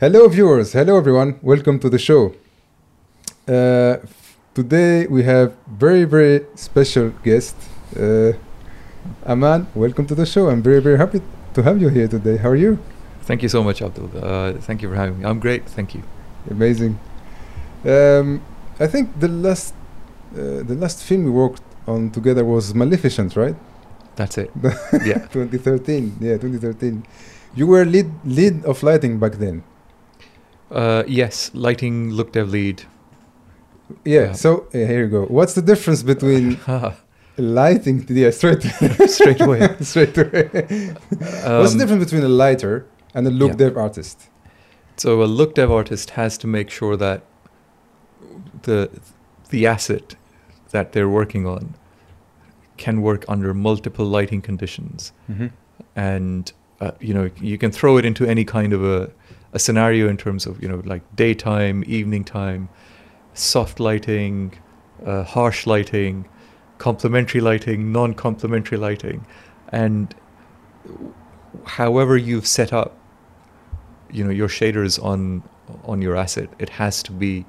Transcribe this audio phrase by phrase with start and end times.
[0.00, 0.74] Hello, viewers.
[0.74, 1.40] Hello, everyone.
[1.42, 2.32] Welcome to the show.
[3.48, 3.96] Uh,
[4.54, 7.56] today we have very, very special guest,
[7.96, 8.30] uh,
[9.26, 9.66] Amaan.
[9.74, 10.50] Welcome to the show.
[10.50, 11.20] I'm very, very happy
[11.54, 12.36] to have you here today.
[12.36, 12.78] How are you?
[13.22, 14.08] Thank you so much, Abdul.
[14.14, 15.24] Uh, thank you for having me.
[15.24, 15.68] I'm great.
[15.68, 16.04] Thank you.
[16.48, 16.96] Amazing.
[17.84, 18.40] Um,
[18.78, 19.74] I think the last,
[20.32, 23.56] uh, the last film we worked on together was Maleficent, right?
[24.14, 24.52] That's it.
[25.04, 25.26] yeah.
[25.26, 26.18] 2013.
[26.20, 27.04] Yeah, 2013.
[27.56, 29.64] You were lead lead of lighting back then.
[30.70, 32.82] Uh, yes, lighting look dev lead.
[34.04, 34.20] Yeah.
[34.26, 34.32] Yeah.
[34.32, 35.24] So uh, here you go.
[35.26, 36.58] What's the difference between
[37.38, 38.04] lighting?
[38.08, 38.62] Yeah, straight
[39.08, 39.60] Straight away.
[39.80, 40.44] straight away.
[40.48, 43.56] What's the Um, difference between a lighter and a look yeah.
[43.68, 44.28] dev artist?
[44.96, 47.22] So a look dev artist has to make sure that
[48.62, 48.88] the
[49.50, 50.16] the asset
[50.70, 51.74] that they're working on
[52.76, 55.46] can work under multiple lighting conditions, Mm-hmm.
[55.96, 59.10] and uh, you know you can throw it into any kind of a
[59.52, 62.68] a scenario in terms of you know like daytime, evening time,
[63.34, 64.52] soft lighting,
[65.04, 66.28] uh, harsh lighting,
[66.78, 69.26] complementary lighting, non-complementary lighting,
[69.68, 70.14] and
[71.64, 72.96] however you've set up,
[74.10, 75.42] you know your shaders on
[75.84, 77.44] on your asset, it has to be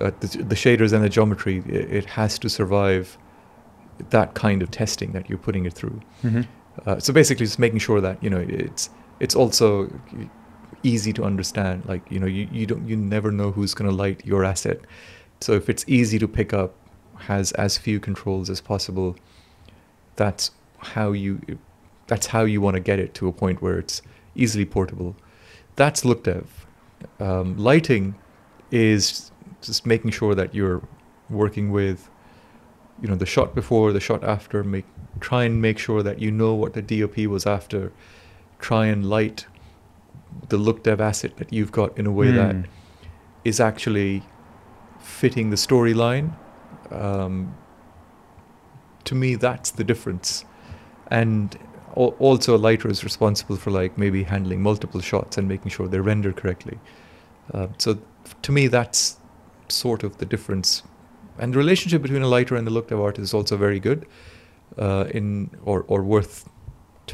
[0.00, 1.62] uh, the, the shaders and the geometry.
[1.66, 3.18] It, it has to survive
[4.10, 6.00] that kind of testing that you're putting it through.
[6.22, 6.42] Mm-hmm.
[6.86, 9.92] Uh, so basically, just making sure that you know it's it's also
[10.82, 11.86] easy to understand.
[11.86, 14.80] Like you know, you, you don't you never know who's going to light your asset.
[15.40, 16.74] So if it's easy to pick up,
[17.20, 19.16] has as few controls as possible.
[20.16, 21.40] That's how you
[22.06, 24.02] that's how you want to get it to a point where it's
[24.34, 25.16] easily portable.
[25.76, 26.66] That's look dev.
[27.18, 28.14] Um, lighting
[28.70, 29.30] is
[29.62, 30.82] just making sure that you're
[31.28, 32.10] working with
[33.00, 34.84] you know the shot before the shot after make
[35.20, 37.92] try and make sure that you know what the DOP was after
[38.58, 39.46] try and light
[40.48, 42.64] the look dev asset that you've got in a way that Mm.
[43.44, 44.22] is actually
[45.00, 46.32] fitting the storyline.
[46.90, 47.54] Um,
[49.04, 50.44] to me that's the difference.
[51.10, 51.56] And
[51.96, 55.88] al- also a lighter is responsible for like maybe handling multiple shots and making sure
[55.88, 56.78] they're rendered correctly.
[57.54, 57.98] Uh, so
[58.42, 59.16] to me that's
[59.68, 60.82] sort of the difference.
[61.38, 64.06] And the relationship between a lighter and the look dev artist is also very good
[64.78, 66.48] uh, in or, or worth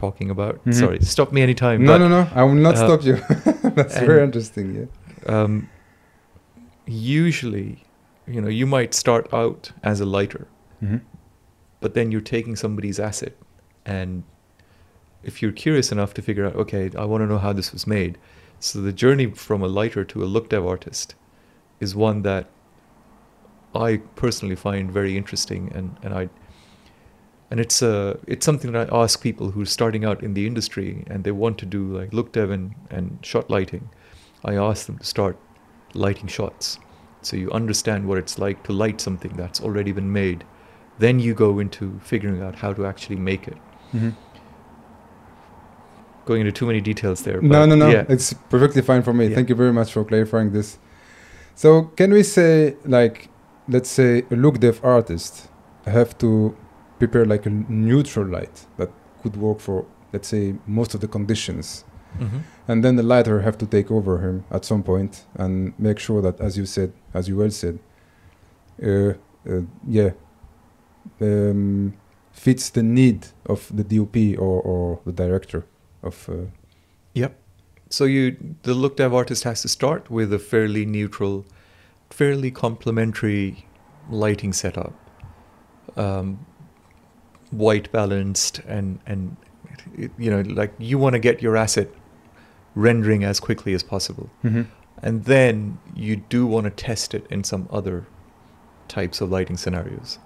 [0.05, 0.75] talking about Mhm.
[0.75, 2.23] sorry stop me anytime No, but, no, no.
[2.41, 3.17] I will not uh, stop you.
[3.79, 4.67] That's very interesting.
[4.79, 4.89] Yeah.
[5.35, 5.53] um,
[6.87, 7.85] usually,
[8.27, 10.47] you know, you might start out as a lighter,
[10.83, 10.99] Mm-hmm.
[11.81, 13.33] but then you're taking somebody's asset,
[13.87, 14.23] and
[15.23, 17.87] if you're curious enough to figure out, okay, I want to know how this was
[17.87, 18.19] made.
[18.61, 21.15] So the journey from a lighter to a look dev artist
[21.81, 22.45] is one that
[23.75, 26.29] I personally find very interesting, and and I.
[27.51, 30.47] And it's uh, it's something that I ask people who are starting out in the
[30.47, 33.89] industry and they want to do like look dev and, and shot lighting.
[34.45, 35.39] I ask them to start
[35.95, 36.79] lighting shots.
[37.23, 40.45] So you understand what it's like to light something that's already been made.
[40.99, 43.57] Then you go into figuring out how to actually make it.
[43.93, 44.11] Mm-hmm.
[46.25, 47.41] Going into too many details there.
[47.41, 47.89] No, no, no.
[47.89, 48.05] Yeah.
[48.09, 49.29] It's perfectly fine for me.
[49.29, 49.35] Yeah.
[49.37, 50.79] Thank you very much for clarifying this.
[51.55, 53.29] So, can we say, like,
[53.69, 55.49] let's say a look dev artist
[55.87, 56.57] have to
[56.99, 58.91] prepare like a neutral light that
[59.23, 61.85] could work for, let's say, most of the conditions,
[62.19, 62.43] Mhm.
[62.69, 66.23] and then the lighter have to take over him at some point and make sure
[66.23, 67.79] that, as you said, as you well said,
[68.83, 69.13] uh,
[69.51, 70.11] uh, yeah,
[71.21, 71.93] um,
[72.33, 75.65] fits the need of the DOP or, or the director
[76.03, 76.29] of.
[76.29, 76.47] Uh,
[77.15, 77.35] Yep.
[77.89, 81.45] So you, the look dev artist has to start with a fairly neutral,
[82.11, 83.67] fairly complementary
[84.11, 84.93] lighting setup,
[85.97, 86.39] um,
[87.51, 89.37] white balanced, and and
[90.19, 91.89] you know like you want to get your asset
[92.75, 94.29] rendering as quickly as possible,
[95.03, 98.07] and then you do want to test it in some other
[98.89, 100.19] types of lighting scenarios.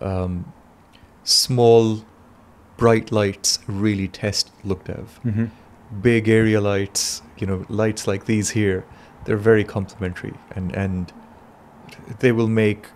[0.00, 0.52] Um,
[1.24, 2.04] small,
[2.76, 5.46] bright lights really test look dev Mm-hmm.
[6.02, 8.84] big area lights, you know, lights like these here,
[9.24, 11.12] they're very complementary and and
[12.20, 12.86] they will make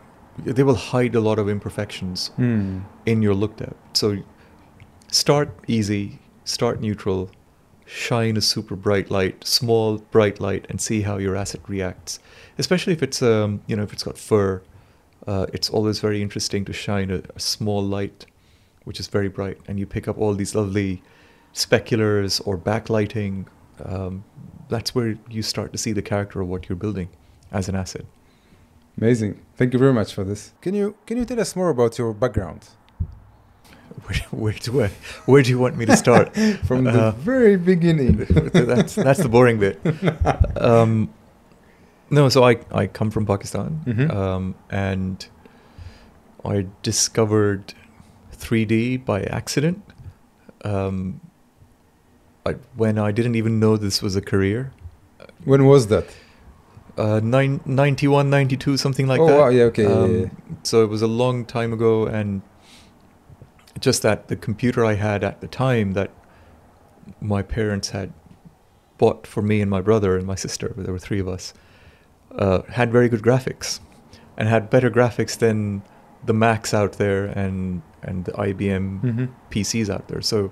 [0.45, 2.83] they will hide a lot of imperfections Mm.
[3.07, 3.75] in your look dev.
[3.93, 4.19] So
[5.09, 7.31] start easy, start neutral,
[7.87, 12.19] shine a super bright light, small bright light, and see how your asset reacts.
[12.59, 14.63] Especially if it's um you know if it's got fur,
[15.27, 18.27] uh, it's always very interesting to shine a, a small light,
[18.85, 21.03] which is very bright, and you pick up all these lovely
[21.53, 23.47] speculars or backlighting.
[23.85, 24.25] Um,
[24.69, 27.09] that's where you start to see the character of what you're building
[27.51, 28.05] as an asset.
[29.01, 29.41] Amazing.
[29.57, 30.53] Thank you very much for this.
[30.61, 32.69] Can you can you tell us more about your background?
[34.07, 34.89] where, where do I,
[35.27, 36.35] where do you want me to start?
[36.65, 38.17] From the Uh, very beginning.
[38.53, 39.81] that's that's the boring bit.
[40.61, 41.09] Um,
[42.11, 44.11] no, so I I come from Pakistan, Mhm.
[44.15, 45.27] um, and
[46.45, 47.73] I discovered
[48.37, 49.79] 3D by accident.
[50.65, 51.21] Um,
[52.45, 54.73] I, when I didn't even know this was a career.
[55.45, 56.07] when was that?
[57.01, 59.39] Uh, nine, 91, 92, something like oh that.
[59.39, 60.27] wow, yeah, okay, Um, yeah, yeah.
[60.65, 62.43] So it was a long time ago, and
[63.81, 66.11] just that the computer I had at the time that
[67.21, 68.13] my parents had
[68.99, 71.55] bought for me and my brother and my sister, there were three of us,
[72.37, 73.81] uh, had very good graphics,
[74.37, 75.83] and had better graphics than
[76.27, 79.29] the Macs out there and and the IBM Mhm.
[79.51, 80.21] PCs out there.
[80.23, 80.51] So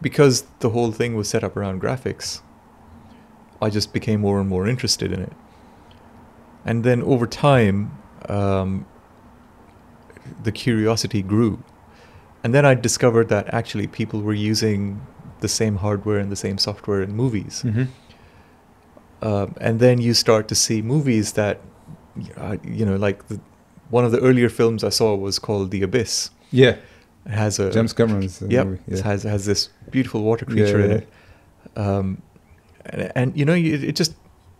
[0.00, 2.40] because the whole thing was set up around graphics,
[3.60, 5.32] I just became more and more interested in it.
[6.64, 7.90] And then over time,
[8.28, 8.86] um,
[10.42, 11.62] the curiosity grew.
[12.44, 15.00] And then I discovered that actually people were using
[15.40, 17.62] the same hardware and the same software in movies.
[17.64, 17.88] Mhm.
[19.22, 21.60] Um, and then you start to see movies that,
[22.36, 23.40] uh, you know, like the,
[23.90, 26.30] one of the earlier films I saw was called The Abyss.
[26.50, 26.76] Yeah,
[27.26, 28.82] It has a James Cameron's Yep, movie.
[28.88, 29.02] it Yeah.
[29.04, 30.96] has has this beautiful water creature in Yeah.
[30.96, 31.08] it,
[31.76, 32.20] um,
[32.86, 34.14] and, and you know you, it just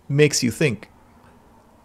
[0.08, 0.88] makes you think.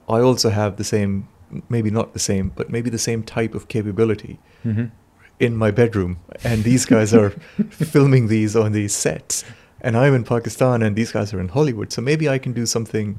[0.10, 1.28] I also have the same,
[1.70, 4.92] maybe not the same, but maybe the same type of capability Mhm.
[5.40, 7.30] in my bedroom, and these guys are
[7.70, 9.44] filming these on these sets,
[9.82, 12.66] and I'm in Pakistan, and these guys are in Hollywood, so maybe I can do
[12.66, 13.18] something.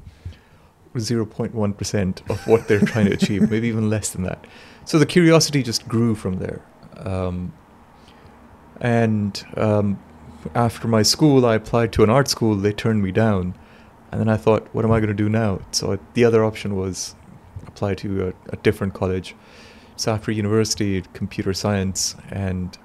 [0.96, 4.46] 0.1 percent of what they're trying to achieve, maybe even less than that.
[4.84, 6.60] So the curiosity just grew from there.
[6.96, 7.52] Um,
[8.80, 9.98] and um,
[10.54, 12.54] after my school, I applied to an art school.
[12.56, 13.54] They turned me down,
[14.10, 15.60] and then I thought, what am I going to do now?
[15.72, 17.14] So the other option was
[17.66, 19.34] apply to a, a different college.
[19.96, 22.76] So after university, computer science, and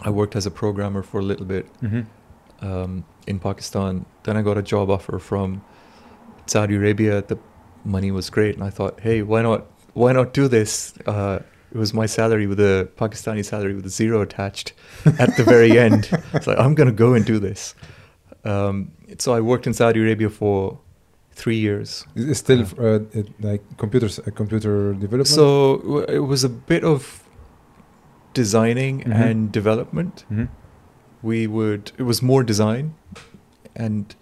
[0.00, 2.06] I worked as a programmer for a little bit Mhm.
[2.60, 4.06] um, in Pakistan.
[4.22, 5.62] Then I got a job offer from
[6.46, 7.22] Saudi Arabia.
[7.22, 7.38] The
[7.84, 9.66] money was great, and I thought, hey, why not?
[9.94, 10.94] Why not do this?
[11.06, 11.40] Uh,
[11.74, 14.72] it was my salary with a Pakistani salary with a zero attached
[15.18, 16.08] at the very end.
[16.42, 17.74] So I'm going to go and do this.
[18.44, 20.78] Um, so I worked in Saudi Arabia for
[21.34, 22.06] three years.
[22.14, 25.28] Is it still uh, it, like computers, uh, computer development?
[25.28, 27.22] So w- it was a bit of
[28.34, 29.14] designing Mhm.
[29.30, 30.24] and development.
[30.30, 30.48] Mhm.
[31.24, 32.94] we would it was more design
[33.76, 34.16] and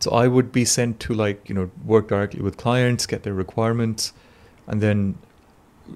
[0.00, 3.34] so i would be sent to like you know work directly with clients get their
[3.34, 4.12] requirements
[4.66, 5.14] and then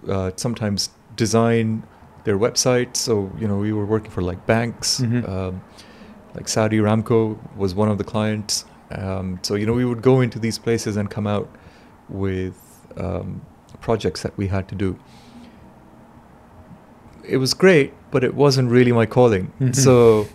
[0.09, 1.83] uh, sometimes design
[2.23, 5.29] their websites so you know we were working for like banks Mhm.
[5.29, 5.61] um,
[6.35, 10.21] like Saudi Aramco was one of the clients um, so you know we would go
[10.21, 11.49] into these places and come out
[12.09, 12.57] with
[12.97, 13.41] um,
[13.81, 14.99] projects that we had to do
[17.25, 19.53] it was great, but it wasn't really my calling.
[19.61, 19.75] Mhm.
[19.75, 20.27] So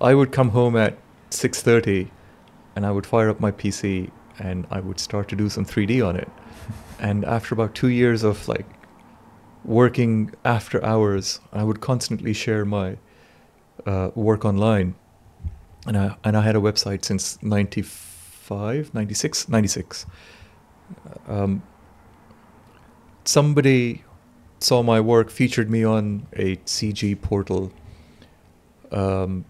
[0.00, 0.98] I would come home at
[1.30, 2.10] 6:30
[2.74, 6.00] and I would fire up my PC and I would start to do some 3D
[6.00, 6.28] on it.
[7.00, 8.66] and after about 2 years of like
[9.64, 12.96] working after hours, I would constantly share my
[13.86, 14.94] uh, work online.
[15.86, 20.06] And I and I had a website since 95, 96, 96.
[21.26, 21.62] Um,
[23.24, 24.04] somebody
[24.60, 27.72] saw my work, featured me on a CG portal,
[28.92, 29.44] um,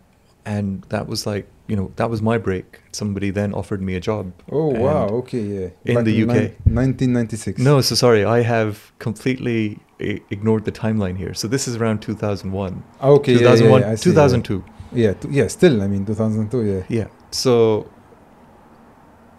[0.44, 2.80] and that was like you know that was my break.
[2.92, 4.32] Somebody then offered me a job.
[4.50, 5.68] oh wow, okay, yeah.
[5.84, 6.34] in Back the UK.
[6.64, 7.58] 1996.
[7.60, 9.78] No, so sorry, I have completely
[10.30, 11.34] ignored the timeline here.
[11.34, 14.14] So this is around 2001, Ah, okay, yeah, yeah, 2001, yeah, I see, yeah.
[14.14, 14.64] 2002.
[14.94, 16.82] Yeah, t- yeah, still, I mean, 2002, yeah.
[16.88, 17.06] Yeah.
[17.30, 17.88] So,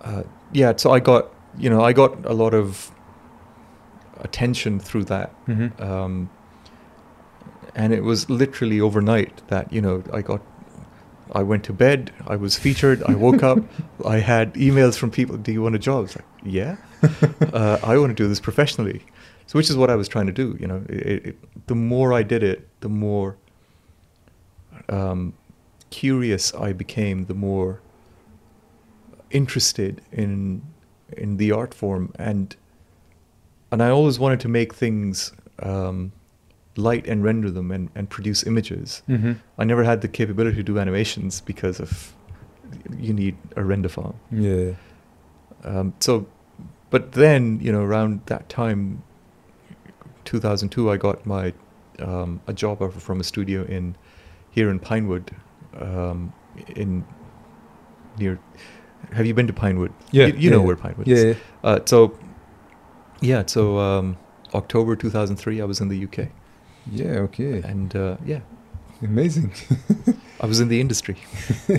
[0.03, 0.74] uh, yeah.
[0.77, 2.91] So I got, you know, I got a lot of
[4.22, 6.29] attention through that, hmm um,
[7.75, 10.41] and it was literally overnight that you know I got.
[11.31, 12.12] I went to bed.
[12.27, 13.01] I was featured.
[13.03, 13.57] I woke up.
[14.05, 15.38] I had emails from people.
[15.38, 15.98] Do you want a job?
[15.98, 16.75] I was like, yeah.
[17.53, 19.01] uh, I want to do this professionally.
[19.48, 20.55] So, which is what I was trying to do.
[20.60, 23.36] You know, it, it, the more I did it, the more
[24.89, 25.33] um,
[26.01, 27.25] curious I became.
[27.25, 27.79] The more
[29.29, 30.62] interested in
[31.17, 32.55] in the art form, and
[33.71, 36.12] and I always wanted to make things um,
[36.75, 39.03] light and render them and, and produce images.
[39.07, 42.13] hmm I never had the capability to do animations because of
[42.97, 44.15] you need a render farm.
[44.31, 44.71] Yeah.
[45.63, 46.25] Um, so,
[46.89, 49.03] but then you know around that time,
[50.25, 51.53] 2002, I got my
[52.00, 53.95] um, a job offer from a studio in
[54.50, 55.31] here in Pinewood,
[55.80, 56.34] um,
[56.75, 57.03] in
[58.18, 58.39] near.
[59.12, 59.92] Have you been to Pinewood?
[60.12, 60.65] Yeah, you, you yeah, know yeah.
[60.68, 61.24] where Pinewood Yeah, is.
[61.24, 61.70] yeah.
[61.70, 62.18] Uh, so,
[63.22, 64.18] yeah, so um,
[64.53, 66.30] October 2003, I was in the UK,
[66.92, 67.62] Yeah, okay.
[67.63, 68.39] and uh, yeah,
[69.01, 69.51] Amazing.
[70.39, 71.18] I was in the industry.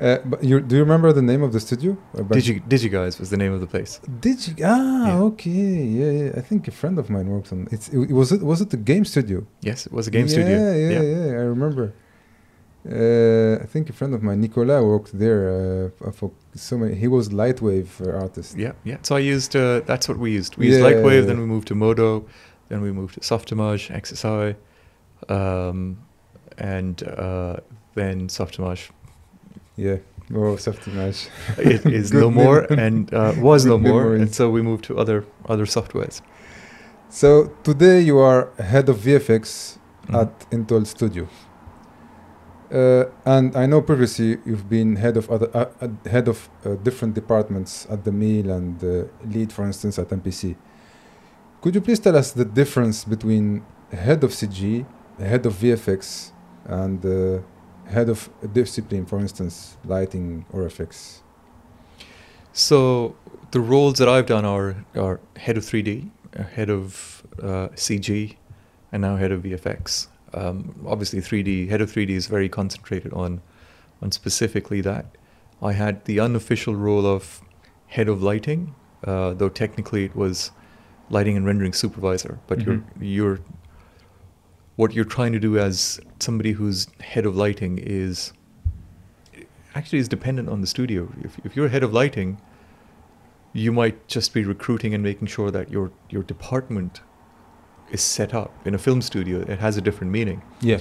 [0.00, 1.96] uh, but you, do you remember the name of the studio?
[2.14, 4.00] Digi Digiguys was the name of the place.
[4.20, 4.54] Did you?
[4.64, 5.18] Ah, Yeah.
[5.22, 5.50] okay.
[5.50, 6.30] Yeah, yeah.
[6.36, 7.88] I think a friend of mine worked on it's.
[7.88, 9.44] It, was it was it the game studio?
[9.62, 10.56] Yes, it was a game yeah, studio.
[10.56, 11.40] Yeah, yeah, yeah.
[11.42, 11.92] I remember.
[12.88, 16.94] Uh, I think a friend of mine, Nicolas, worked there uh, for so many.
[16.94, 18.56] He was lightwave uh, artist.
[18.56, 18.98] Yeah, yeah.
[19.02, 20.56] So I used uh, that's what we used.
[20.56, 20.86] We used Yeah.
[20.86, 22.24] Lightwave, then we moved to Modo,
[22.68, 24.54] then we moved to Softimage, XSI,
[25.28, 25.98] um,
[26.58, 27.56] and uh,
[27.94, 28.90] then Softimage
[29.76, 29.96] Yeah.
[30.34, 31.28] Oh, Softimage.
[31.58, 34.98] it is Good no more and uh, was no more, and so we moved to
[34.98, 36.20] other other softwares.
[37.08, 39.78] So today you are head of VFX
[40.08, 40.20] Mhm.
[40.22, 41.26] at Untold Studio.
[42.72, 46.74] Uh, and I know previously you've been head of other uh, uh, head of uh,
[46.74, 50.56] different departments at the mill and uh, lead, for instance, at MPC.
[51.60, 54.84] Could you please tell us the difference between head of CG,
[55.18, 56.32] head of VFX,
[56.64, 57.42] and
[57.86, 61.20] head of discipline, for instance, lighting or FX?
[62.52, 63.14] So
[63.52, 68.36] the roles that I've done are are head of 3D, uh, head of CG,
[68.90, 70.08] and now head of VFX.
[70.36, 73.40] Um, obviously, 3D head of 3D is very concentrated on
[74.02, 75.06] on specifically that.
[75.62, 77.40] I had the unofficial role of
[77.86, 78.74] head of lighting,
[79.04, 80.50] uh, though technically it was
[81.08, 82.38] lighting and rendering supervisor.
[82.46, 82.66] But Mhm.
[82.66, 83.38] you're you're
[84.76, 88.34] what you're trying to do as somebody who's head of lighting is
[89.74, 91.08] actually is dependent on the studio.
[91.22, 92.38] If, if you're head of lighting,
[93.54, 97.00] you might just be recruiting and making sure that your your department
[97.90, 99.40] is set up in a film studio.
[99.40, 100.42] It has a different meaning.
[100.60, 100.80] Yeah.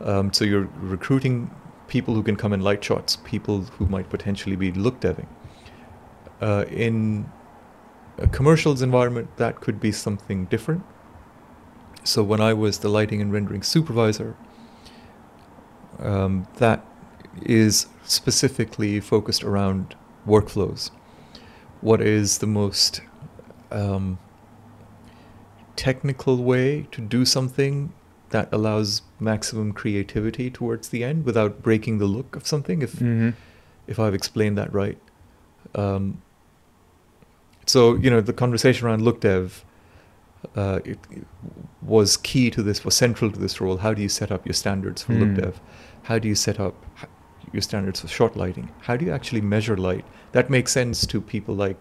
[0.00, 1.50] Um, so you're recruiting
[1.88, 5.26] people who can come and light shots, people who might potentially be look deving.
[6.40, 7.30] Uh, in
[8.18, 10.82] a commercials environment, that could be something different.
[12.04, 14.36] So when I was the lighting and rendering supervisor,
[15.98, 16.84] um, that
[17.42, 19.94] is specifically focused around
[20.26, 20.90] workflows.
[21.80, 23.02] What is the most
[23.70, 24.18] um,
[25.86, 27.92] technical way to do something
[28.30, 32.82] that allows maximum creativity towards the end without breaking the look of something?
[32.82, 33.30] If Mm-hmm.
[33.92, 34.98] if I've explained that right.
[35.74, 36.04] Um,
[37.66, 39.64] so you know the conversation around look dev
[40.56, 41.26] uh, it, it
[41.82, 43.76] was key to this, was central to this role.
[43.76, 45.20] How do you set up your standards for Hmm.
[45.22, 45.60] look dev?
[46.08, 46.74] How do you set up
[47.52, 48.70] your standards for short lighting?
[48.86, 50.04] How do you actually measure light?
[50.32, 51.76] That makes sense to people like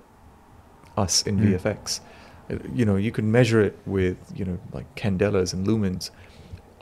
[0.97, 1.45] us in Hmm.
[1.53, 2.01] VFX.
[2.73, 6.09] You know, you can measure it with you know like candelas and lumens.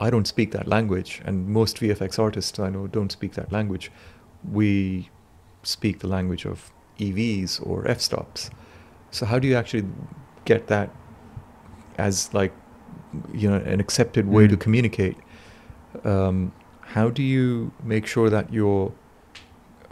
[0.00, 3.90] I don't speak that language, and most VFX artists I know don't speak that language.
[4.52, 5.10] We
[5.62, 8.50] speak the language of EVs or f-stops.
[9.10, 9.84] So how do you actually
[10.44, 10.90] get that
[11.98, 12.52] as like
[13.34, 14.60] you know an accepted way to Mm.
[14.60, 15.16] communicate?
[16.04, 18.92] Um, how do you make sure that your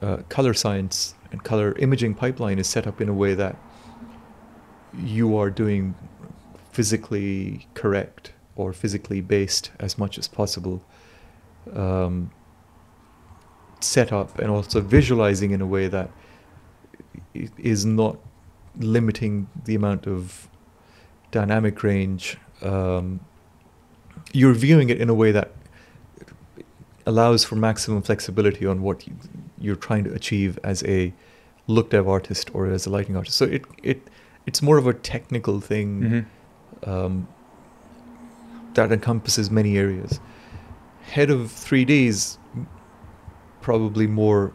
[0.00, 3.56] uh, color science and color imaging pipeline is set up in a way that
[4.98, 5.94] you are doing
[6.72, 10.82] physically correct or physically based as much as possible
[11.74, 12.30] um,
[13.80, 16.10] set up and also visualizing in a way that
[17.58, 18.16] is not
[18.78, 20.48] limiting the amount of
[21.30, 22.36] dynamic range.
[22.62, 23.20] Um,
[24.32, 25.52] you're viewing it in a way that
[27.06, 29.14] allows for maximum flexibility on what you,
[29.58, 31.12] you're trying to achieve as a
[31.66, 33.36] look dev artist or as a lighting artist.
[33.36, 34.02] So it it
[34.46, 36.00] it's more of a technical thing
[36.84, 36.90] Mm-hmm.
[36.90, 37.28] um,
[38.74, 40.20] that encompasses many areas.
[41.02, 42.36] Head of 3D is
[43.60, 44.52] probably more,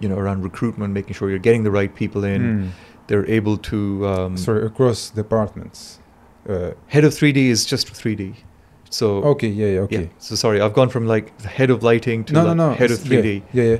[0.00, 2.42] you know, around recruitment, making sure you're getting the right people in.
[2.42, 2.70] Mm.
[3.06, 4.06] They're able to.
[4.06, 5.98] Um, Sorry, across departments.
[6.48, 8.34] Uh, Head of 3D is just 3D.
[8.90, 10.02] So okay, yeah, yeah, okay.
[10.02, 10.08] yeah.
[10.18, 12.72] So sorry, I've gone from like the head of lighting to No, no, like no.
[12.74, 13.42] head of 3D.
[13.52, 13.76] Yeah, yeah.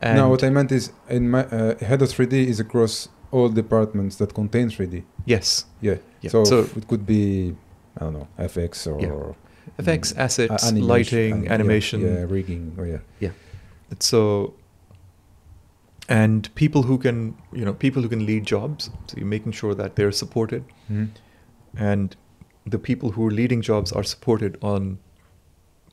[0.00, 3.48] And no, what I meant is in my uh, head of 3D is across all
[3.48, 5.02] departments that contain 3D.
[5.26, 5.98] yes, Yeah.
[6.22, 6.30] yeah.
[6.30, 7.54] So, so it could be,
[7.98, 9.34] I don't know, FX or Yeah.
[9.78, 12.00] effects, mm, assets, animation, lighting, yeah, animation.
[12.00, 12.64] Yeah, rigging.
[12.78, 13.00] Oh yeah.
[13.20, 13.32] Yeah.
[14.00, 14.54] So,
[16.08, 18.90] and people who can, you know, people who can lead jobs.
[19.06, 21.08] So you're making sure that they're supported, Mhm.
[21.76, 22.16] and
[22.66, 24.98] the people who are leading jobs are supported on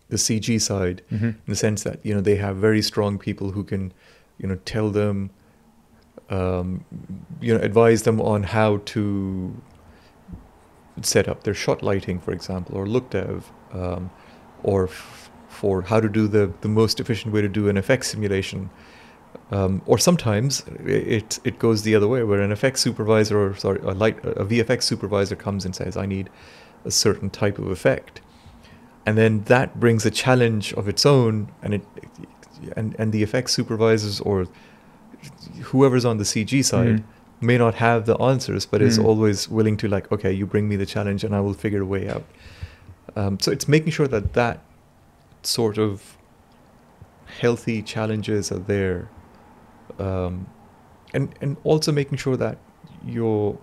[0.10, 1.24] the CG side Mhm.
[1.24, 3.94] in the sense that you know they have very strong people who can,
[4.38, 5.30] you know, tell them,
[6.32, 6.86] um,
[7.42, 9.62] you know, advise them on how to
[11.02, 14.10] set up their shot lighting, for example, or look dev, um,
[14.64, 18.06] or f- for how to do the the most efficient way to do an FX
[18.06, 18.70] simulation.
[19.52, 23.80] Um, or sometimes it it goes the other way, where an FX supervisor or sorry,
[23.82, 26.30] a light a VFX supervisor comes and says, "I need
[26.86, 28.22] a certain type of effect."
[29.06, 31.82] and then that brings a challenge of its own, and it
[32.76, 34.48] and and the effects supervisors or
[35.64, 37.04] whoever's on the CG side Mhm.
[37.42, 39.06] may not have the answers, but is Mm.
[39.06, 41.86] always willing to like, okay, you bring me the challenge, and I will figure a
[41.86, 42.24] way out.
[43.16, 44.60] Um, so it's making sure that that
[45.44, 46.18] sort of
[47.40, 49.10] healthy challenges are there,
[50.00, 50.48] um,
[51.14, 52.58] and and also making sure that
[53.06, 53.58] your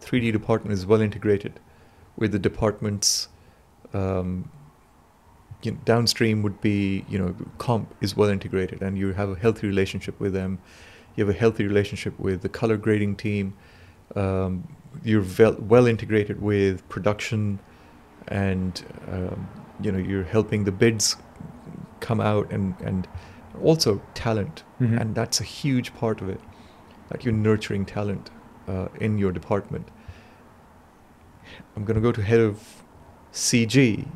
[0.00, 1.58] 3D department is well integrated
[2.16, 3.28] with the departments.
[3.92, 4.50] Um,
[5.62, 9.34] you know, downstream would be you know comp is well integrated, and you have a
[9.34, 10.58] healthy relationship with them.
[11.16, 13.54] You have a healthy relationship with the color grading team.
[14.14, 14.68] Um,
[15.02, 17.58] you're vel- well integrated with production,
[18.28, 19.48] and um,
[19.80, 21.16] you know you're helping the bids
[22.00, 23.08] come out, and and
[23.62, 25.00] also talent, Mhm.
[25.00, 26.40] and that's a huge part of it.
[27.08, 28.30] That you're nurturing talent
[28.68, 29.88] uh, in your department.
[31.76, 32.82] I'm going to go to head of
[33.32, 34.06] CG.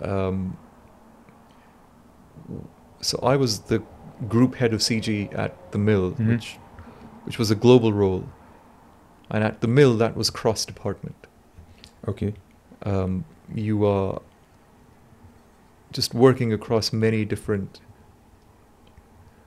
[0.00, 0.56] Um,
[3.00, 3.82] so I was the
[4.28, 6.28] group head of CG at the mill, Mhm.
[6.28, 6.58] which
[7.24, 8.24] which was a global role,
[9.30, 11.26] and at the mill that was cross department.
[12.08, 12.34] Okay.
[12.82, 13.24] Um,
[13.54, 14.20] you are
[15.92, 17.80] just working across many different.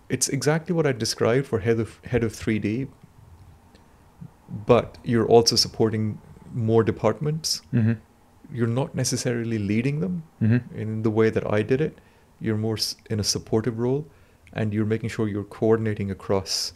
[0.09, 2.87] It's exactly what I described for head of head of 3D,
[4.67, 6.19] but you're also supporting
[6.53, 7.61] more departments.
[7.73, 7.93] Mm-hmm.
[8.53, 10.77] You're not necessarily leading them Mm-hmm.
[10.79, 11.99] in the way that I did it.
[12.39, 12.77] You're more
[13.09, 14.05] in a supportive role,
[14.53, 16.73] and you're making sure you're coordinating across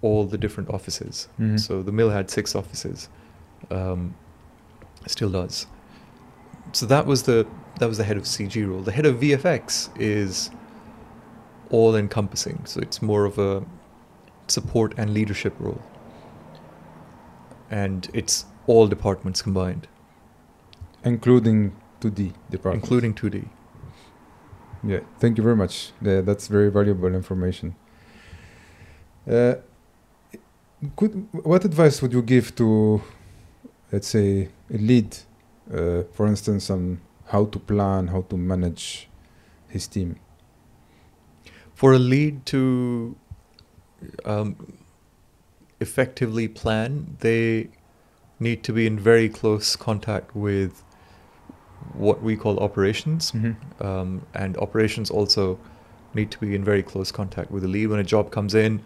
[0.00, 1.28] all the different offices.
[1.38, 1.60] Mhm.
[1.60, 3.08] So the mill had six offices,
[3.70, 4.14] um,
[5.06, 5.66] still does.
[6.72, 7.46] So that was the
[7.78, 8.82] that was the head of CG role.
[8.82, 10.50] The head of VFX is
[11.70, 12.62] all encompassing.
[12.66, 13.64] So it's more of a
[14.48, 15.80] support and leadership role,
[17.70, 19.88] and it's all departments combined,
[21.04, 22.84] Including 2D department.
[22.84, 23.48] including 2D.
[24.84, 25.92] Yeah, thank you very much.
[26.00, 27.74] Yeah, that's very valuable information.
[29.30, 29.54] Uh,
[30.96, 33.00] could, what advice would you give to,
[33.92, 35.16] let's say, a lead,
[35.72, 39.08] uh, for instance, on how to plan, how to manage
[39.68, 40.16] his team?
[41.82, 43.16] for a lead to
[44.24, 44.78] um,
[45.80, 47.68] effectively plan, they
[48.38, 50.84] need to be in very close contact with
[51.94, 53.86] what we call operations, Mm-hmm.
[53.86, 55.58] um, and operations also
[56.14, 57.86] need to be in very close contact with the lead.
[57.86, 58.82] When a job comes in,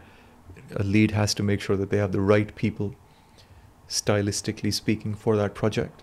[0.77, 2.95] a lead has to make sure that they have the right people,
[3.89, 6.03] stylistically speaking, for that project.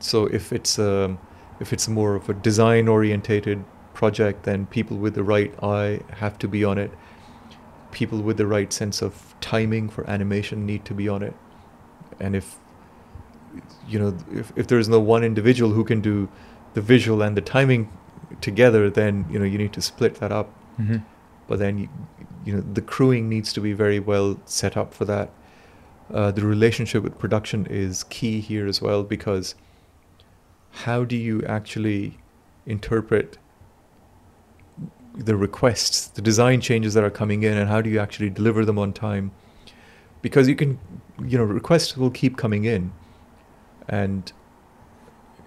[0.00, 1.18] So if it's um,
[1.60, 6.38] if it's more of a design orientated project, then people with the right eye have
[6.38, 6.90] to be on it.
[7.90, 11.34] People with the right sense of timing for animation need to be on it.
[12.20, 12.58] And if
[13.86, 16.28] you know if, if there's no one individual who can do
[16.74, 17.90] the visual and the timing
[18.40, 20.50] together, then you know you need to split that up.
[20.80, 20.98] Mm-hmm.
[21.46, 21.88] But then you,
[22.44, 25.30] you know the crewing needs to be very well set up for that.
[26.12, 29.54] Uh, the relationship with production is key here as well because
[30.70, 32.18] how do you actually
[32.66, 33.38] interpret
[35.14, 38.64] the requests, the design changes that are coming in, and how do you actually deliver
[38.64, 39.32] them on time?
[40.22, 40.78] Because you can,
[41.24, 42.92] you know, requests will keep coming in,
[43.88, 44.32] and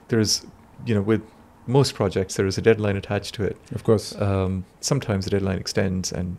[0.07, 0.45] there's,
[0.85, 1.21] you know, with
[1.67, 3.57] most projects there is a deadline attached to it.
[3.73, 4.19] Of course.
[4.19, 6.37] Um, sometimes the deadline extends, and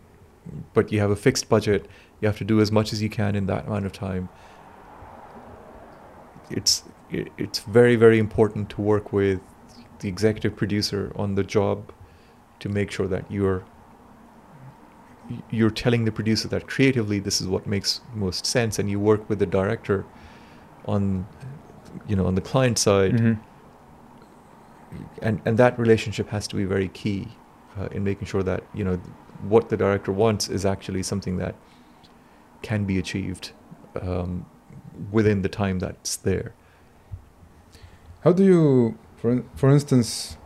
[0.73, 1.87] but you have a fixed budget.
[2.21, 4.29] You have to do as much as you can in that amount of time.
[6.49, 9.39] It's it, it's very very important to work with
[9.99, 11.91] the executive producer on the job
[12.59, 13.63] to make sure that you're
[15.49, 19.29] you're telling the producer that creatively this is what makes most sense, and you work
[19.29, 20.05] with the director
[20.85, 21.25] on
[22.07, 23.37] you know on the client side Mhm.
[25.21, 27.27] and and that relationship has to be very key
[27.77, 28.97] uh, in making sure that you know
[29.49, 31.55] what the director wants is actually something that
[32.61, 33.51] can be achieved
[34.01, 34.45] um,
[35.11, 36.53] within the time that's there.
[38.23, 40.37] How do you, for for instance,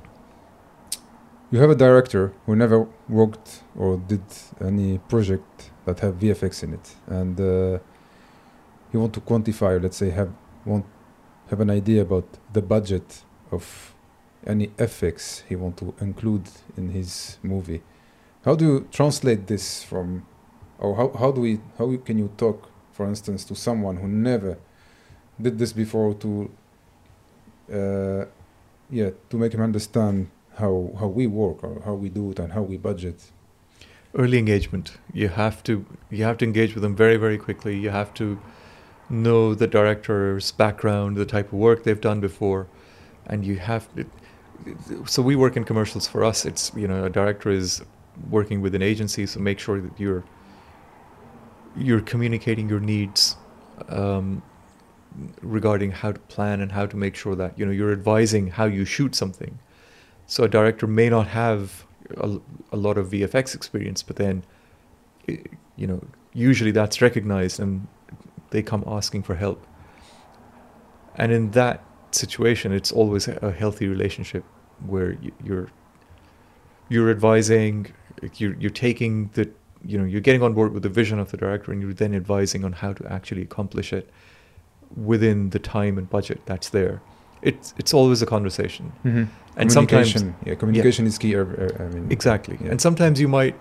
[1.52, 4.24] you have a director who never worked or did
[4.60, 7.80] any project that have VFX in it, and uh,
[8.92, 10.32] you want to quantify, let's say, have
[10.66, 10.86] want
[11.50, 13.94] have an idea about the budget of
[14.46, 17.82] any effects he want to include in his movie.
[18.46, 20.26] How do you translate this from,
[20.80, 24.58] or how, how do we how can you talk, for instance, to someone who never
[25.42, 26.50] did this before to
[27.72, 28.26] uh,
[28.90, 32.54] yeah, to make him understand how how we work or how we do it and
[32.54, 33.32] how we budget.
[34.16, 34.98] Early engagement.
[35.14, 37.78] You have to you have to engage with them very very quickly.
[37.78, 38.40] You have to
[39.10, 42.67] know the director's background, the type of work they've done before,
[43.26, 44.08] and you have it,
[45.06, 46.08] so we work in commercials.
[46.08, 47.82] For us, it's you know a director is
[48.30, 50.24] working with an agency, so make sure that you're
[51.76, 53.36] you're communicating your needs
[53.89, 54.41] um,
[55.41, 58.65] regarding how to plan and how to make sure that you know you're advising how
[58.65, 59.60] you shoot something.
[60.26, 61.86] So a director may not have
[62.17, 62.39] a,
[62.72, 64.43] a lot of VFX experience, but then
[65.28, 66.02] you know
[66.34, 67.88] usually that's recognized and
[68.52, 69.66] they come asking for help.
[71.16, 74.44] And in that situation, it's always a healthy relationship
[74.86, 75.70] where you're
[76.90, 77.88] you're advising,
[78.36, 79.50] you're you're taking the
[79.86, 82.14] you know you're getting on board with the vision of the director, and you're then
[82.14, 84.10] advising on how to actually accomplish it
[84.96, 87.02] within the time and budget that's there.
[87.42, 89.24] It's it's always a conversation, Mm-hmm.
[89.58, 91.36] and sometimes communication, yeah, communication is key.
[91.36, 92.72] uh, uh, I mean, exactly, Yeah.
[92.72, 93.56] and sometimes you might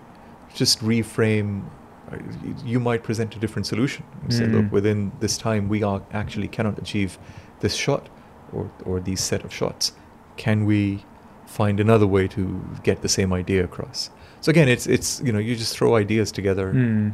[0.53, 1.63] just reframe.
[2.11, 4.53] Uh, y- You might present a different solution and say, Mm.
[4.53, 7.17] "Look, within this time, we are actually cannot achieve
[7.59, 8.09] this shot
[8.53, 9.93] or or these set of shots.
[10.37, 10.99] Can we
[11.45, 12.41] find another way to
[12.83, 14.09] get the same idea across?"
[14.41, 16.73] So again, it's it's you know you just throw ideas together.
[16.73, 17.11] Mm.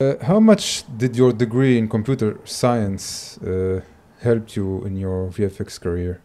[0.00, 3.80] Uh, how much did your degree in computer science uh,
[4.20, 6.20] help you in your VFX career?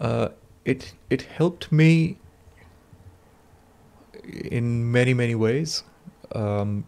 [0.00, 0.28] Uh,
[0.64, 2.16] it it helped me
[4.28, 5.84] in many many ways,
[6.34, 6.84] um,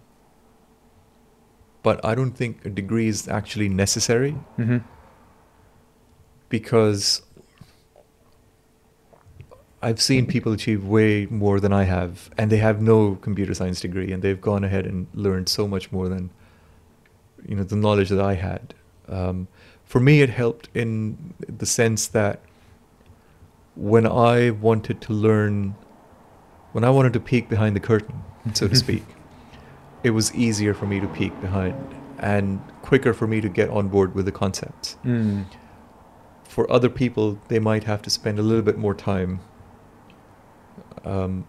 [1.83, 4.79] but I don't think a degree is actually necessary Mm-hmm.
[6.49, 7.23] because
[9.83, 13.81] I've seen people achieve way more than I have, and they have no computer science
[13.81, 16.31] degree, and they've gone ahead and learned so much more than
[17.47, 18.75] you know the knowledge that I had.
[19.09, 19.47] Um,
[19.85, 22.41] for me, it helped in the sense that
[23.77, 25.77] when I wanted to learn,
[26.77, 29.03] when I wanted to peek behind the curtain, so to speak,
[30.05, 31.75] it was easier for me to peek behind
[32.19, 35.47] and quicker for me to get on board with the concepts Mm.
[36.45, 39.41] for other people, they might have to spend a little bit more time.
[41.03, 41.47] Um,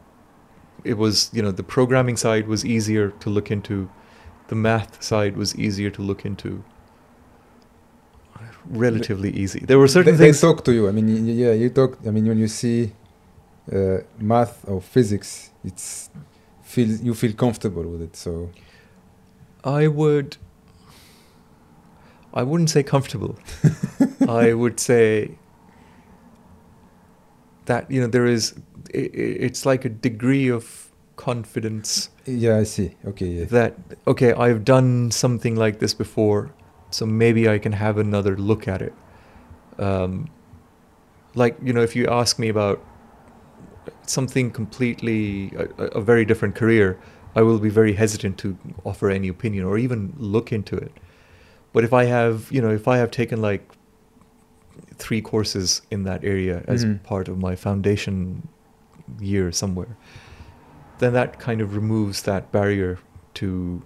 [0.86, 3.90] it was, you know, the programming side was easier to look into,
[4.48, 6.64] the math side was easier to look into.
[8.70, 9.60] Relatively easy.
[9.60, 10.40] There were certain they, things.
[10.40, 10.88] they talk to you.
[10.88, 11.98] I mean, yeah, you talk.
[12.08, 12.94] I mean, when you see
[13.74, 16.10] uh, math or physics, it's
[16.62, 18.16] feel you feel comfortable with it.
[18.16, 18.50] So
[19.64, 20.38] I would.
[22.34, 23.36] I wouldn't say comfortable.
[24.28, 25.38] I would say
[27.66, 28.54] that you know there is.
[28.96, 30.84] i i- it's like a degree of
[31.16, 32.92] confidence yeah, I see.
[33.06, 33.46] Okay, yeah.
[33.46, 33.74] that
[34.06, 36.52] okay i've done something like this before
[36.92, 38.94] so maybe i can have another look at it
[39.80, 40.30] um,
[41.36, 42.80] like you know if you ask me about
[44.06, 46.98] something completely a, a very different career
[47.36, 50.92] i will be very hesitant to offer any opinion or even look into it.
[51.74, 53.64] But if i have you know if i have taken like
[54.96, 57.04] three courses in that area as Mhm.
[57.04, 58.48] part of my foundation
[59.20, 59.96] year somewhere
[61.00, 62.98] then that kind of removes that barrier
[63.36, 63.82] to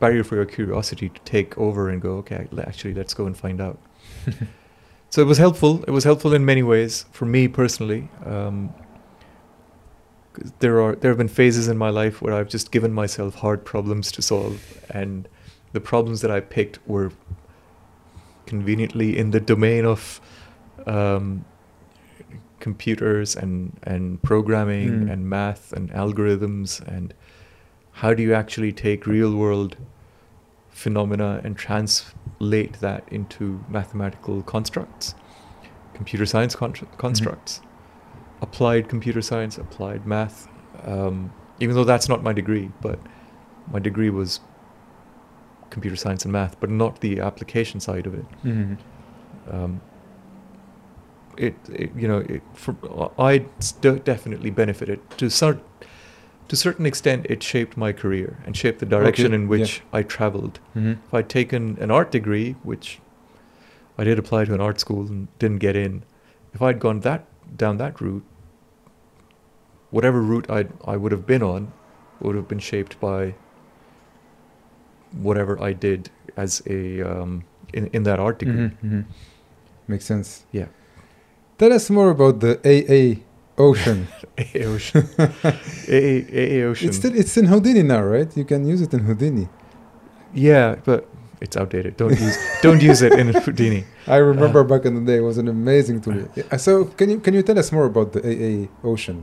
[0.00, 3.60] barrier for your curiosity to take over and go okay actually let's go and find
[3.60, 3.78] out.
[5.14, 5.84] So it was helpful.
[5.86, 8.08] It was helpful in many ways for me personally.
[8.26, 8.74] Um,
[10.58, 13.64] there are there have been phases in my life where I've just given myself hard
[13.64, 15.28] problems to solve and
[15.72, 17.10] the problems that I picked were
[18.46, 20.20] conveniently in the domain of
[20.86, 21.44] um,
[22.60, 25.12] computers and and programming Mm.
[25.12, 27.14] and math and algorithms and
[27.92, 29.76] how do you actually take real world
[30.70, 35.14] phenomena and translate that into mathematical constructs
[35.94, 37.60] computer science contr constructs
[38.44, 40.38] applied computer science applied math
[40.92, 41.16] um,
[41.60, 42.98] even though that's not my degree but
[43.74, 44.40] my degree was
[45.74, 48.76] computer science and math but not the application side of it Mhm.
[49.54, 49.80] um,
[51.36, 52.72] it, it you know it, for,
[53.18, 55.60] I st- definitely benefited to some
[56.48, 59.48] to a certain extent it shaped my career and shaped the direction Okay, in yeah.
[59.54, 60.98] which I traveled Mhm.
[61.06, 63.00] if I'd taken an art degree which
[63.98, 66.02] I did apply to an art school and didn't get in
[66.54, 67.22] if I'd gone that
[67.64, 68.24] down that route
[69.96, 70.60] whatever route I
[70.92, 71.62] I would have been on
[72.20, 73.20] would have been shaped by
[75.26, 79.04] whatever I did as a um, in in that art degree Mhm, mhm.
[79.86, 80.28] Makes sense.
[80.58, 80.68] Yeah.
[81.58, 83.22] Tell us more about the AA
[83.68, 84.08] Ocean.
[84.44, 85.04] AA Ocean.
[85.18, 86.88] AA, AA Ocean.
[86.88, 88.30] it's still it's in Houdini now, right?
[88.36, 89.46] You can use it in Houdini.
[90.34, 91.00] yeah, but
[91.44, 91.96] it's outdated.
[91.96, 93.84] Don't use don't use it in Houdini.
[94.16, 96.16] I remember Uh, back in the day; it was an amazing tool.
[96.34, 98.54] Yeah, So, can you can you tell us more about the AA
[98.92, 99.18] Ocean?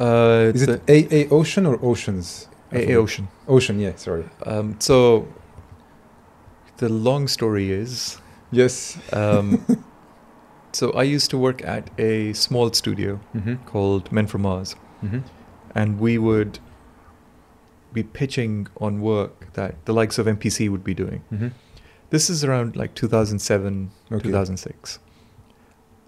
[0.00, 2.48] Uh, Is it AA Ocean or Oceans?
[2.72, 2.94] AA.
[2.94, 3.28] Ocean?
[3.48, 3.92] Ocean, yeah.
[3.96, 4.24] Sorry.
[4.46, 5.26] Um, so
[6.76, 8.18] the long story is
[8.50, 8.98] Yes.
[9.12, 9.64] um,
[10.72, 13.54] So I used to work at a small studio Mm-hmm.
[13.66, 15.20] called Men from Mars, Mm-hmm.
[15.74, 16.58] and we would
[17.92, 21.22] be pitching on work that the likes of MPC would be doing.
[21.32, 21.48] Mm-hmm.
[22.10, 24.22] This is around like 2007, Okay.
[24.22, 24.98] 2006.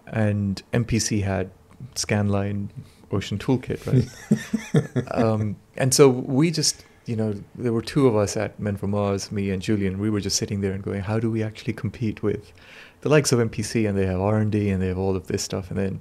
[0.07, 1.51] And MPC had
[1.95, 2.69] Scanline
[3.13, 5.15] Ocean Toolkit, right?
[5.15, 8.91] um, and so we just, you know, there were two of us at Men from
[8.91, 9.99] Mars, me and Julian.
[9.99, 12.53] We were just sitting there and going, how do we actually compete with
[13.01, 13.89] the likes of MPC?
[13.89, 15.71] And they have R&D and they have all of this stuff.
[15.71, 16.01] And then,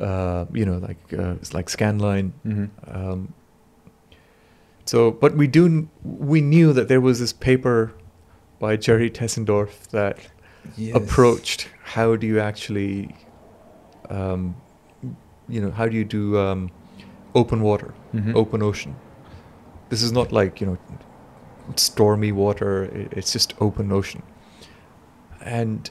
[0.00, 2.32] uh, you know, like uh, it's like Scanline.
[2.46, 2.96] Mm-hmm.
[2.96, 3.34] Um,
[4.84, 7.94] so, but we do, we knew that there was this paper
[8.58, 10.18] by Jerry Tessendorf that
[10.92, 13.14] approached how do you actually,
[14.10, 14.56] um,
[15.48, 16.70] you know, how do you do um,
[17.34, 18.34] open water, Mhm.
[18.34, 18.94] open ocean?
[19.88, 20.78] This is not like you know,
[21.76, 22.84] stormy water.
[23.12, 24.22] It's just open ocean,
[25.42, 25.90] and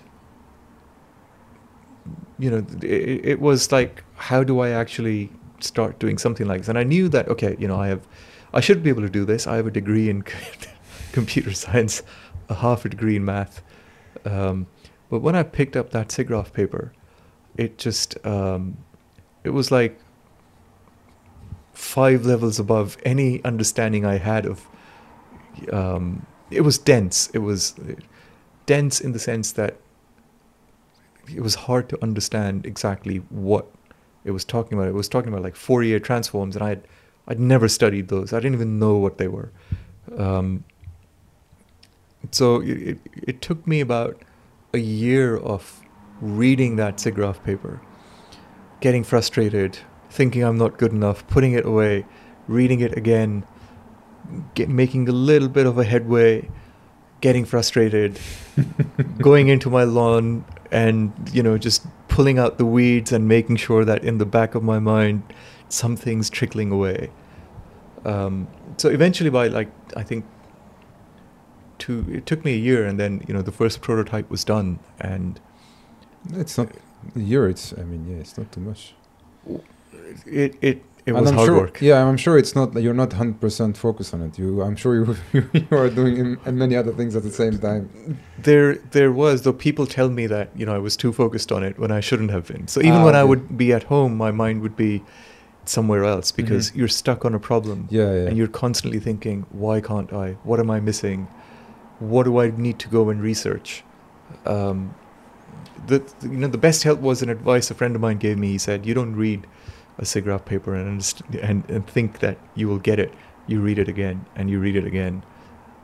[2.40, 6.68] you know, it, it was like, how do I actually start doing something like this?
[6.70, 8.06] And I knew that okay, you know, I have,
[8.54, 9.48] I should be able to do this.
[9.48, 10.24] I have a degree in
[11.12, 12.04] computer science,
[12.50, 13.62] a half a degree in math.
[14.26, 14.68] Um,
[15.10, 16.92] but when I picked up that SIGGRAPH paper,
[17.58, 18.78] it just um,
[19.44, 20.00] it was like
[21.74, 24.68] five levels above any understanding I had of.
[25.72, 27.30] Um, it was dense.
[27.34, 27.76] It was
[28.66, 29.78] dense in the sense that
[31.34, 33.68] it was hard to understand exactly what
[34.24, 34.88] it was talking about.
[34.88, 36.88] It was talking about like Fourier transforms, and I had
[37.28, 38.34] I'd never studied those.
[38.34, 39.52] I didn't even know what they were.
[40.18, 40.64] Um,
[42.32, 44.22] so it, it, it took me about
[44.74, 45.82] a year of
[46.22, 47.82] reading that SIGGRAPH paper,
[48.84, 52.06] getting frustrated, thinking I'm not good enough, putting it away,
[52.50, 53.46] reading it again,
[54.56, 56.50] get, making a little bit of a headway,
[57.22, 58.20] getting frustrated,
[59.20, 63.86] going into my lawn and you know just pulling out the weeds and making sure
[63.86, 65.24] that in the back of my mind
[65.70, 67.10] something's trickling away.
[68.04, 70.26] Um, so eventually, by like I think
[71.78, 74.80] two, it took me a year, and then you know the first prototype was done,
[75.00, 75.40] and
[76.34, 76.68] It's not
[77.16, 77.48] a year.
[77.50, 78.94] It's I mean yeah, it's not too much.
[80.26, 81.82] it it it was I'm hard sure, work.
[81.82, 82.74] Yeah, I'm sure it's not.
[82.82, 84.40] You're not hundred percent focused on it.
[84.40, 85.16] You, I'm sure you,
[85.54, 87.90] you are doing in, and many other things at the same time.
[88.40, 91.62] There there was though people tell me that you know I was too focused on
[91.64, 92.68] it when I shouldn't have been.
[92.70, 95.04] So even Ah, when I would be at home, my mind would be
[95.66, 96.76] somewhere else because Mhm.
[96.78, 97.88] you're stuck on a problem.
[97.90, 98.28] Yeah, yeah.
[98.28, 100.38] and you're constantly thinking, why can't I?
[100.44, 101.28] What am I missing?
[102.00, 103.84] What do I need to go and research?
[104.46, 104.94] Um,
[105.88, 108.50] the you know the best help was an advice a friend of mine gave me.
[108.50, 109.46] He said, you don't read
[109.98, 113.14] a SIGGRAPH paper and, and and think that you will get it.
[113.48, 115.24] You read it again and you read it again,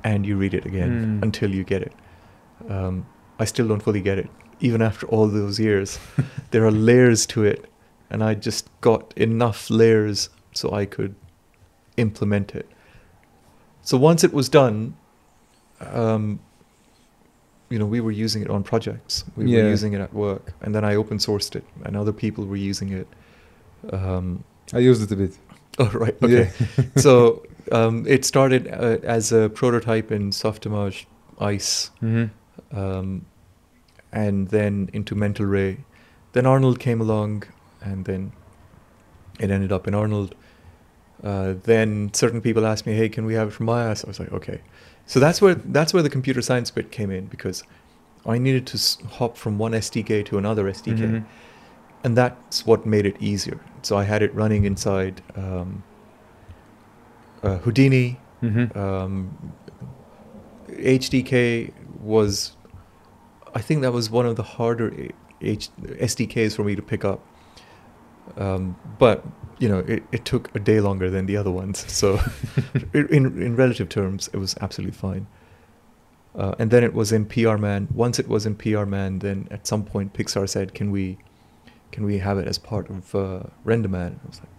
[0.04, 1.24] and you read it again Mm.
[1.24, 1.94] until you get it.
[2.70, 3.06] Um,
[3.40, 6.00] I still don't fully get it, even after all those years.
[6.52, 7.66] there are layers to it,
[8.10, 11.16] and I just got enough layers so I could
[11.98, 12.68] implement it.
[13.82, 14.96] So once it was done,
[15.80, 16.40] um,
[17.70, 19.24] you know, we were using it on projects.
[19.36, 19.64] We Yeah.
[19.64, 22.56] were using it at work, and then I open sourced it, and other people were
[22.70, 23.08] using it.
[23.94, 25.38] Um, I used it a bit.
[25.80, 26.50] oh right, okay.
[26.98, 31.06] so um, it started uh, as a prototype in Softimage
[31.40, 32.78] ICE, Mm-hmm.
[32.80, 33.26] um,
[34.12, 35.78] and then into Mental Ray.
[36.34, 37.44] Then Arnold came along,
[37.82, 38.32] and then
[39.40, 40.36] it ended up in Arnold.
[41.24, 44.10] Uh, then certain people asked me, "Hey, can we have it from Maya?" So I
[44.10, 44.62] was like, "Okay."
[45.10, 47.63] So that's where that's where the computer science bit came in because
[48.28, 51.26] I needed to hop from one SDK to another SDK, Mhm.
[52.04, 53.60] and that's what made it easier.
[53.82, 55.84] So I had it running inside um,
[57.41, 58.78] uh, Houdini, Mm-hmm.
[58.78, 59.36] um,
[60.69, 62.56] HDK was,
[63.56, 64.93] I think that was one of the harder
[65.41, 65.69] H-
[66.10, 67.19] SDKs for me to pick up.
[68.38, 69.26] Um, but
[69.60, 71.86] you know, it, it took a day longer than the other ones.
[71.91, 72.19] So,
[72.93, 75.28] in in relative terms, it was absolutely fine.
[76.36, 77.91] Uh, and then it was in PRMan.
[77.91, 81.17] Once it was in PRMan, then at some point Pixar said, "Can we,
[81.91, 84.50] can we have it as part of uh, RenderMan?" I was like,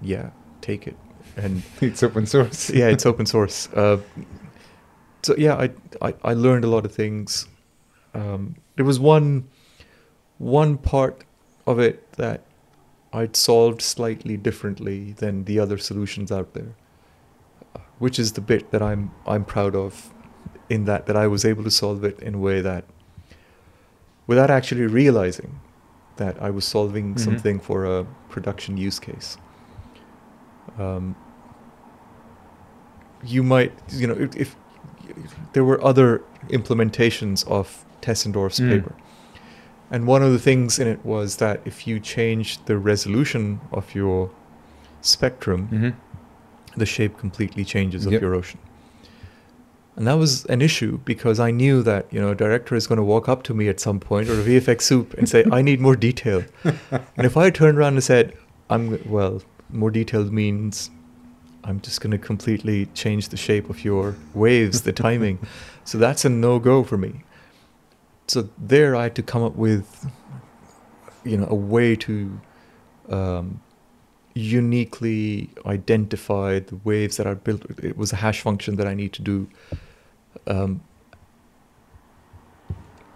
[0.00, 0.96] "Yeah, take it."
[1.36, 2.70] And it's open source.
[2.80, 3.68] yeah, it's open source.
[3.72, 3.98] Uh,
[5.22, 5.70] so yeah, I,
[6.00, 7.48] I I learned a lot of things.
[8.14, 9.48] Um, there was one
[10.38, 11.24] one part
[11.66, 12.44] of it that
[13.12, 16.74] I'd solved slightly differently than the other solutions out there,
[17.98, 20.12] which is the bit that I'm I'm proud of,
[20.68, 22.84] in that that I was able to solve it in a way that,
[24.26, 25.60] without actually realizing,
[26.16, 27.18] that I was solving Mhm.
[27.20, 29.38] something for a production use case.
[30.78, 31.14] Um,
[33.24, 34.56] you might, you know, if, if
[35.54, 38.68] there were other implementations of Tessendorf's Mm.
[38.68, 38.94] paper,
[39.90, 43.94] And one of the things in it was that if you change the resolution of
[43.94, 44.30] your
[45.00, 45.90] spectrum, hmm
[46.76, 48.22] the shape completely changes of Yep.
[48.22, 48.60] your ocean.
[49.96, 52.98] And that was an issue because I knew that, you know, a director is going
[52.98, 55.60] to walk up to me at some point or a VFX soup and say, I
[55.60, 56.44] need more detail.
[56.62, 58.32] and if I turned around and said,
[58.70, 60.90] I'm, well, more detailed means
[61.64, 65.38] I'm just going to completely change the shape of your waves, the timing.
[65.84, 67.24] So that's a no go for me.
[68.28, 70.06] So there I had to come up with,
[71.24, 72.40] you know, a way to
[73.08, 73.60] um,
[74.34, 77.64] uniquely identify the waves that are built.
[77.82, 79.48] It was a hash function that I need to do.
[80.46, 80.82] Um,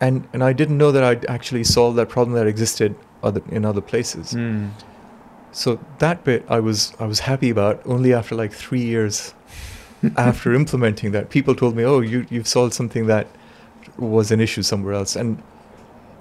[0.01, 3.65] and and I didn't know that I'd actually solved that problem that existed other in
[3.65, 4.33] other places.
[4.33, 4.71] Mm.
[5.53, 9.35] So that bit I was I was happy about only after like three years
[10.17, 11.29] after implementing that.
[11.29, 13.27] People told me, "Oh, you you've solved something that
[13.99, 15.43] was an issue somewhere else," and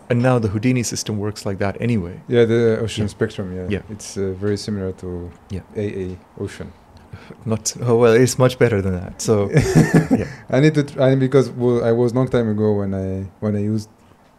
[0.10, 2.20] and now the Houdini system works like that anyway.
[2.28, 3.10] Yeah, the ocean Yeah.
[3.18, 3.56] spectrum.
[3.56, 3.82] Yeah, Yeah.
[3.90, 5.62] it's uh, very similar to Yeah.
[5.78, 6.68] AA ocean.
[7.46, 9.22] Not oh well, it's much better than that.
[9.22, 9.50] So
[10.20, 10.28] yeah.
[10.50, 13.60] I need to try because well, I was long time ago when I when I
[13.74, 13.90] used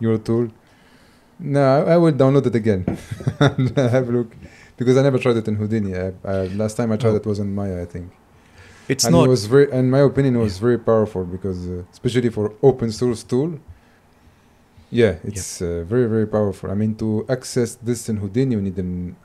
[0.00, 0.48] your tool.
[1.38, 2.84] No, I, I will download it again
[3.40, 4.30] and have a look
[4.76, 5.96] because I never tried it in Houdini.
[5.96, 7.16] I, I, last time I tried Oh.
[7.22, 8.12] it was in Maya, I think.
[8.88, 10.60] It's and not it was very, in my opinion, it was Yeah.
[10.68, 13.58] very powerful because uh, especially for open source tool.
[14.90, 16.70] Yeah, it's uh, very very powerful.
[16.70, 19.16] I mean, to access this in Houdini, you need an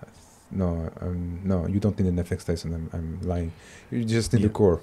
[0.49, 2.73] no, um, no, you don't need an FX Tyson.
[2.73, 3.51] I'm, I'm lying.
[3.91, 4.47] You just need Yeah.
[4.47, 4.79] a core.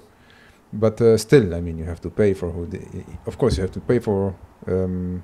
[0.71, 3.03] But uh, still, I mean, you have to pay for Houdini.
[3.25, 4.35] Of course, you have to pay for
[4.67, 5.23] um,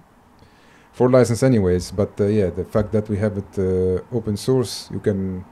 [0.94, 1.92] for license anyways.
[1.92, 5.46] But uh, yeah, the fact that we have it uh, open source, you can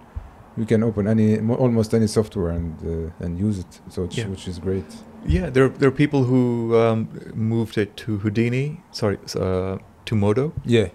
[0.57, 3.79] you can open any almost any software and uh, and use it.
[3.89, 4.27] So it's, Yeah.
[4.29, 4.85] which is great.
[5.27, 8.81] Yeah, there there are people who um, moved it to Houdini.
[8.91, 10.51] Sorry, uh, to Modo.
[10.65, 10.87] Yeah.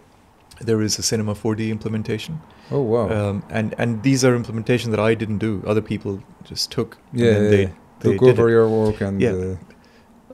[0.66, 2.40] There is a Cinema 4D implementation,
[2.70, 3.08] Oh wow.
[3.10, 5.62] um, and and these are implementations that I didn't do.
[5.66, 6.96] Other people just took.
[7.12, 7.70] yeah, yeah, they, yeah.
[8.00, 8.52] they took over it.
[8.52, 9.56] your work and Yeah.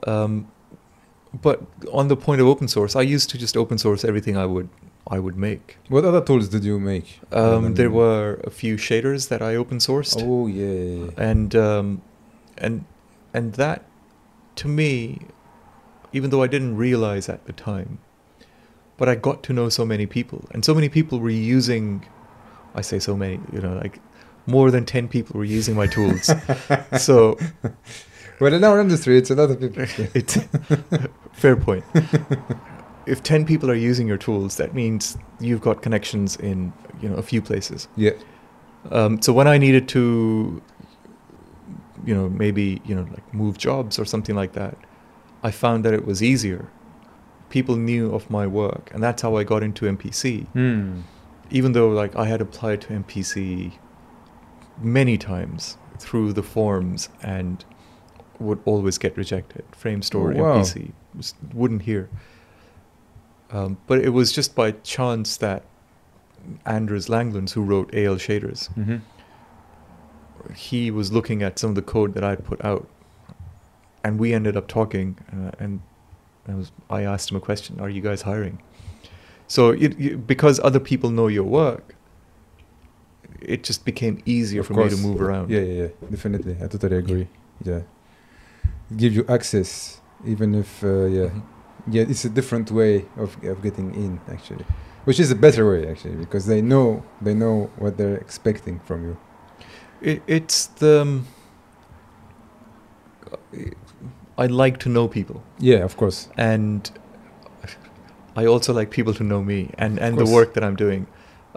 [0.07, 0.45] uh, Um,
[1.41, 1.57] but
[1.91, 4.67] on the point of open source, I used to just open source everything I would
[5.07, 5.77] I would make.
[5.89, 7.19] what other tools did you make?
[7.31, 10.15] Um, there were a few shaders that I open sourced.
[10.19, 12.01] Oh yeah, and um,
[12.57, 12.85] and
[13.33, 13.85] and that
[14.55, 15.19] to me
[16.13, 17.99] even though i didn't realize at the time
[18.97, 22.05] but i got to know so many people and so many people were using
[22.75, 23.99] i say so many you know like
[24.45, 26.29] more than 10 people were using my tools
[26.97, 27.37] so
[28.41, 29.83] Well, in our industry, it's a lot of people.
[30.15, 30.35] it's
[31.31, 31.83] fair point
[33.05, 37.15] if 10 people are using your tools that means you've got connections in you know
[37.15, 38.11] a few places yeah.
[38.89, 40.59] Um, so when I needed to,
[42.03, 44.75] you know, maybe you know, like move jobs or something like that,
[45.43, 46.67] I found that it was easier.
[47.49, 50.47] People knew of my work, and that's how I got into MPC.
[50.47, 51.01] Hmm.
[51.51, 53.73] Even though like I had applied to MPC
[54.79, 57.63] many times through the forms and
[58.39, 59.63] would always get rejected.
[59.79, 60.57] Framestore, Oh, wow.
[60.61, 60.91] MPC,
[61.53, 62.09] wouldn't hear.
[63.51, 65.63] Um, but it was just by chance that
[66.65, 68.97] Anders Langlands, who wrote AL shaders, hmm
[70.55, 72.87] he was looking at some of the code that I'd put out,
[74.03, 75.15] and we ended up talking.
[75.31, 75.81] Uh, and
[76.47, 78.61] I, was, I asked him a question: Are you guys hiring?
[79.47, 81.95] So it, because other people know your work,
[83.39, 85.51] it just became easier Of for me to move around.
[85.51, 86.09] Yeah, yeah, yeah.
[86.09, 87.27] Definitely, I totally agree.
[87.63, 87.81] Yeah.
[88.97, 91.43] Give you access, even if uh, yeah, Mhm.
[91.87, 94.65] Yeah, it's a different way of of getting in actually,
[95.05, 99.03] which is a better way actually because they know they know what they're expecting from
[99.05, 99.17] you.
[100.01, 101.01] It, it's the.
[101.01, 101.27] um,
[104.37, 106.29] I like to know people, Yeah, of course.
[106.37, 106.89] and
[108.35, 111.05] I also like people to know me and, and the work that I'm doing.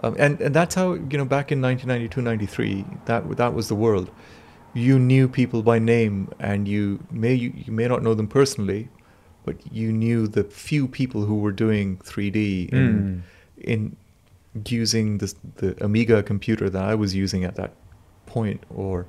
[0.03, 3.75] Um, and, and that's how, you know, back in 1992, 93, that, that was the
[3.75, 4.11] world.
[4.73, 8.89] You knew people by name and you may, you, you may not know them personally,
[9.45, 13.21] but you knew the few people who were doing 3D in, Mm.
[13.73, 13.95] in
[14.81, 17.71] using the, the Amiga computer that I was using at that
[18.25, 19.05] point or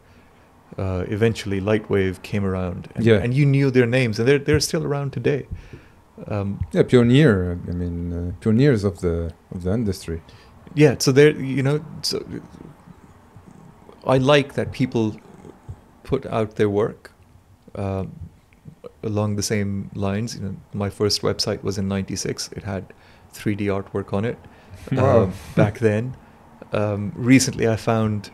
[0.79, 3.23] uh, eventually Lightwave came around and, Yeah.
[3.23, 5.47] and you knew their names and they're, they're still around today.
[6.27, 7.59] Um, Yeah, pioneer.
[7.69, 10.21] I mean, uh, pioneers of the of the industry.
[10.75, 12.17] yeah so there you know so
[14.15, 15.05] i like that people
[16.11, 17.13] put out their work
[17.77, 18.07] um,
[19.03, 22.93] along the same lines you know my first website was in 96 it had
[23.35, 24.39] 3d artwork on it
[24.93, 25.23] Wow.
[25.25, 26.17] um, back then
[26.73, 28.31] um, recently i found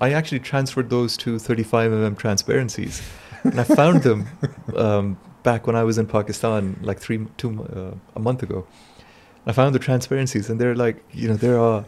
[0.00, 3.02] i actually transferred those to 35mm transparencies
[3.44, 4.26] and i found them
[4.76, 8.66] um, back when i was in pakistan like three two uh, a month ago
[9.48, 11.84] I found the transparencies, and they're like, you know, there are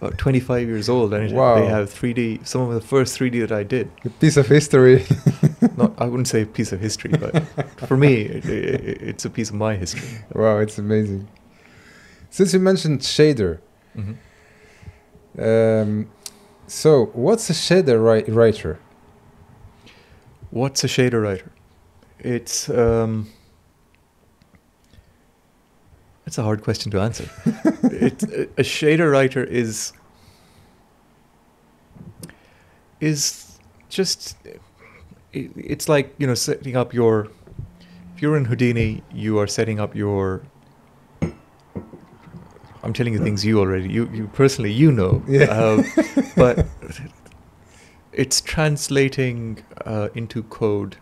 [0.00, 1.56] about 25 years old, and Wow.
[1.56, 2.46] they have 3D.
[2.46, 3.90] Some of the first 3D that I did.
[4.06, 5.04] A piece of history.
[5.76, 7.42] Not, I wouldn't say a piece of history, but
[7.86, 10.08] for me, it, it, it's a piece of my history.
[10.32, 11.28] wow, it's amazing.
[12.30, 13.60] Since you mentioned shader,
[13.94, 14.12] hmm
[15.38, 16.10] um,
[16.66, 18.78] so what's a shader ri- writer?
[20.50, 21.50] What's a shader writer?
[22.18, 23.30] It's um,
[26.26, 27.24] it's a hard question to answer.
[27.44, 29.92] a shader writer is
[33.00, 33.58] is
[33.88, 34.36] just
[35.32, 37.28] it, it's like you know setting up your
[38.14, 40.42] if you're in Houdini, you are setting up your.
[42.84, 45.44] I'm telling you things you already you you personally you know, Yeah.
[45.44, 45.84] um,
[46.36, 46.66] but
[48.12, 50.96] it's translating uh, into code.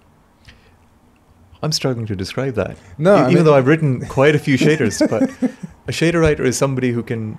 [1.62, 2.76] I'm struggling to describe that.
[2.98, 5.22] No, E- even mean- though I've written quite a few shaders, but
[5.88, 7.38] a shader writer is somebody who can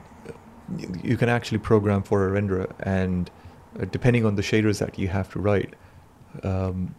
[1.03, 3.29] you can actually program for a renderer, and
[3.79, 5.75] uh, depending on the shaders that you have to write,
[6.43, 6.95] um,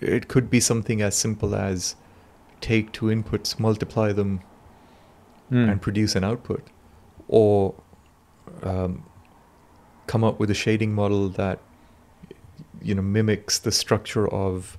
[0.00, 1.96] it could be something as simple as
[2.60, 4.40] take two inputs, multiply them,
[5.48, 5.68] Hmm.
[5.68, 6.66] and produce an output,
[7.28, 7.74] or
[8.64, 9.04] um,
[10.08, 11.60] come up with a shading model that
[12.82, 14.76] you know mimics the structure of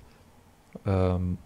[0.86, 1.38] um,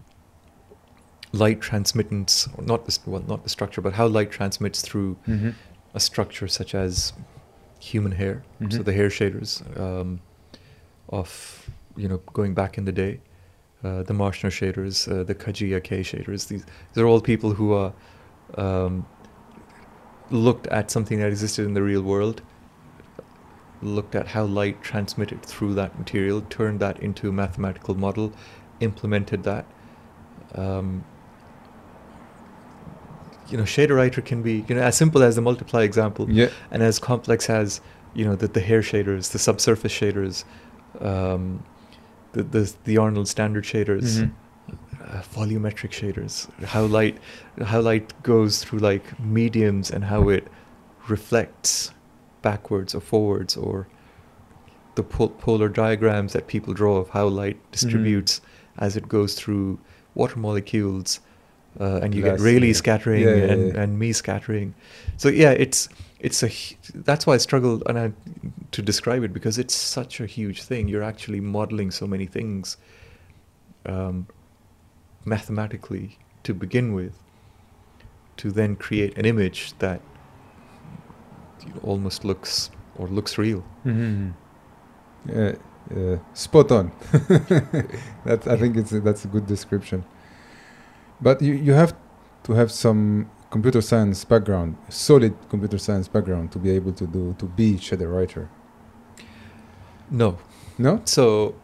[1.32, 5.54] light transmittance, or not the well, not the structure, but how light transmits through Mhm.
[5.94, 7.12] a structure such as
[7.78, 8.42] human hair.
[8.70, 8.84] So Mhm.
[8.84, 10.20] the hair shaders um,
[11.08, 13.20] of you know going back in the day,
[13.84, 16.48] uh, the Marschner shaders, uh, the Kajiya-Kay shaders.
[16.48, 17.92] These these are all people who are
[18.56, 19.06] um,
[20.30, 22.42] looked at something that existed in the real world,
[23.82, 28.32] looked at how light transmitted through that material, turned that into a mathematical model,
[28.80, 29.66] implemented that.
[30.54, 31.04] Um,
[33.48, 36.48] you know, shader writer can be you know as simple as the multiply example Yeah.
[36.70, 37.80] and as complex as
[38.14, 40.44] you know the, the hair shaders, the subsurface shaders,
[41.00, 41.62] um,
[42.32, 44.30] the, the the Arnold standard shaders, Mhm.
[45.00, 47.18] uh, volumetric shaders, how light
[47.64, 50.46] how light goes through like mediums and how it
[51.08, 51.92] reflects
[52.42, 53.86] backwards or forwards or
[54.94, 58.40] the pol- polar diagrams that people draw of how light distributes
[58.78, 59.78] as it goes through
[60.14, 61.20] water molecules
[61.80, 62.72] uh, and you Glass, get Rayleigh yeah.
[62.74, 64.74] scattering Yeah, yeah, and, and Mie scattering
[65.16, 65.88] so yeah it's
[66.22, 66.50] it's a
[66.94, 68.12] that's why I struggle and I,
[68.70, 72.76] to describe it because it's such a huge thing you're actually modeling so many things
[73.86, 74.28] um,
[75.24, 77.18] mathematically to begin with
[78.36, 80.00] to then create an image that
[81.66, 84.32] you know, almost looks or looks real Mhm.
[85.26, 85.52] Yeah,
[85.96, 86.90] uh, spot on.
[88.24, 90.04] that I think it's a, that's a good description.
[91.20, 91.94] But you you have
[92.44, 97.36] to have some computer science background, solid computer science background to be able to do
[97.38, 98.48] to be shader writer.
[100.10, 100.38] no
[100.78, 101.00] No.
[101.04, 101.54] So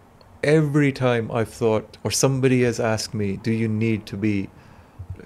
[0.42, 4.48] every time I've thought, or somebody has asked me, do you need to be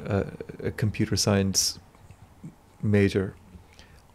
[0.07, 0.25] uh,
[0.63, 1.79] a computer science
[2.81, 3.35] major?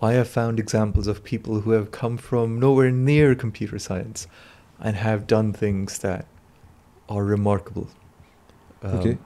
[0.02, 4.28] I have found examples of people who have come from nowhere near computer science
[4.80, 6.26] and have done things that
[7.10, 7.88] are remarkable.
[8.84, 9.18] Um, Okay.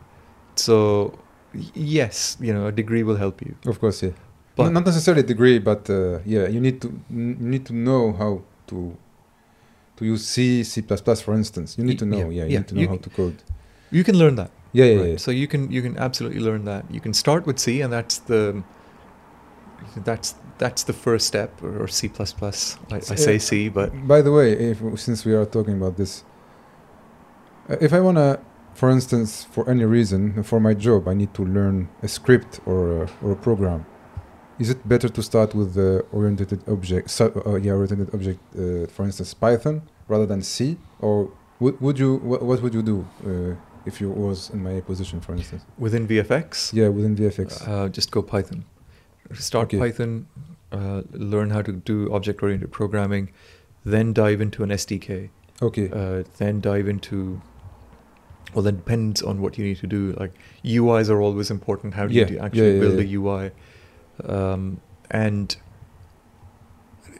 [0.55, 1.19] So,
[1.73, 3.55] yes, you know, a degree will help you.
[3.65, 4.13] Of course, yeah.
[4.55, 8.11] But Not necessarily a degree, but uh, yeah, you need to you need to know
[8.13, 8.97] how to
[9.97, 10.81] to use C, C++,
[11.25, 11.77] for instance.
[11.77, 12.17] You need to know.
[12.17, 13.35] yeah, Yeah, you yeah, need to know you- how to code.
[13.91, 14.51] you can learn that.
[14.73, 15.09] Yeah, yeah, Right.
[15.11, 15.17] yeah.
[15.17, 16.83] So you can you can absolutely learn that.
[16.91, 18.63] You can start with C, and that's the
[20.05, 22.77] that's that's the first step, or, or C plus plus.
[22.91, 26.23] I I say C, but By the way, if, since we are talking about this,
[27.69, 28.39] uh, if I wanna,
[28.73, 33.03] for instance, for any reason, for my job, I need to learn a script or
[33.03, 33.85] a, or a program.
[34.59, 38.85] Is it better to start with the oriented object, so, uh, yeah, oriented object, uh,
[38.87, 43.05] for instance, Python rather than C, or would, would you what, what would you do
[43.25, 43.55] uh,
[43.85, 45.63] if you was in my position, for instance?
[45.77, 47.67] within VFX, Yeah, within VFX.
[47.67, 48.65] uh, just go Python.
[49.33, 49.79] Start Okay.
[49.79, 50.27] Python,
[50.71, 53.31] uh, learn how to do object-oriented programming,
[53.85, 55.29] then dive into an SDK.
[55.61, 55.89] okay.
[55.89, 57.41] Uh, then dive into
[58.53, 60.13] well, then depends on what you need to do.
[60.19, 60.33] Like
[60.63, 61.93] UIs are always important.
[61.93, 63.51] How do Yeah, you actually yeah, build a UI?
[64.25, 65.55] Um, and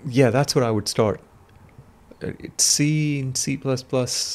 [0.08, 1.20] yeah, that's what I would start.
[2.24, 3.60] Uh, it's C and C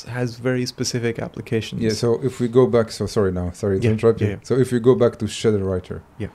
[0.09, 1.83] has very specific applications.
[1.83, 4.27] Yeah, so if we go back, so sorry now, sorry to Yeah, interrupt you.
[4.27, 4.39] yeah, yeah.
[4.43, 6.29] So if we go back to shader writer, Yeah.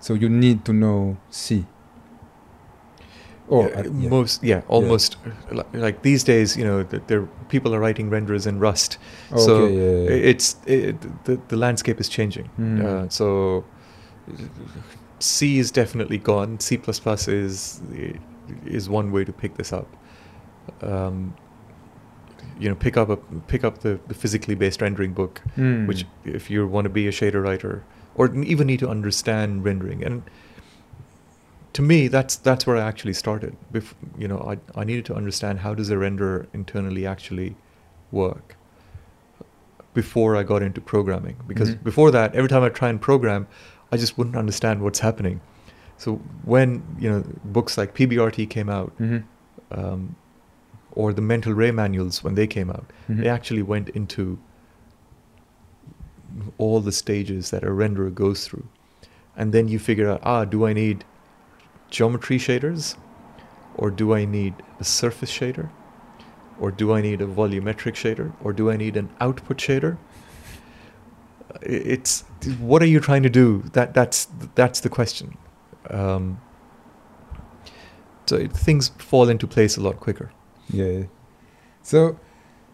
[0.00, 1.64] So you need to know C.
[3.48, 4.08] Or Yeah, uh, yeah.
[4.10, 8.10] most yeah almost uh, li- like these days you know that there people are writing
[8.10, 8.98] renderers in rust
[9.32, 10.30] Oh, so yeah, yeah, yeah.
[10.30, 12.84] it's it, the, the landscape is changing Mm.
[12.84, 13.64] uh, so
[15.18, 16.58] C is definitely gone.
[16.60, 16.78] C
[17.28, 17.80] is
[18.66, 19.86] is one way to pick this up.
[20.82, 21.34] Um,
[22.58, 23.16] you know, pick up a
[23.46, 25.86] pick up the, the physically based rendering book, Mm.
[25.86, 27.82] which if you want to be a shader writer
[28.14, 30.22] or even need to understand rendering and
[31.76, 33.54] to me that's that's where I actually started.
[33.72, 37.54] Bef- you know, I I needed to understand how does a renderer internally actually
[38.12, 38.56] work
[39.92, 41.84] before I got into programming because Mhm.
[41.84, 43.46] before that every time I try and program
[43.92, 45.40] I just wouldn't understand what's happening.
[45.98, 46.08] So
[46.44, 49.22] when you know books like PBRT came out, Mhm.
[49.70, 50.16] um,
[50.92, 53.18] or the Mental Ray manuals when they came out, Mhm.
[53.22, 54.38] they actually went into
[56.58, 58.66] all the stages that a renderer goes through,
[59.36, 61.04] and then you figure out ah, do I need
[61.90, 62.96] geometry shaders,
[63.74, 65.70] or do I need a surface shader,
[66.58, 69.98] or do I need a volumetric shader, or do I need an output shader?
[71.62, 72.22] It's
[72.58, 73.62] what are you trying to do?
[73.72, 75.36] That that's that's the question.
[75.90, 76.40] Um,
[78.26, 80.32] so it, things fall into place a lot quicker.
[80.68, 81.04] Yeah.
[81.82, 82.18] So,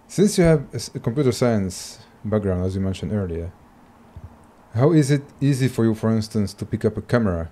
[0.09, 3.53] since you have a computer science background, as you mentioned earlier,
[4.75, 7.51] how is it easy for you, for instance, to pick up a camera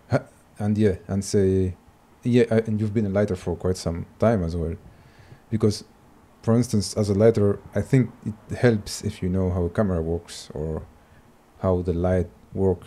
[0.61, 1.74] and yeah, and say,
[2.22, 4.76] yeah, I, and you've been a lighter for quite some time as well,
[5.50, 5.84] because,
[6.42, 10.00] for instance, as a lighter, I think it helps if you know how a camera
[10.02, 10.82] works or
[11.62, 12.82] how the light work.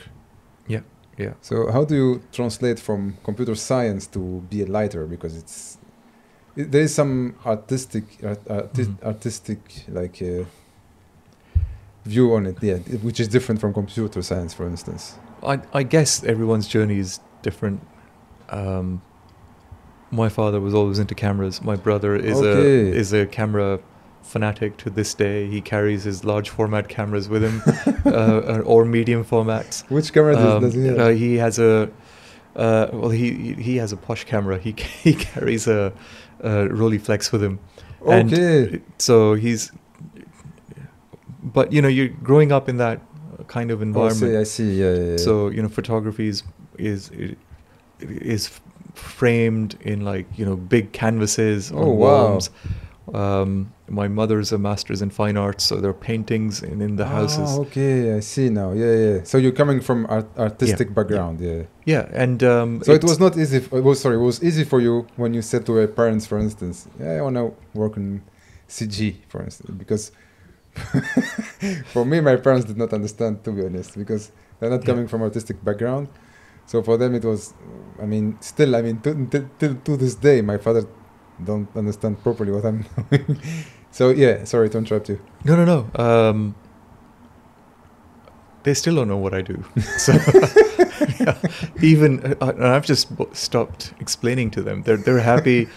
[0.68, 0.82] Yeah.
[1.18, 1.34] Yeah.
[1.42, 4.20] So how do you translate from computer science to
[4.50, 5.06] be a lighter?
[5.06, 5.78] Because it's
[6.56, 9.04] it, there is some artistic art, arti- Mhm.
[9.04, 9.60] artistic
[9.90, 10.46] like uh,
[12.06, 15.18] view on it, yeah, which is different from computer science, for instance.
[15.44, 17.80] I, I guess everyone's journey is different.
[18.50, 19.02] Um,
[20.12, 21.62] my father was always into cameras.
[21.62, 22.90] My brother is Okay.
[22.92, 23.80] a is a camera
[24.22, 25.48] fanatic to this day.
[25.48, 27.62] He carries his large format cameras with him,
[28.06, 29.84] uh, or medium formats.
[29.90, 31.00] Which camera does, Um, does he have?
[31.00, 31.90] uh, he has a
[32.56, 34.58] uh, well, he he- has a posh camera.
[34.60, 34.72] He
[35.04, 35.92] he carries a,
[36.42, 37.60] a Rolleiflex with him.
[38.08, 38.82] and okay.
[39.00, 39.72] So he's,
[41.44, 43.02] but you know, you're growing up in that
[43.48, 44.34] kind of Oh, I environment.
[44.34, 44.38] see.
[44.38, 44.80] I see.
[44.82, 45.18] Yeah, yeah, yeah.
[45.18, 46.44] So you know, photography is
[46.78, 47.12] is
[48.00, 48.50] is
[48.96, 52.32] framed in like you know big canvases on Oh, wow.
[52.32, 52.50] walls.
[53.14, 57.06] Um, my mother's a master's in fine arts, so there are paintings in, in the
[57.06, 57.50] houses.
[57.52, 58.72] Ah, okay, I see now.
[58.72, 59.24] Yeah, yeah.
[59.26, 61.64] So you're coming from art- artistic background, yeah.
[61.86, 63.58] Yeah, and um, So it was not easy.
[63.58, 64.16] F- it was sorry.
[64.16, 67.22] It was easy for you when you said to your parents, for instance, "Yeah, I
[67.22, 68.22] want to work in
[68.70, 70.12] CG," for instance, because
[71.94, 74.86] for me, my parents did not understand, to be honest, because they're not Yeah.
[74.94, 76.08] coming from artistic background.
[76.66, 77.54] So for them, it was.
[78.02, 80.88] I mean, still, I mean, to, till till to this day, my father
[81.44, 83.38] don't understand properly what I'm doing.
[83.92, 85.20] so yeah, sorry to interrupt you.
[85.46, 86.04] No, no, no.
[86.04, 86.56] Um,
[88.64, 89.64] they still don't know what I do.
[89.98, 90.14] So
[91.20, 91.38] yeah,
[91.82, 94.84] even uh, I've just b- stopped explaining to them.
[94.84, 95.68] They're they're happy.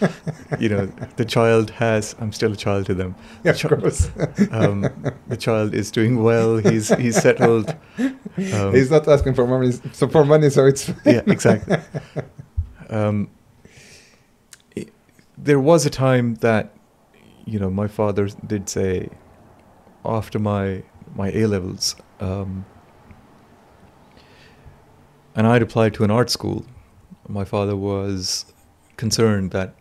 [0.61, 2.15] you know, the child has.
[2.21, 3.15] I'm still a child to them.
[3.45, 4.11] Yeah, of course.
[4.53, 4.87] Um,
[5.29, 6.59] the child is doing well.
[6.59, 7.75] He's he's settled.
[8.55, 10.91] Um, He's not asking for money, so for money, so it's.
[11.07, 11.79] yeah, exactly.
[12.91, 13.29] Um,
[14.77, 14.87] i-
[15.39, 16.75] there was a time that,
[17.47, 19.09] you know, my father did say,
[20.05, 20.83] after my
[21.15, 22.67] my A levels, um,
[25.37, 26.65] and I'd applied to an art school.
[27.29, 28.47] My father was
[28.97, 29.75] concerned that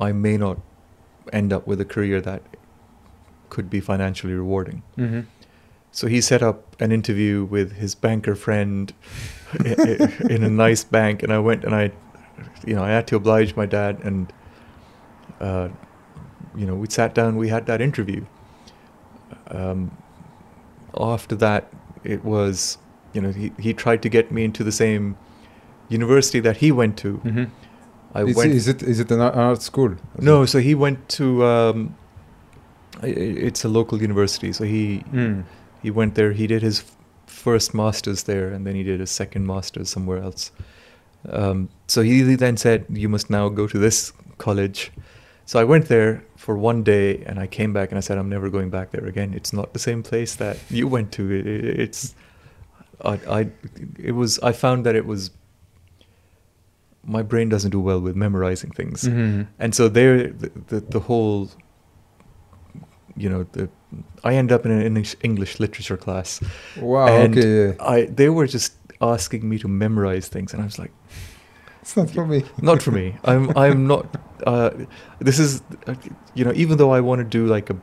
[0.00, 0.58] I may not
[1.32, 2.42] end up with a career that
[3.50, 4.82] could be financially rewarding.
[4.96, 5.20] hmm
[5.92, 8.92] So he set up an interview with his banker friend
[9.60, 11.92] i- i- in a nice bank, and I went and I,
[12.66, 14.32] you know, I had to oblige my dad, and
[15.40, 15.68] uh,
[16.56, 18.24] you know, we sat down, we had that interview.
[19.48, 19.96] Um,
[20.98, 21.62] after that,
[22.04, 22.78] it was,
[23.14, 25.16] you know, he he tried to get me into the same
[25.88, 27.14] university that he went to.
[27.18, 27.44] hmm
[28.16, 28.52] I is, went.
[28.52, 29.94] is it is it an art school?
[30.20, 31.44] no, so he went to.
[31.44, 31.94] Um,
[33.02, 35.44] it's a local university, so he Mm.
[35.82, 36.84] he went there he did his
[37.26, 40.52] first masters there and then he did his second masters somewhere else
[41.28, 44.92] um, so he then said you must now go to this college
[45.44, 48.28] so i went there for one day and i came back and i said i'm
[48.28, 51.46] never going back there again it's not the same place that you went to it,
[51.46, 52.14] it- it's
[53.04, 53.48] I, I
[53.98, 55.30] it was i found that it was
[57.06, 59.46] my brain doesn't do well with memorizing things Mhm.
[59.58, 61.50] and so there the, the, the whole
[63.16, 63.68] you know the
[64.24, 66.40] i end up in an english, english literature class
[66.80, 67.06] Wow.
[67.08, 67.48] and okay.
[67.66, 67.72] Yeah.
[67.94, 70.92] i they were just asking me to memorize things and i was like
[71.82, 72.42] It's not for me.
[72.62, 74.06] not for me i'm i'm not
[74.46, 74.70] uh,
[75.20, 75.62] this is
[76.34, 77.76] you know even though i want to do like a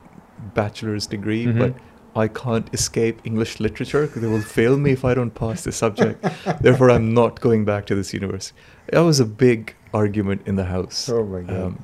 [0.55, 1.59] bachelor's degree Mhm.
[1.59, 1.74] but
[2.16, 4.07] I can't escape English literature.
[4.07, 6.22] 'cause They will fail me if I don't pass the subject.
[6.62, 8.57] Therefore, I'm not going back to this university.
[8.91, 11.09] That was a big argument in the house.
[11.09, 11.62] Oh my god.
[11.62, 11.80] Um,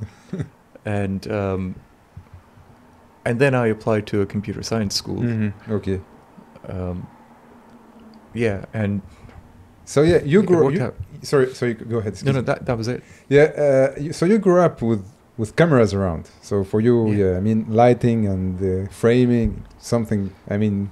[0.86, 1.75] and um,
[3.25, 5.21] and then I applied to a computer science school.
[5.21, 5.99] Mhm, Okay.
[6.69, 7.07] Um,
[8.34, 9.01] yeah, and
[9.86, 10.69] So yeah, you grew.
[10.71, 10.95] You, out.
[11.21, 11.73] sorry, sorry.
[11.73, 12.21] Go ahead.
[12.25, 13.01] No, no, that that was it.
[13.30, 13.43] Yeah.
[13.55, 15.05] Uh, so you grew up with
[15.38, 16.30] with cameras around.
[16.42, 17.18] So for you, Yeah.
[17.32, 20.32] yeah, I mean, lighting and uh, framing, something.
[20.50, 20.90] I mean,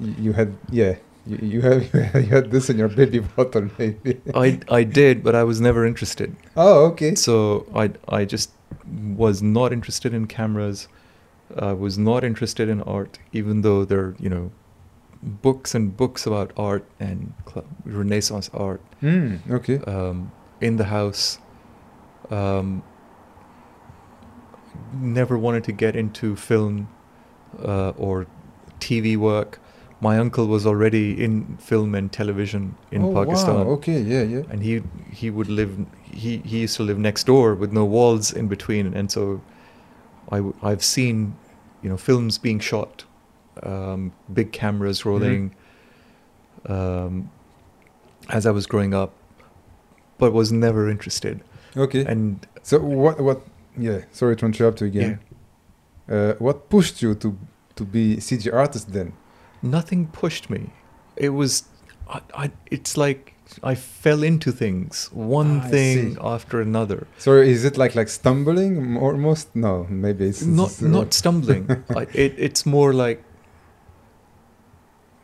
[0.00, 0.94] you had yeah.
[1.26, 1.82] You, you have
[2.24, 4.20] you had this in your baby bottle maybe.
[4.34, 6.34] I I did, but I was never interested.
[6.56, 7.14] oh okay.
[7.14, 7.90] So I
[8.20, 8.50] I just
[9.16, 10.88] was not interested in cameras.
[11.56, 14.50] I was not interested in art, even though there are you know
[15.42, 17.32] books and books about art and
[17.84, 19.78] Renaissance art Mm, okay.
[19.92, 21.38] um, in the house.
[22.30, 22.82] Um,
[24.92, 26.88] never wanted to get into film
[27.64, 28.26] uh, or
[28.80, 29.60] TV work.
[30.00, 33.72] My uncle was already in film and television in oh, Pakistan Wow.
[33.72, 34.00] Okay.
[34.00, 34.22] Yeah.
[34.22, 34.42] Yeah.
[34.48, 38.32] and he he would live he he used to live next door with no walls
[38.32, 39.40] in between and so
[40.30, 41.34] I I've seen
[41.82, 43.04] you know films being shot
[43.64, 45.52] um, big cameras rolling
[46.66, 47.28] um,
[48.28, 49.12] as I was growing up
[50.18, 51.42] but was never interested
[51.76, 52.04] Okay.
[52.04, 53.20] and so what?
[53.20, 53.40] What?
[53.78, 54.00] Yeah.
[54.12, 55.20] Sorry to interrupt you again.
[56.10, 57.36] Uh, what pushed you to
[57.76, 59.12] to be CG artist then?
[59.60, 60.70] nothing pushed me
[61.16, 61.64] it was
[62.08, 63.34] I, I it's like
[63.72, 66.20] I fell into things one Ah, I thing see.
[66.34, 69.48] after another So is it like like stumbling almost?
[69.54, 71.62] No, maybe it's not it's, uh, not stumbling.
[72.00, 73.18] I, it, it's more like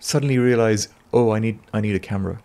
[0.00, 2.36] suddenly realize, oh, I need I need a camera,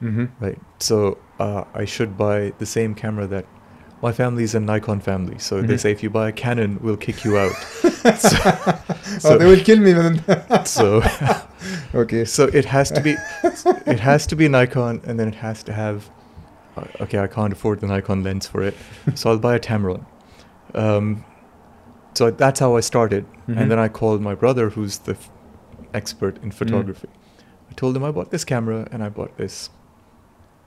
[0.00, 0.28] mhm.
[0.40, 0.58] right?
[0.78, 3.46] So uh, I should buy the same camera that
[4.02, 5.38] my family is a Nikon family.
[5.38, 5.80] So they Mhm.
[5.80, 7.52] say if you buy a Canon, we'll kick you out.
[9.24, 10.22] oh, they will kill me then.
[10.66, 11.02] so
[11.94, 12.24] okay.
[12.24, 13.16] so it has to be
[13.86, 16.10] it has to be Nikon, and then it has to have.
[16.76, 18.74] uh, Okay, I can't afford the Nikon lens for it,
[19.14, 20.04] so I'll buy a Tamron.
[20.74, 21.24] Um,
[22.14, 23.24] so that's how I started.
[23.48, 23.56] Mhm.
[23.58, 25.30] And then I called my brother, who's the f-
[25.94, 27.08] expert in photography.
[27.70, 29.70] I told him I bought this camera and I bought this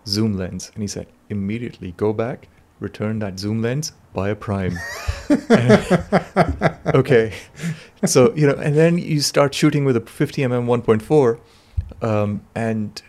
[0.07, 0.71] zoom lens.
[0.73, 2.47] And he said, immediately go back,
[2.79, 4.77] return that zoom lens, buy a prime.
[6.93, 7.33] okay.
[8.05, 11.39] So, you know, and then you start shooting with a 50mm 1.4,
[12.07, 13.01] um, and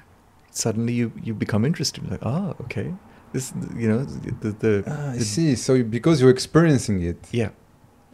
[0.50, 2.10] suddenly you, you become interested.
[2.10, 2.94] Like, ah, okay.
[3.32, 5.54] This, you know, the, the, Ah, I the- see.
[5.56, 7.18] So because you're experiencing it.
[7.32, 7.50] yeah.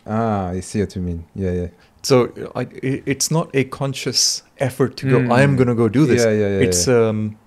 [0.05, 1.27] Ah, I see what you mean.
[1.37, 1.67] Yeah, yeah.
[2.03, 5.19] So I, it's not a conscious effort to go.
[5.21, 5.33] Mm.
[5.33, 6.25] I am going to go do this.
[6.25, 6.67] Yeah, yeah, yeah.
[6.67, 7.39] it's um,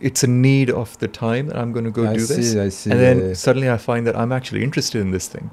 [0.00, 2.56] it's a need of the time that I'm going to go I do see, this,
[2.56, 2.90] I see.
[2.90, 3.34] and then yeah.
[3.34, 5.50] suddenly I find that I'm actually interested in this thing.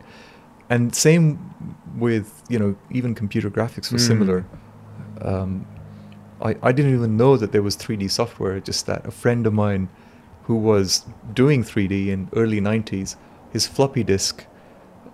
[0.70, 1.38] And same
[1.98, 4.08] with you know even computer graphics was Mm.
[4.08, 4.46] similar.
[5.22, 5.66] Um,
[6.42, 8.60] I I didn't even know that there was 3D software.
[8.60, 9.90] Just that a friend of mine
[10.44, 13.16] who was doing 3D in early 90s,
[13.52, 14.46] his floppy disk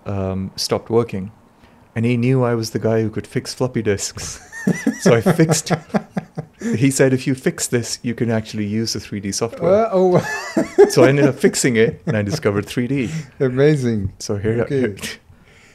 [0.06, 1.30] um, stopped working,
[1.94, 4.40] and he knew I was the guy who could fix floppy disks.
[5.00, 5.72] so I fixed.
[6.74, 9.86] He said, if you fix this, you can actually use the 3D software.
[9.86, 10.18] Uh, oh,
[10.90, 13.10] so I ended up fixing it, and I discovered 3D.
[13.40, 14.12] amazing.
[14.18, 14.80] So here, Okay.
[14.80, 14.96] here,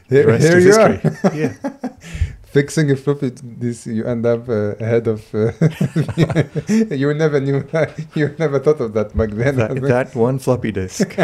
[0.10, 1.12] Here, the rest here is you history.
[1.24, 1.36] are.
[1.36, 1.90] yeah,
[2.52, 5.24] Fixing a floppy this, you end up uh, ahead of.
[5.34, 5.52] Uh,
[6.94, 7.98] you never knew that.
[8.14, 9.56] You never thought of that back then.
[9.56, 11.16] that, that one floppy disk.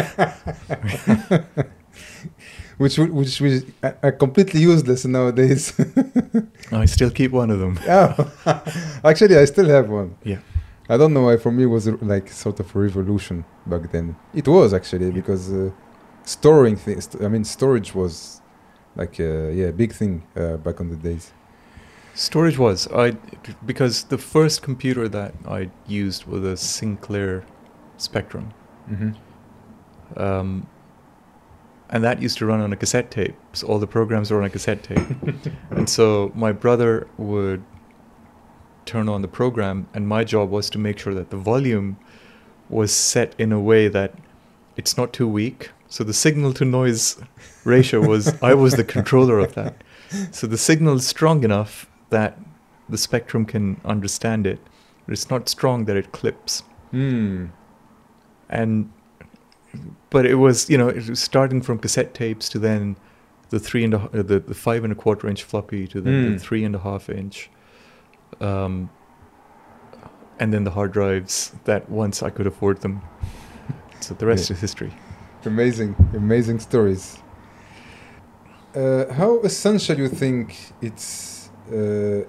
[2.78, 5.72] Which which was uh, uh, completely useless nowadays.
[6.72, 7.78] I still keep one of them.
[7.88, 8.32] oh,
[9.04, 10.16] actually, I still have one.
[10.24, 10.38] Yeah.
[10.88, 11.36] I don't know why.
[11.36, 14.16] For me, it was like sort of a revolution back then.
[14.34, 15.70] It was actually because uh,
[16.24, 17.08] storing things.
[17.20, 18.40] I mean, storage was
[18.96, 21.32] like uh, yeah, big thing uh, back on the days.
[22.14, 23.12] Storage was I
[23.66, 27.44] because the first computer that I used was a Sinclair
[27.96, 28.52] Spectrum,
[28.90, 29.10] Mm-hmm.
[30.20, 30.66] um,
[31.90, 33.34] and that used to run on a cassette tape.
[33.52, 35.08] So all the programs were on a cassette tape,
[35.70, 37.64] and so my brother would
[38.84, 41.98] turn on the program, and my job was to make sure that the volume
[42.68, 44.14] was set in a way that
[44.76, 45.70] it's not too weak.
[45.88, 47.20] So the signal to noise
[47.64, 49.82] ratio was I was the controller of that.
[50.30, 52.38] So the signal is strong enough that
[52.88, 54.58] the spectrum can understand it,
[55.04, 56.62] but it's not strong that it clips.
[56.92, 57.50] Mm.
[58.48, 58.90] And
[60.10, 62.96] but it was you know it was starting from cassette tapes to then
[63.50, 66.12] the three and a, uh, the, the five and a quarter inch floppy to then
[66.26, 66.40] the Mm.
[66.40, 67.50] three and a half inch,
[68.40, 68.90] um,
[70.38, 73.00] and then the hard drives that once I could afford them.
[74.00, 74.54] So the rest Yeah.
[74.56, 74.92] is history.
[75.44, 77.18] Amazing, amazing stories.
[78.76, 82.24] Uh, how essential you think it's uh,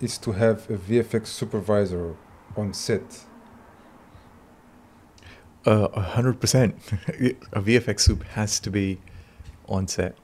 [0.00, 2.14] is to have a VFX supervisor
[2.56, 3.26] on set.
[5.66, 6.74] Uh, A hundred percent.
[7.52, 8.98] A VFX soup has to be
[9.68, 10.16] on set,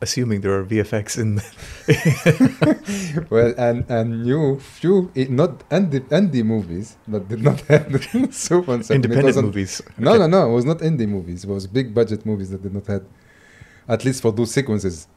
[0.00, 1.40] assuming there are VFX in.
[3.30, 8.68] well, and and new few not indie, indie movies that did not have the soup
[8.68, 8.94] on set.
[8.96, 9.82] Independent movies.
[9.98, 10.18] No, Okay.
[10.20, 10.50] no, no.
[10.50, 11.44] It was not indie movies.
[11.44, 13.04] It was big budget movies that did not have,
[13.88, 15.08] at least for those sequences,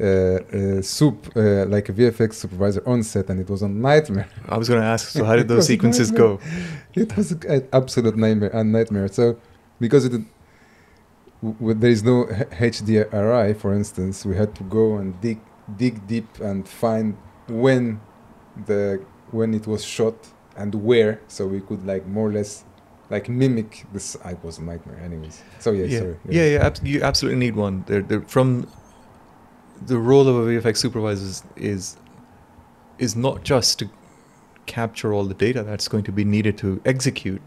[0.00, 4.28] uh, uh, soup uh, like a VFX supervisor on set, and it was a nightmare.
[4.48, 5.08] I was going to ask.
[5.08, 6.36] So, how did those sequences nightmare.
[6.36, 6.40] go?
[6.94, 8.50] It was an absolute nightmare.
[8.52, 9.08] A nightmare.
[9.08, 9.38] So,
[9.80, 15.20] because it, w- w- there is no HDRI, for instance, we had to go and
[15.20, 15.40] dig
[15.76, 17.16] dig deep and find
[17.48, 18.00] when
[18.66, 20.14] the when it was shot
[20.56, 22.64] and where, so we could like more or less
[23.10, 24.16] like mimic this.
[24.24, 25.42] I was a nightmare, anyways.
[25.58, 26.16] So yeah, yeah, sorry.
[26.28, 26.66] yeah, yeah.
[26.66, 27.84] abs- you absolutely need one.
[27.86, 28.68] They're, they're from
[29.86, 31.96] the role of a VFX supervisor is, is
[32.98, 33.88] is not just to
[34.66, 37.40] capture all the data that's going to be needed to execute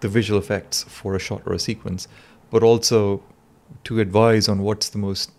[0.00, 2.06] the visual effects for a shot or a sequence,
[2.50, 3.22] but also
[3.84, 5.32] to advise on what's the most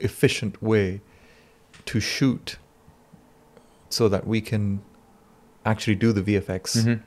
[0.00, 1.00] efficient way
[1.86, 2.56] to shoot
[3.90, 4.82] so that we can
[5.64, 6.76] actually do the VFX.
[6.84, 7.00] Mhm.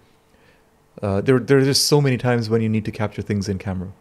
[1.01, 3.57] Uh, there, there are just so many times when you need to capture things in
[3.57, 3.91] camera,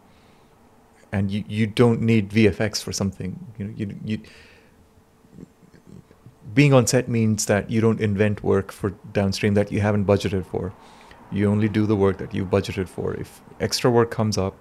[1.12, 3.38] and you, you don't need VFX for something.
[3.58, 4.18] You know, you, you
[6.54, 10.46] being on set means that you don't invent work for downstream that you haven't budgeted
[10.46, 10.72] for.
[11.32, 13.14] You only do the work that you budgeted for.
[13.14, 14.56] If extra work comes up,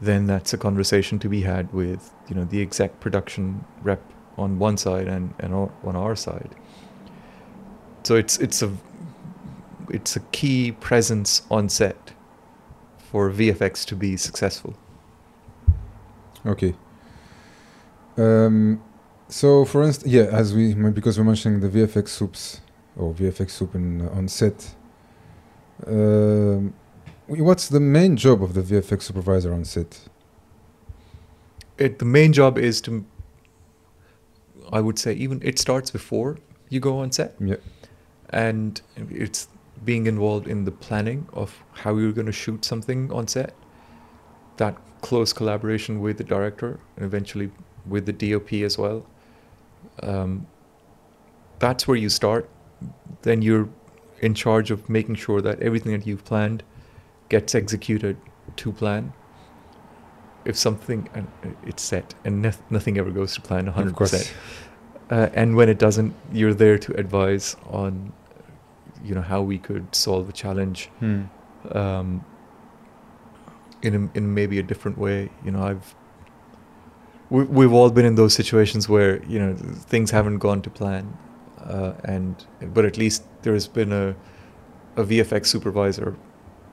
[0.00, 4.00] then that's a conversation to be had with you know the exec production rep
[4.38, 6.54] on one side and and on our side.
[8.04, 8.72] So it's it's a
[9.90, 12.12] it's a key presence on set
[12.98, 14.74] for VFX to be successful.
[16.46, 16.74] Okay.
[18.16, 18.82] Um,
[19.28, 22.60] so, for instance, yeah, as we because we're mentioning the VFX soups
[22.96, 24.74] or VFX soup in, on set.
[25.86, 26.74] Um,
[27.26, 30.08] what's the main job of the VFX supervisor on set?
[31.78, 33.04] It the main job is to
[34.72, 36.38] I would say even it starts before
[36.68, 37.56] you go on set Yeah.
[38.30, 38.80] and
[39.10, 39.48] it's
[39.84, 43.54] being involved in the planning of how you're going to shoot something on set.
[44.58, 47.50] That close collaboration with the director and eventually
[47.86, 49.06] with the DOP as well.
[50.02, 50.46] Um,
[51.58, 52.48] that's where you start.
[53.22, 53.68] Then you're
[54.20, 56.62] in charge of making sure that everything that you've planned
[57.28, 58.16] gets executed
[58.56, 59.12] to plan.
[60.44, 61.26] If something and
[61.66, 63.86] it's set and noth- nothing ever goes to plan 100%.
[63.86, 64.32] Of course.
[65.10, 68.12] Uh, and when it doesn't, you're there to advise on,
[69.04, 71.22] you know, how we could solve a challenge Hmm.
[71.72, 72.24] um,
[73.82, 75.30] in in maybe a different way.
[75.44, 75.94] You know, I've
[77.30, 81.16] we, we've all been in those situations where you know things haven't gone to plan,
[81.64, 84.16] uh, and but at least there's been a
[84.96, 86.16] a VFX supervisor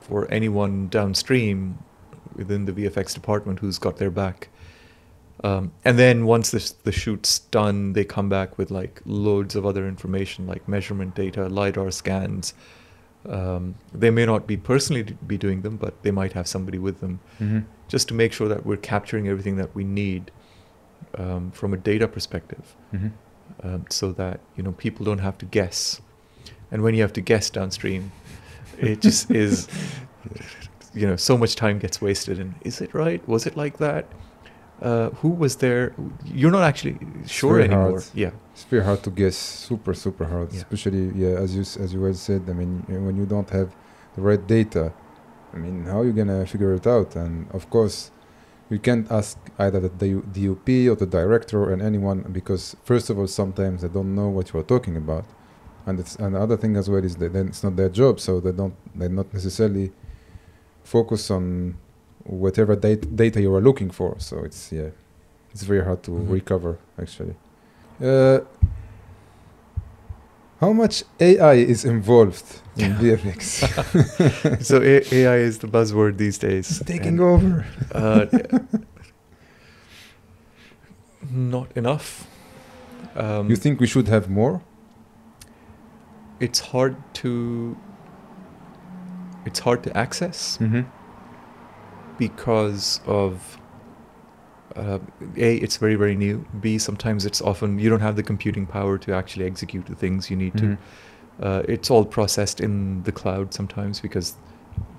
[0.00, 1.78] for anyone downstream
[2.34, 4.48] within the VFX department who's got their back.
[5.44, 9.64] Um, and then once the, the shoot's done, they come back with like loads of
[9.64, 12.54] other information like measurement data, LiDAR scans.
[13.26, 17.00] Um, they may not be personally be doing them, but they might have somebody with
[17.00, 17.64] them Mhm.
[17.88, 20.30] just to make sure that we're capturing everything that we need
[21.16, 23.12] um, from a data perspective Mhm.
[23.62, 26.00] um, so that you know people don't have to guess
[26.70, 28.12] and when you have to guess downstream
[28.78, 29.68] it just is
[30.94, 34.04] you know so much time gets wasted and is it right was it like that
[34.82, 35.92] uh, who was there
[36.24, 38.04] you're not actually sure anymore hard.
[38.14, 39.36] yeah It's very hard to guess.
[39.68, 40.48] Super, super hard.
[40.52, 40.58] Yeah.
[40.62, 42.42] Especially, yeah, as you as you well said.
[42.48, 42.72] I mean,
[43.06, 43.68] when you don't have
[44.16, 44.84] the right data,
[45.54, 47.10] I mean, how are you gonna figure it out?
[47.16, 48.10] And of course,
[48.72, 53.14] you can't ask either the D- DOP or the director and anyone because first of
[53.18, 55.24] all, sometimes they don't know what you are talking about,
[55.86, 58.14] and it's and the other thing as well is that then it's not their job,
[58.26, 59.86] so they don't they not necessarily
[60.94, 61.44] focus on
[62.28, 64.14] whatever data data you are looking for.
[64.18, 64.90] So it's yeah,
[65.52, 66.30] it's very hard to Mhm.
[66.30, 67.34] recover actually.
[68.00, 68.40] Uh,
[70.60, 73.40] how much AI is involved in VFX?
[74.68, 77.64] so A- ai is the buzzword these days It's taking and, over.
[77.92, 78.26] uh,
[81.30, 82.26] not enough
[83.16, 84.60] um, You think we should have more?
[86.40, 87.76] it's hard to
[89.44, 90.82] it's hard to access Mm-hmm.
[92.18, 93.58] Because of
[94.76, 94.98] uh,
[95.36, 98.98] a it's very very new b sometimes it's often you don't have the computing power
[98.98, 100.74] to actually execute the things you need Mm-hmm.
[100.74, 104.34] to uh, it's all processed in the cloud sometimes because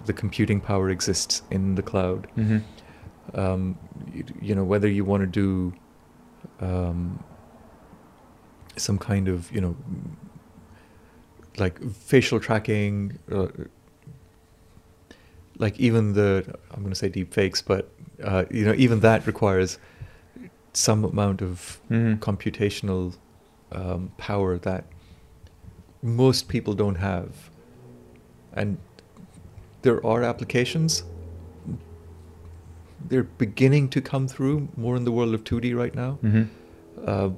[0.05, 3.39] the computing power exists in the cloud Mm-hmm.
[3.39, 3.77] um,
[4.13, 5.73] you, you know whether you want to do
[6.65, 7.23] um,
[8.77, 9.75] some kind of you know
[11.57, 13.47] like facial tracking uh,
[15.59, 17.91] like even the i'm going to say deep fakes but
[18.23, 19.77] uh, you know even that requires
[20.73, 22.17] some amount of Mhm.
[22.19, 23.15] computational
[23.71, 24.83] um, power that
[26.01, 27.29] most people don't have
[28.53, 28.77] and
[29.81, 31.03] there are applications
[33.09, 36.47] they're beginning to come through more in the world of 2d right now Mhm.
[37.05, 37.29] uh,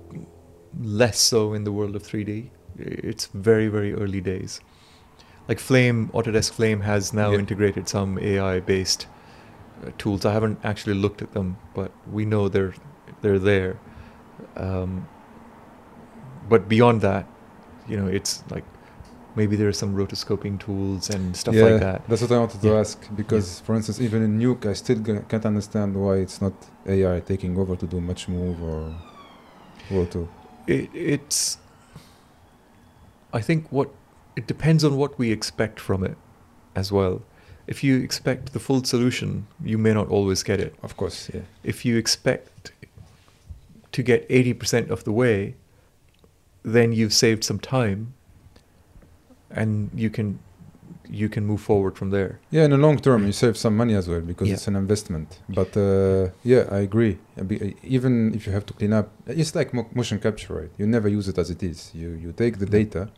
[0.80, 2.50] less so in the world of 3D.
[2.78, 4.62] It's very, very early days.
[5.52, 7.40] Like Flame, Autodesk Flame has now Yeah.
[7.40, 9.02] integrated some AI-based
[9.86, 10.24] uh, tools.
[10.26, 12.74] I haven't actually looked at them, but we know they're
[13.22, 13.74] they're there.
[14.56, 15.06] Um,
[16.48, 17.26] but beyond that,
[17.90, 18.64] you know, it's like
[19.36, 22.00] maybe there are some rotoscoping tools and stuff yeah, like that.
[22.08, 22.80] That's what I wanted to Yeah.
[22.84, 26.54] ask because, for instance, even in Nuke, I still g- can't understand why it's not
[26.88, 28.96] AI taking over to do match move or
[29.90, 30.22] roto.
[30.68, 31.58] it, it's
[33.34, 33.90] i think what
[34.36, 36.18] it depends on what we expect from it
[36.76, 37.22] as well
[37.68, 41.42] if you expect the full solution you may not always get it Of course, yeah.
[41.64, 42.72] if you expect
[43.92, 45.56] to get 80% of the way
[46.64, 48.14] then you've saved some time
[49.50, 50.40] and you can
[51.10, 53.96] you can move forward from there Yeah, in the long term, you save some money
[53.96, 54.54] as well because Yeah.
[54.54, 55.40] it's an investment.
[55.50, 57.18] But uh, yeah, I agree.
[57.84, 60.72] Even if you have to clean up, it's like motion capture, right?
[60.78, 61.92] You never use it as it is.
[61.94, 63.10] You you take the data,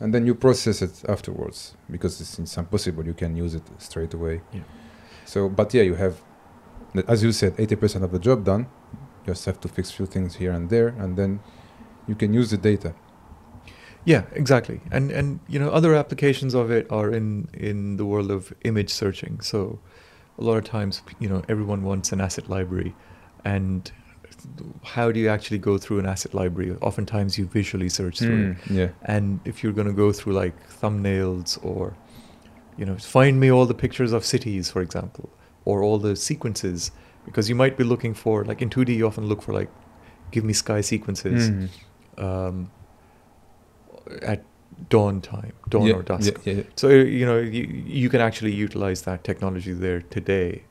[0.00, 3.04] and then you process it afterwards because it's, it's impossible.
[3.06, 4.40] You can use it straight away.
[4.52, 4.60] Yeah.
[5.24, 6.20] So, but yeah, you have,
[7.06, 8.66] as you said, eighty percent of the job done.
[9.26, 11.40] You just have to fix a few things here and there, and then
[12.06, 12.94] you can use the data.
[14.04, 14.80] Yeah, exactly.
[14.90, 18.90] And and you know other applications of it are in in the world of image
[18.90, 19.40] searching.
[19.40, 19.80] So
[20.38, 22.94] a lot of times you know everyone wants an asset library
[23.44, 23.90] and
[24.84, 26.76] how do you actually go through an asset library?
[26.80, 28.58] Oftentimes you visually search through it.
[28.68, 28.88] Mm, yeah.
[29.02, 31.96] And if you're going to go through like thumbnails or
[32.76, 35.28] you know find me all the pictures of cities for example
[35.64, 36.92] or all the sequences
[37.26, 39.68] because you might be looking for like in 2D you often look for like
[40.30, 41.68] give me sky sequences Mm.
[42.26, 42.70] um,
[44.22, 44.42] at
[44.88, 46.32] dawn time, dawn yeah, or dusk.
[46.44, 46.62] Yeah, yeah, yeah.
[46.76, 47.64] So you know you,
[48.02, 50.62] you can actually utilize that technology there today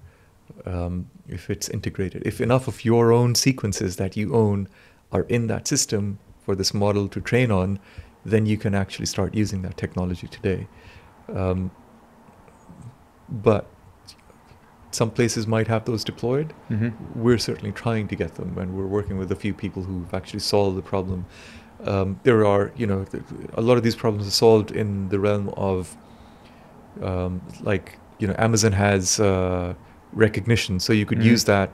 [0.65, 2.23] um, if it's integrated.
[2.25, 4.67] If enough of your own sequences that you own
[5.11, 7.79] are in that system for this model to train on,
[8.25, 10.67] then you can actually start using that technology today.
[11.33, 11.71] Um,
[13.29, 13.67] but
[14.91, 16.93] some places might have those deployed Mhm.
[17.15, 20.39] we're certainly trying to get them and we're working with a few people who've actually
[20.39, 21.25] solved the problem
[21.83, 23.05] um, there are you know
[23.55, 25.95] a lot of these problems are solved in the realm of
[27.03, 29.73] um, like you know amazon has uh,
[30.15, 31.25] Rekognition so you could Mhm.
[31.33, 31.69] use that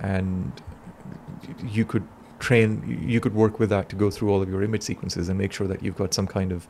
[0.00, 0.52] and
[1.76, 2.02] you could
[2.38, 2.68] train
[3.14, 5.52] you could work with that to go through all of your image sequences and make
[5.52, 6.66] sure that you've got some kind of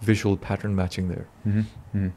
[0.00, 1.64] visual pattern matching there Mhm,
[1.94, 2.12] mhm.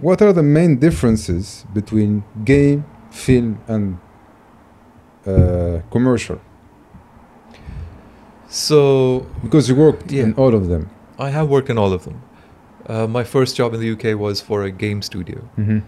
[0.00, 3.98] What are the main differences between game, film, and
[5.26, 6.38] uh, commercial?
[8.48, 10.24] so Because you worked Yeah.
[10.24, 10.88] in all of them.
[11.18, 12.16] i have worked in all of them
[12.88, 15.78] uh, my first job in the uk was for a game studio Mm-hmm.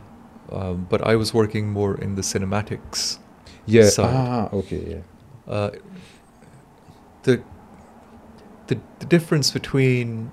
[0.54, 3.18] Um, but I was working more in the cinematics.
[3.66, 3.88] Yeah.
[3.88, 4.14] Side.
[4.14, 4.82] Ah, okay.
[5.46, 5.52] Yeah.
[5.52, 5.70] Uh,
[7.22, 7.42] the,
[8.66, 10.30] the the difference between,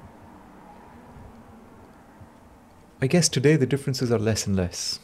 [3.01, 4.99] I guess today the differences are less and less.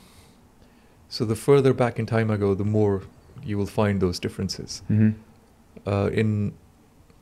[1.09, 3.03] So the further back in time I go, the more
[3.43, 4.81] you will find those differences.
[4.89, 5.11] Mm-hmm.
[5.87, 6.53] Uh, in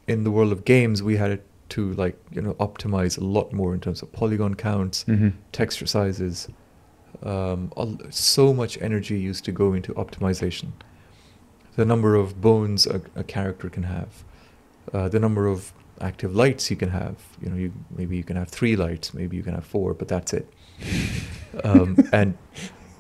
[0.08, 3.74] in the world of games, we had to like you know optimize a lot more
[3.74, 5.30] in terms of polygon counts, Mm-hmm.
[5.52, 6.48] texture sizes.
[7.22, 10.72] Um, al- so much energy used to go into optimization.
[11.76, 14.24] The number of bones a, a character can have,
[14.94, 17.16] uh, the number of active lights you can have.
[17.42, 20.08] You know, you maybe you can have three lights, maybe you can have four, but
[20.08, 20.48] that's it.
[21.64, 22.36] Um, and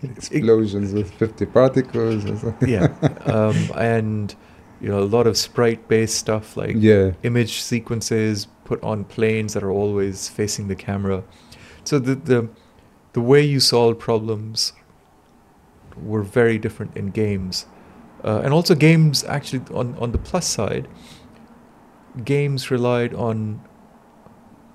[0.03, 2.26] Explosions with 50 particles.
[2.26, 2.70] Or something.
[2.70, 2.88] yeah,
[3.26, 4.36] um, and
[4.82, 7.14] you know a lot of sprite-based stuff like yeah.
[7.24, 11.24] image sequences put on planes that are always facing the camera.
[11.84, 12.49] So the the
[13.14, 14.74] the way you solve problems
[15.95, 17.66] were very different in games,
[18.24, 20.88] uh, and also games actually on on the plus side,
[22.24, 23.61] games relied on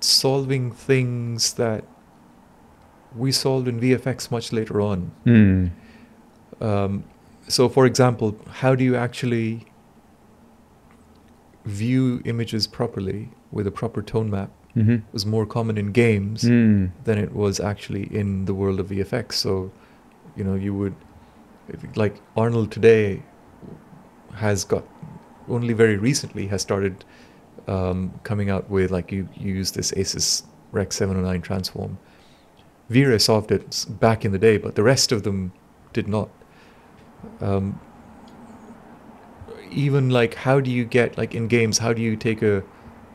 [0.00, 1.84] solving things that
[3.16, 5.10] we solved in VFX much later on.
[5.26, 5.70] Mm.
[6.60, 7.04] Um,
[7.48, 9.66] so, for example, how do you actually
[11.64, 14.96] view images properly with a proper tone map Mm-hmm.
[15.12, 16.90] was more common in games Mm.
[17.04, 19.32] than it was actually in the world of VFX.
[19.32, 19.72] So,
[20.36, 20.94] you know, you would,
[21.96, 23.22] like Arnold today
[24.34, 24.84] has got
[25.48, 27.04] only very recently has started
[27.66, 31.98] um, coming out with like you, you use this ACES Rec 709 transform.
[32.90, 35.52] V-Ray solved it back in the day, but the rest of them
[35.92, 36.28] did not.
[37.40, 37.80] Um,
[39.70, 42.62] even like how do you get like in games how do you take a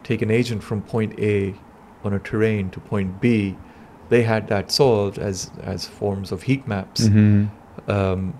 [0.03, 1.55] take an agent from point A
[2.03, 3.55] on a terrain to point B?
[4.09, 7.49] They had that solved as as forms of heat maps Mhm.
[7.87, 8.33] um,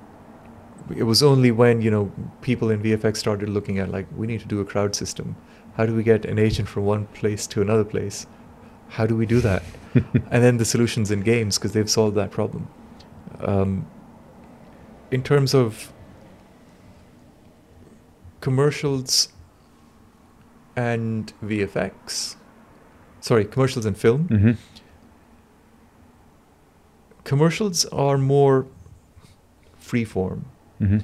[0.95, 2.11] it was only when you know
[2.41, 5.36] people in VFX started looking at like we need to do a crowd system.
[5.78, 8.28] How do we get an agent from one place to another place?
[8.89, 9.64] How do we do that?
[9.95, 12.68] and then the solutions in games because they've solved that problem.
[13.39, 13.86] Um,
[15.09, 15.91] in terms of
[18.41, 19.30] commercials
[20.76, 22.36] and VFX,
[23.19, 24.28] sorry, commercials and film.
[24.30, 24.57] Mhm.
[27.24, 28.65] Commercials are more
[29.82, 30.43] freeform.
[30.82, 31.03] Mhm.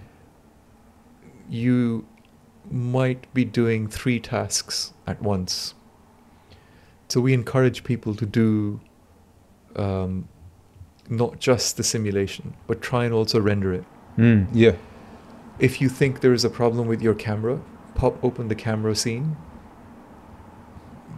[1.51, 2.05] you
[2.70, 5.74] might be doing three tasks at once.
[7.07, 8.80] So we encourage people to do
[9.76, 10.28] um,
[11.09, 13.84] not just the simulation, but try and also render it.
[14.17, 14.76] Mm, yeah.
[15.57, 17.59] If you think there is a problem with your camera,
[17.95, 19.36] pop open the camera scene,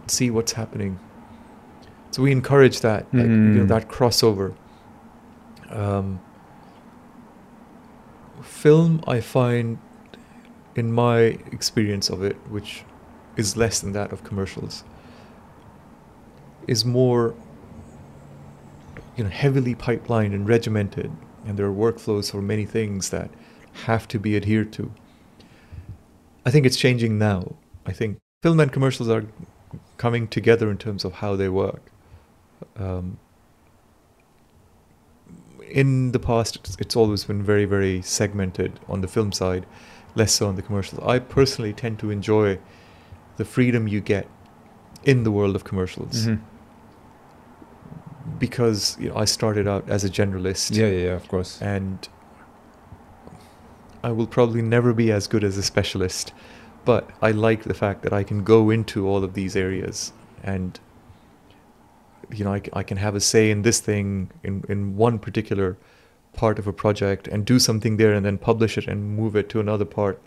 [0.06, 0.98] see what's happening.
[2.10, 3.68] So we encourage that, like, you know, Mm.
[3.68, 4.54] that crossover.
[5.70, 6.20] Um,
[8.42, 9.78] film, I find,
[10.74, 12.84] in my experience of it, which
[13.36, 14.84] is less than that of commercials,
[16.66, 17.34] is more,
[19.16, 21.10] you know, heavily pipelined and regimented,
[21.46, 23.30] and there are workflows for many things that
[23.86, 24.92] have to be adhered to.
[26.44, 27.54] I think it's changing now.
[27.86, 29.24] I think film and commercials are
[30.02, 31.82] coming together in terms of how they work.
[32.76, 33.18] Um,
[35.70, 39.64] in the past, it's, it's always been very, very segmented on the film side,
[40.16, 41.00] less so on the commercials.
[41.06, 42.58] I personally tend to enjoy
[43.36, 44.26] the freedom you get
[45.04, 46.40] in the world of commercials Mhm.
[48.40, 51.60] because you know I started out as a generalist Yeah, yeah, yeah, of course.
[51.62, 52.08] and
[54.04, 56.32] I will probably never be as good as a specialist,
[56.84, 60.12] but I like the fact that I can go into all of these areas
[60.42, 60.78] and
[62.32, 65.76] you know I, I can have a say in this thing in in one particular
[66.32, 69.48] part of a project and do something there and then publish it and move it
[69.50, 70.20] to another part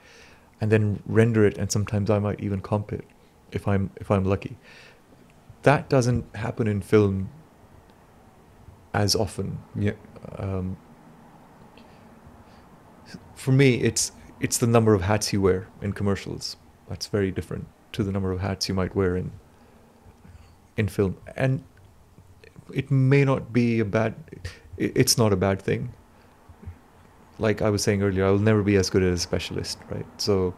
[0.62, 3.04] and then render it and sometimes I might even comp it
[3.52, 4.58] if I'm if I'm lucky.
[5.64, 7.30] That doesn't happen in film
[8.94, 9.94] as often Yeah.
[10.38, 10.78] um,
[13.36, 16.58] for me it's it's the number of hats you wear in commercials.
[16.90, 19.32] That's very different to the number of hats you might wear in
[20.78, 21.18] in film.
[21.36, 21.64] And
[22.74, 24.16] it may not be a bad
[24.78, 25.94] it's not a bad thing.
[27.40, 30.06] Like i was saying earlier i will never be as good as a specialist right?
[30.18, 30.54] So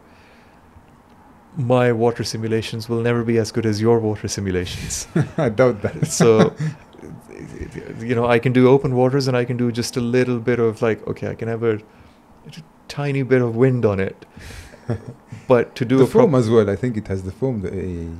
[1.56, 5.08] my water simulations will never be as good as your water simulations.
[5.38, 6.06] I doubt that.
[6.20, 6.54] so
[8.00, 10.58] you know i can do open waters and i can do just a little bit
[10.58, 11.78] of like okay i can have a,
[12.88, 14.24] tiny bit of wind on it
[15.48, 16.68] but to do the a foam as well.
[16.70, 17.64] I think it has the foam.
[17.64, 17.70] Uh,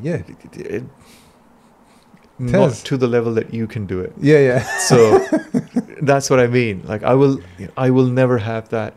[0.07, 0.23] yeah.
[0.33, 0.85] it- it-
[2.41, 4.62] not to the level that you can do it Yeah, yeah.
[4.79, 5.19] so
[6.11, 7.41] that's what i mean like i will
[7.77, 8.95] i will never have that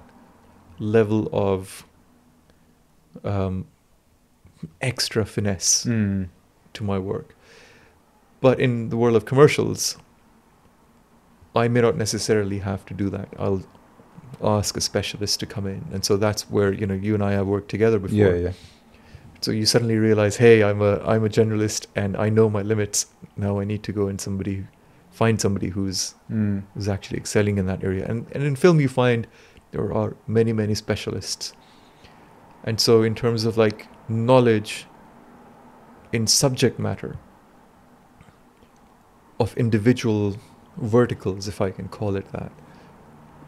[0.77, 1.83] level of
[3.23, 3.65] um
[4.79, 6.27] extra finesse Mm.
[6.73, 7.35] to my work.
[8.41, 9.97] But in the world of commercials,
[11.55, 13.27] I may not necessarily have to do that.
[13.39, 13.63] I'll
[14.43, 17.31] ask a specialist to come in, and so that's where you know you and I
[17.33, 18.17] have worked together before.
[18.17, 18.51] Yeah, yeah.
[19.41, 23.07] So you suddenly realize, hey, I'm a I'm a generalist, and I know my limits.
[23.37, 24.65] Now I need to go and somebody
[25.11, 26.63] find somebody who's Mm.
[26.73, 28.05] who's actually excelling in that area.
[28.07, 29.27] And and in film, you find
[29.71, 31.53] there are many many specialists.
[32.63, 34.85] And so, in terms of like knowledge
[36.13, 37.15] in subject matter
[39.39, 40.37] of individual
[40.77, 42.51] verticals, if I can call it that,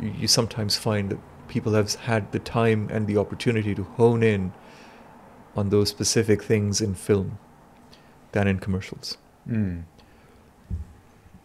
[0.03, 4.51] you, sometimes find that people have had the time and the opportunity to hone in
[5.55, 7.37] on those specific things in film
[8.31, 9.17] than in commercials
[9.49, 9.83] Mm.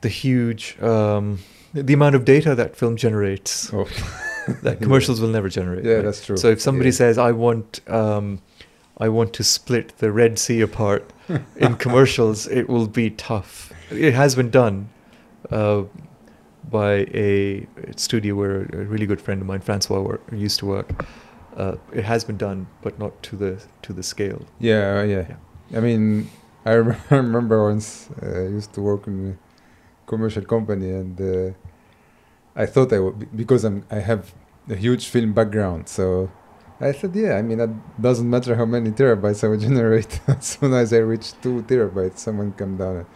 [0.00, 1.40] the huge um,
[1.74, 3.86] the amount of data that film generates Oh.
[4.62, 5.84] that commercials will never generate.
[5.84, 6.04] Yeah, right?
[6.04, 6.36] that's true.
[6.36, 6.94] So if somebody Yeah.
[7.02, 8.40] says, "I want, um,
[8.96, 11.12] I want to split the Red Sea apart,"
[11.56, 13.72] in commercials, it will be tough.
[13.90, 14.88] It has been done
[15.50, 15.82] uh,
[16.70, 17.66] by a
[17.96, 21.04] studio where a really good friend of mine, Francois, work, used to work.
[21.56, 24.42] Uh, it has been done, but not to the to the scale.
[24.60, 25.36] Yeah, uh, yeah.
[25.76, 26.30] I mean,
[26.64, 31.20] I rem- I remember once uh, I used to work in a commercial company, and
[31.20, 31.52] uh,
[32.54, 34.32] I thought I would because I'm I have
[34.68, 36.30] a huge film background, so
[36.80, 37.34] I said, yeah.
[37.34, 40.20] I mean, it doesn't matter how many terabytes I would generate.
[40.28, 42.96] as soon as I reach two terabytes, someone come down.
[42.98, 43.06] And,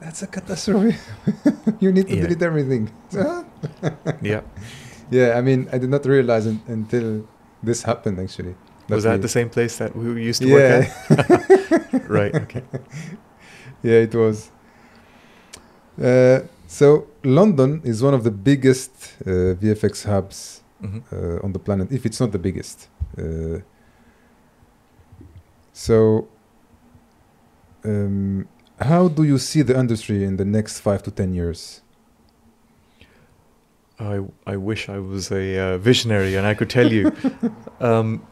[0.00, 0.96] That's a catastrophe.
[1.80, 2.22] you need to Yeah.
[2.22, 2.90] delete everything.
[4.22, 4.40] yeah.
[5.10, 7.26] yeah, I mean, I did not realize until
[7.62, 8.18] this happened.
[8.18, 8.54] Actually,
[8.88, 10.56] That Was that we- the same place that we used to yeah.
[10.56, 12.08] work at?
[12.08, 12.34] right.
[12.34, 12.62] Okay.
[13.82, 14.50] yeah, it was.
[16.00, 18.92] Uh, so London is one of the biggest
[19.26, 22.88] uh, VFX hubs hmm uh, on the planet, if it's not the biggest.
[23.18, 23.60] Uh,
[25.72, 26.26] so,
[27.84, 28.46] um,
[28.80, 31.82] how do you see the industry in the next five to ten years?
[33.98, 37.12] I I wish I was a uh, visionary and I could tell you.
[37.80, 38.26] um,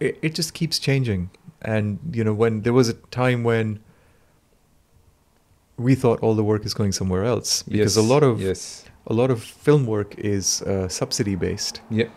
[0.00, 1.30] it it just keeps changing,
[1.62, 3.80] and you know when there was a time when
[5.78, 9.12] we thought all the work is going somewhere else because a lot of yes, a
[9.12, 11.80] lot of film work is uh, subsidy based.
[11.90, 12.08] Yeah.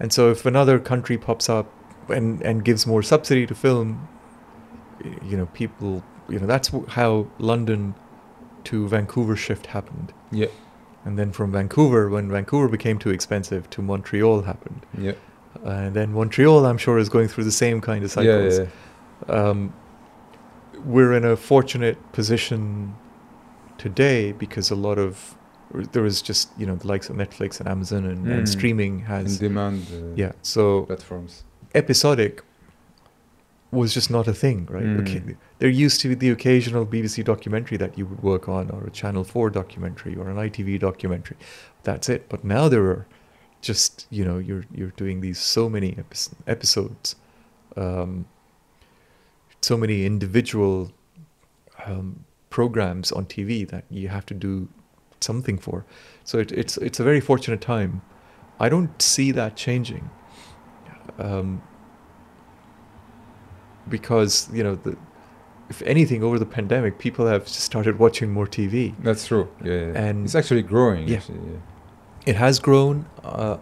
[0.00, 1.66] And so if another country pops up
[2.08, 4.08] and and gives more subsidy to film,
[5.22, 7.94] you know, people, you know, that's how London
[8.64, 10.12] to Vancouver shift happened.
[10.32, 10.46] yeah,
[11.04, 14.86] And then from Vancouver, when Vancouver became too expensive, to Montreal happened.
[14.98, 15.12] yeah,
[15.62, 18.58] And then Montreal, I'm sure, is going through the same kind of yeah, cycles.
[18.58, 19.34] yeah.
[19.34, 19.72] Um,
[20.84, 22.94] we're in a fortunate position
[23.78, 25.36] today because a lot of
[25.92, 28.48] there is just you know the likes of Netflix and Amazon and, and Mm.
[28.48, 31.42] streaming In has demand uh, yeah so platforms.
[31.74, 32.42] episodic
[33.74, 34.84] was just not a thing right?
[34.84, 35.00] Mm.
[35.02, 35.36] okay.
[35.58, 38.90] there used to be the occasional BBC documentary that you would work on or a
[38.90, 41.36] Channel 4 documentary or an ITV documentary.
[41.82, 42.28] That's it.
[42.28, 43.06] But now there are
[43.60, 47.16] just you know you're you're doing these so many epi- episodes
[47.76, 48.26] um,
[49.62, 50.92] so many individual
[51.86, 54.68] um, programs on TV that you have to do
[55.20, 55.84] something for.
[56.24, 58.02] So it, it's it's a very fortunate time.
[58.60, 60.10] I don't see that changing.
[61.18, 61.62] Um,
[63.88, 64.96] because you know the
[65.70, 69.48] if anything over the pandemic people have started watching more TV That's true.
[69.62, 69.98] Yeah, yeah.
[70.04, 71.08] And- it's actually growing.
[71.08, 71.16] Yeah.
[71.16, 71.58] actually, yeah.
[72.26, 73.56] it has grown uh,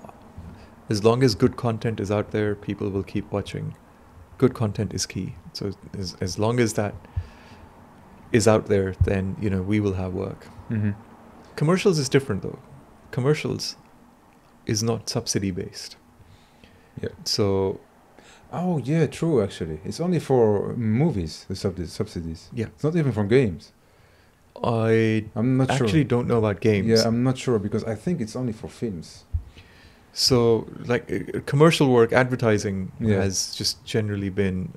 [0.91, 3.75] as long as good content is out there people will keep watching
[4.39, 6.95] good content is key so as, as long as that
[8.33, 10.95] is out there then you know we will have work Mhm.
[11.57, 12.59] commercials is different though
[13.11, 13.77] commercials
[14.66, 15.97] is not subsidy based
[17.03, 17.11] Yeah.
[17.25, 17.79] so
[18.53, 19.42] Oh yeah, true.
[19.42, 21.46] Actually, it's only for movies.
[21.48, 21.92] The subsidies.
[21.92, 22.50] subsidies.
[22.53, 22.66] Yeah.
[22.66, 23.72] It's not even for games.
[24.62, 26.05] i I'm not actually sure.
[26.05, 29.24] don't know about games Yeah, I'm not sure because I think it's only for films.
[30.12, 33.22] So, like uh, commercial work, advertising Yeah.
[33.22, 34.72] has just generally been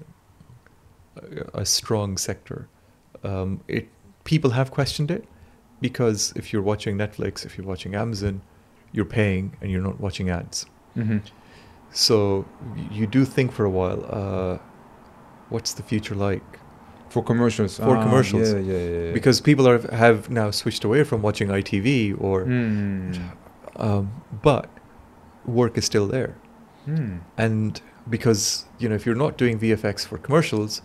[1.17, 2.67] a, a strong sector.
[3.23, 3.89] Um, it
[4.23, 5.26] people have questioned it
[5.82, 8.41] because if you're watching Netflix, if you're watching Amazon,
[8.93, 10.65] you're paying and you're not watching ads.
[10.95, 11.17] Mm-hmm.
[11.96, 12.46] So
[12.91, 14.58] you do think for a while, uh,
[15.50, 16.43] what's the future like?
[17.10, 17.78] For commercials.
[17.78, 18.52] For Ah, commercials.
[18.52, 19.00] Yeah, yeah, yeah.
[19.08, 19.14] yeah.
[19.14, 21.89] Because people are have now switched away from watching ITV
[22.20, 23.16] or, Mm.
[23.78, 24.04] um,
[24.41, 24.66] but
[25.46, 26.34] work is still there.
[26.88, 27.20] Mm.
[27.46, 27.82] and
[28.16, 30.82] because you know if you're not doing VFX for commercials,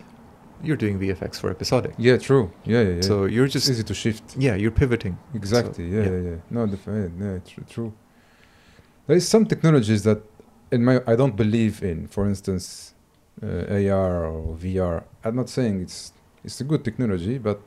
[0.67, 1.93] you're doing VFX for episodic.
[1.99, 2.45] Yeah, true.
[2.65, 3.01] Yeah, yeah, yeah.
[3.11, 4.25] So you're it's just easy to shift.
[4.47, 5.15] yeah, you're pivoting.
[5.35, 5.85] Exactly.
[5.95, 6.11] yeah, yeah.
[6.11, 6.37] yeah, yeah.
[6.57, 7.93] No, yeah, yeah, tr- true.
[9.07, 10.21] There is some technologies that,
[10.71, 12.07] in my, I don't believe in.
[12.07, 12.95] For instance,
[13.43, 15.05] uh, AR or VR.
[15.25, 16.13] I'm not saying it's
[16.45, 17.61] it's a good technology, but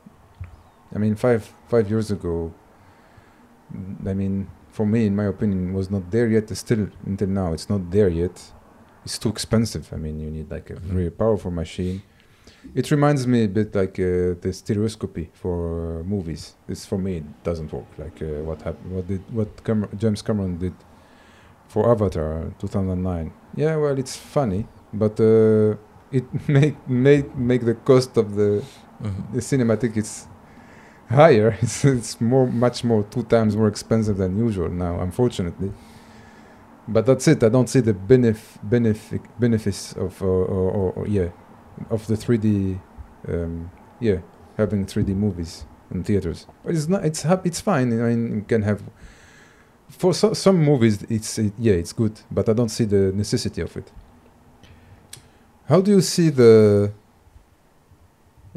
[0.94, 2.54] I mean, five five years ago.
[4.06, 6.50] I mean, for me, in my opinion, was not there yet.
[6.56, 8.42] Still, until now, it's not there yet.
[9.04, 9.92] It's too expensive.
[9.92, 12.04] I mean, you need like a very powerful machine.
[12.76, 16.56] It reminds me a bit like uh, the stereoscopy for uh, movies.
[16.68, 17.88] This for me it doesn't work.
[17.98, 20.74] Like uh, what happened, what did what Cam- James Cameron did
[21.68, 23.32] for Avatar 2009.
[23.56, 25.76] Yeah, well, it's funny, but uh,
[26.12, 28.64] it make make make the cost of the
[29.04, 29.34] Mhm.
[29.34, 30.28] the cinematic it's
[31.10, 31.58] higher.
[31.62, 35.72] It's it's more much more two times more expensive than usual now, unfortunately.
[36.88, 37.44] But that's it.
[37.44, 41.30] I don't see the benef benefit benefits of uh, or, or, or yeah
[41.90, 42.80] of the 3D
[43.28, 44.18] um, yeah
[44.58, 46.46] having 3D movies in theaters.
[46.64, 47.06] But it's not.
[47.06, 47.92] It's hap- It's fine.
[47.94, 48.82] I mean, you can have
[49.98, 51.04] for so, some movies.
[51.10, 52.20] It's it, yeah, it's good.
[52.32, 53.92] But I don't see the necessity of it.
[55.70, 56.92] How do you see the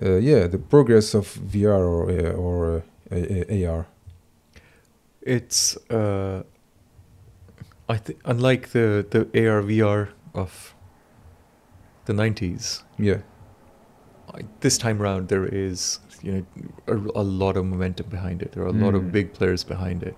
[0.03, 2.83] uh, yeah the progress of VR or uh, or
[3.13, 3.87] uh, AR?
[5.23, 6.43] It's uh,
[7.89, 10.75] I think unlike the the AR VR of
[12.07, 13.19] the 90s, Yeah.
[14.35, 16.45] I, this time around there is you know
[16.87, 18.53] a, a lot of momentum behind it.
[18.53, 18.97] There are a lot Mm.
[18.97, 20.15] of big players behind it.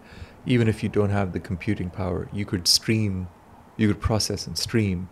[0.49, 3.29] Even if you don't have the computing power, you could stream
[3.77, 5.09] you could process and stream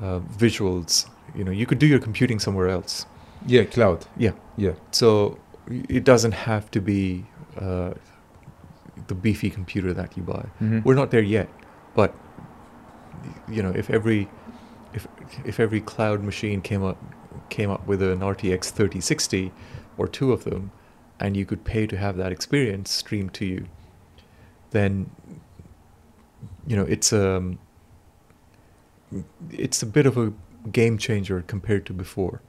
[0.00, 1.06] uh, visuals.
[1.34, 3.04] You know, you could do your computing somewhere else.
[3.46, 4.06] Yeah, cloud.
[4.16, 4.32] Yeah.
[4.56, 4.72] Yeah.
[4.90, 5.38] So
[5.68, 7.26] it doesn't have to be
[7.60, 7.92] uh,
[9.08, 10.46] the beefy computer that you buy.
[10.62, 10.84] Mhm.
[10.84, 11.48] We're not there yet,
[11.94, 12.14] but
[13.48, 14.28] you know, if every
[14.94, 15.06] if
[15.44, 16.96] if every cloud machine came up
[17.50, 19.52] came up with an RTX 3060
[19.98, 20.70] or two of them,
[21.20, 23.66] and you could pay to have that experience streamed to you,
[24.70, 25.10] then
[26.66, 27.58] you know it's um
[29.50, 30.32] it's a bit of a
[30.70, 32.42] game changer compared to before.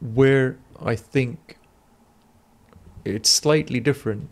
[0.00, 1.56] Where I think
[3.04, 4.28] it's slightly different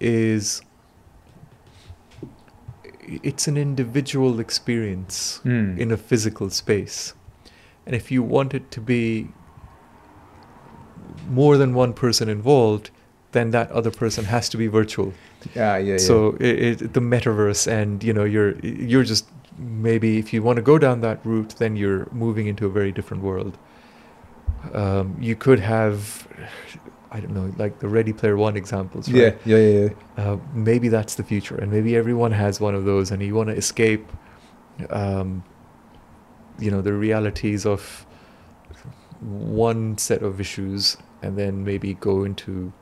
[0.00, 0.62] is
[3.00, 5.78] it's an individual experience Mm.
[5.78, 7.14] in a physical space.
[7.86, 9.28] And if you want it to be
[11.28, 12.90] more than one person involved,
[13.34, 15.12] then that other person has to be virtual.
[15.54, 15.98] Yeah, yeah, yeah.
[15.98, 19.28] So it, it, the metaverse, and you know, you're you're just
[19.58, 22.92] maybe if you want to go down that route, then you're moving into a very
[22.92, 23.58] different world.
[24.72, 26.26] Um, you could have,
[27.10, 29.10] I don't know, like the Ready Player One examples.
[29.10, 29.38] Right?
[29.44, 30.24] yeah, yeah, yeah, yeah.
[30.24, 33.50] uh, maybe that's the future and maybe everyone has one of those and you want
[33.50, 34.10] to escape
[34.90, 35.44] um,
[36.58, 38.06] you know the realities of
[39.20, 42.72] one set of issues and then maybe go into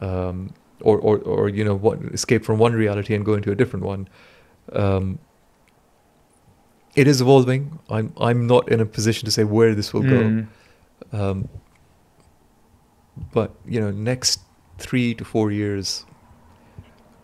[0.00, 3.54] um, or, or, or you know what escape from one reality and go into a
[3.54, 4.08] different one
[4.72, 5.18] um,
[6.96, 10.22] it is evolving I'm, I'm not in a position to say where this will go
[10.22, 10.46] Mm.
[11.12, 11.48] um,
[13.32, 14.40] but you know, next
[14.78, 16.06] three to four years,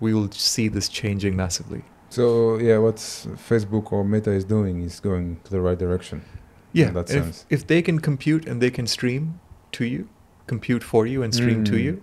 [0.01, 1.83] we will see this changing massively.
[2.11, 6.23] So yeah, what Facebook or Meta is doing is going to the right direction.
[6.73, 7.47] Yeah, In that sense.
[7.49, 9.41] If, if they can compute and they can stream
[9.73, 10.09] to you,
[10.47, 11.83] compute for you and stream to Mm.
[11.83, 12.03] you,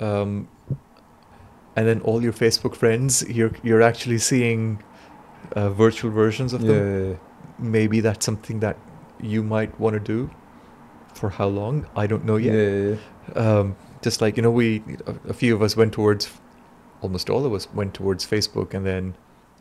[0.00, 0.48] um,
[1.76, 4.82] and then all your Facebook friends, you're you're actually seeing
[5.56, 7.02] uh, virtual versions of Yeah, them.
[7.02, 7.16] yeah, yeah.
[7.58, 8.76] Maybe that's something that
[9.20, 10.30] you might want to do.
[11.14, 11.86] For how long?
[11.96, 12.98] I don't know yet.
[13.36, 16.28] um, just like you know we a, a few of us went towards
[17.02, 19.14] almost all of us went towards facebook and then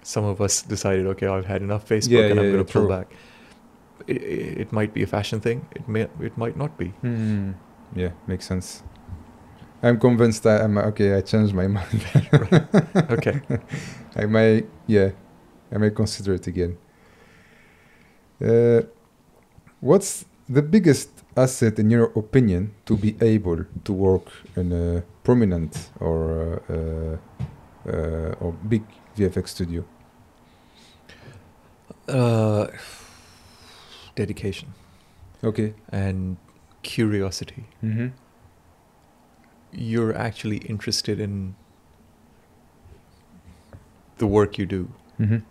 [0.04, 2.90] some of us decided okay i've had enough facebook and i'm going to pull true.
[2.98, 3.12] back
[4.08, 4.22] it,
[4.64, 7.56] it might be a fashion thing it may it might not be Mm.
[7.96, 8.84] Yeah, makes sense.
[9.84, 11.16] I'm convinced that I'm okay.
[11.16, 12.02] I changed my mind.
[13.12, 13.42] okay
[14.16, 15.12] I may, yeah,
[15.72, 16.78] I may consider it again.
[18.44, 18.82] Uh,
[19.80, 25.90] what's the biggest asset, in your opinion, to be able to work in a prominent
[26.00, 27.18] or uh, uh,
[27.92, 28.84] uh, or big
[29.18, 29.84] VFX studio?
[32.10, 32.68] uh,
[34.16, 34.70] dedication
[35.44, 35.74] Okay.
[35.92, 36.38] and
[36.82, 38.08] curiosity Mm-hmm.
[39.72, 41.56] You're actually interested in
[44.18, 45.34] the work you do Mm-hmm.
[45.34, 45.46] And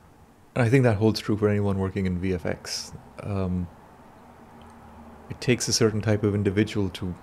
[0.64, 2.94] I think that holds true for anyone working in VFX.
[3.22, 3.66] Um,
[5.28, 7.14] it takes a certain type of individual to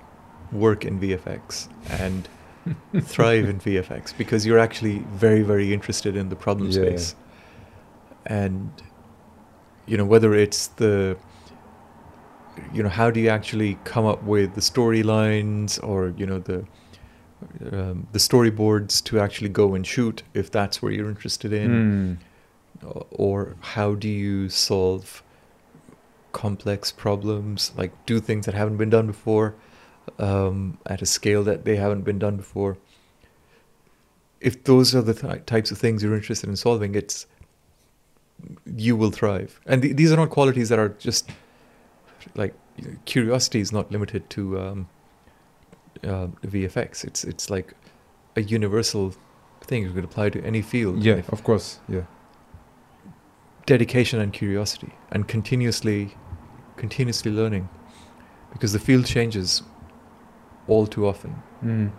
[0.51, 2.27] work in VFX and
[3.01, 6.81] thrive in VFX because you're actually very, very interested in the problem Yeah.
[6.81, 7.15] space.
[8.25, 8.69] And,
[9.85, 11.17] you know, whether it's the,
[12.73, 16.65] you know, how do you actually come up with the storylines or, you know, the,
[17.71, 22.19] um, the storyboards to actually go and shoot if that's where you're interested in.
[22.81, 23.05] Mm.
[23.11, 25.23] or how do you solve
[26.31, 27.71] complex problems?
[27.77, 29.55] Like do things that haven't been done before
[30.19, 32.77] um, at a scale that they haven't been done before.
[34.41, 37.25] If those are the th- types of things you're interested in solving it's
[38.65, 39.59] you will thrive.
[39.65, 41.29] And th- these are not qualities that are just
[42.35, 42.53] like
[43.05, 44.89] curiosity is not limited to um,
[46.03, 47.73] uh, vfx it's it's like
[48.35, 49.13] a universal
[49.61, 51.79] thing you could apply to any field Yeah, of course.
[51.87, 52.01] Yeah.
[53.65, 56.15] dedication and curiosity and continuously
[56.77, 57.69] continuously learning
[58.51, 59.63] because the field changes
[60.67, 61.91] all too often Mm.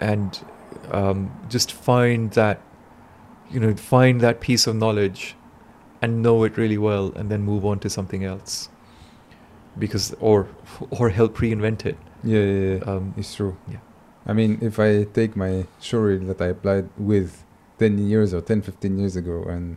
[0.00, 0.40] and
[0.92, 2.60] um, just find that
[3.50, 5.34] you know find that piece of knowledge
[6.02, 8.68] and know it really well and then move on to something else
[9.78, 10.46] because or
[10.90, 12.90] or help reinvent it Yeah, yeah, yeah.
[12.92, 13.56] um, It's true.
[13.70, 13.80] Yeah.
[14.26, 17.44] I mean, if I take my showreel that I applied with
[17.78, 19.76] 10 years or 10, 15 years ago, and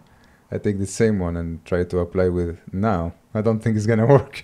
[0.52, 3.86] I take the same one and try to apply with now, I don't think it's
[3.86, 4.44] gonna work.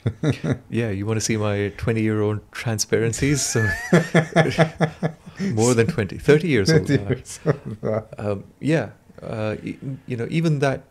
[0.70, 3.60] yeah you want to see my 20 year old transparencies so
[5.54, 8.04] more than 20 30 years old 20 years old.
[8.18, 8.90] um, yeah
[9.22, 9.56] uh,
[10.08, 10.84] you know even that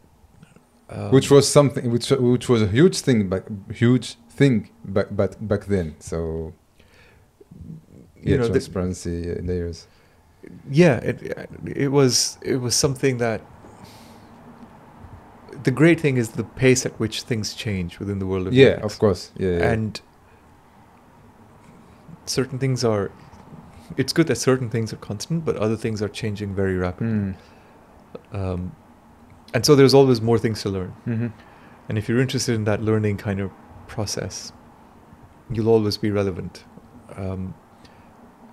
[0.88, 3.44] um, which was something, which which was a huge thing, but
[3.74, 5.96] huge thing back back back then.
[5.98, 6.52] So
[8.22, 9.86] you yeah, know the, transparency uh, layers.
[10.70, 11.16] yeah, it
[11.64, 13.40] it was it was something that.
[15.64, 18.78] The great thing is the pace at which things change within the world of Yeah,
[18.82, 19.32] of course.
[19.36, 19.72] Yeah, yeah.
[19.72, 20.00] and
[22.26, 23.10] certain things are.
[23.96, 27.34] It's good that certain things are constant, but other things are changing very rapidly.
[27.34, 27.34] Mm.
[28.32, 28.76] Um,
[29.54, 30.92] and so there's always more things to learn.
[31.06, 31.32] Mhm.
[31.88, 33.50] And if you're interested in that learning kind of
[33.88, 34.52] process,
[35.50, 36.64] you'll always be relevant.
[37.16, 37.54] Um,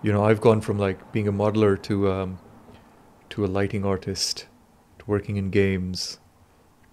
[0.02, 2.40] you know, I've gone from like being a modeler to um,
[3.30, 4.48] to a lighting artist,
[5.00, 6.20] to working in games,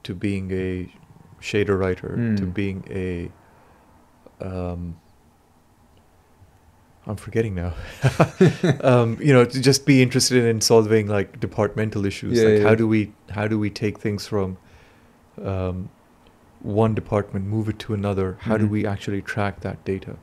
[0.04, 0.92] to being a
[1.40, 2.54] shader writer, to Mm.
[2.54, 3.30] being a
[4.40, 4.96] um,
[7.06, 7.74] I'm forgetting now.
[8.82, 12.38] um, you know, to just be interested in solving like departmental issues.
[12.38, 12.68] Yeah, like yeah.
[12.68, 14.58] how do we how do we take things from
[15.42, 15.90] um,
[16.62, 18.36] one department, move it to another?
[18.40, 18.70] How do Mhm.
[18.70, 20.16] we actually track that data?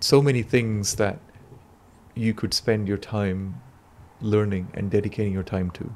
[0.00, 1.18] So many things that
[2.14, 3.60] you could spend your time
[4.20, 5.94] learning and dedicating your time to.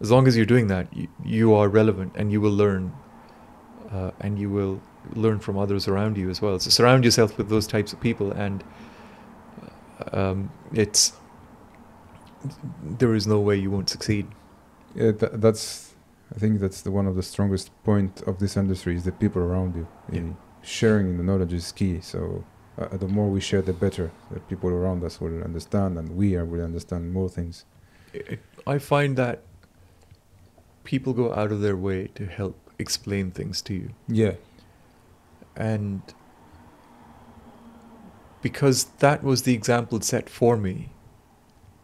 [0.00, 2.92] As long as you're doing that, you, you are relevant and you will learn,
[3.90, 4.80] uh, and you will
[5.14, 6.58] learn from others around you as well.
[6.58, 8.64] So surround yourself with those types of people, and
[10.12, 11.12] um, it's
[12.98, 14.26] there is no way you won't succeed.
[14.94, 15.93] Yeah, tha that's.
[16.34, 19.40] I think that's the one of the strongest point of this industry is the people
[19.42, 19.86] around you.
[20.10, 20.32] Yeah.
[20.62, 22.00] Sharing the knowledge is key.
[22.00, 22.44] So
[22.76, 24.10] uh, the more we share, the better.
[24.30, 27.64] The people around us will understand, and we are will understand more things.
[28.66, 29.42] I find that
[30.84, 33.90] people go out of their way to help explain things to you.
[34.08, 34.34] Yeah.
[35.56, 36.02] And
[38.42, 40.90] because that was the example set for me,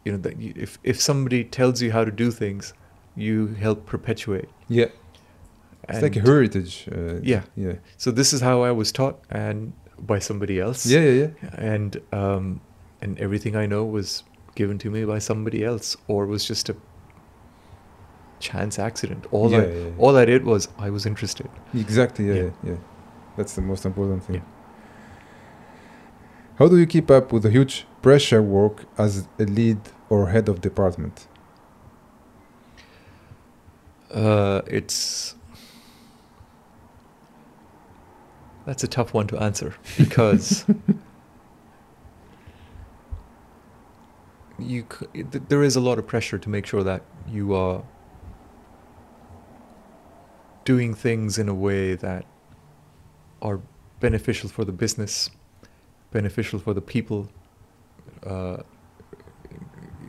[0.05, 2.74] you know, that if, if somebody tells you how to do things,
[3.20, 4.48] you help perpetuate.
[4.68, 4.86] Yeah.
[5.88, 6.88] It's like a heritage.
[6.90, 7.42] Uh, Yeah.
[7.56, 7.74] Yeah.
[7.97, 10.86] So this is how I was taught and by somebody else.
[10.86, 11.01] Yeah.
[11.01, 11.28] Yeah.
[11.42, 11.51] Yeah.
[11.72, 12.60] And, um,
[13.02, 14.22] and everything I know was
[14.55, 16.76] given to me by somebody else or was just a
[18.38, 19.26] chance accident.
[19.32, 19.90] All yeah, I, yeah, yeah.
[19.98, 21.48] all I did was I was interested.
[21.74, 22.26] Exactly.
[22.28, 22.42] Yeah, Yeah.
[22.42, 22.70] yeah.
[22.70, 22.76] Yeah.
[23.36, 24.36] That's the most important thing.
[24.36, 24.42] Yeah.
[26.59, 29.78] How do you keep up with the huge pressure work as a lead
[30.10, 31.26] or head of department?
[34.12, 35.37] Uh, it's
[38.66, 40.66] that's a tough one to answer because
[44.59, 47.82] you there is a lot of pressure to make sure that you are
[50.65, 52.24] doing things in a way that
[53.43, 53.61] are
[54.01, 55.31] beneficial for the business,
[56.11, 57.28] beneficial for the people,
[58.24, 58.59] uh,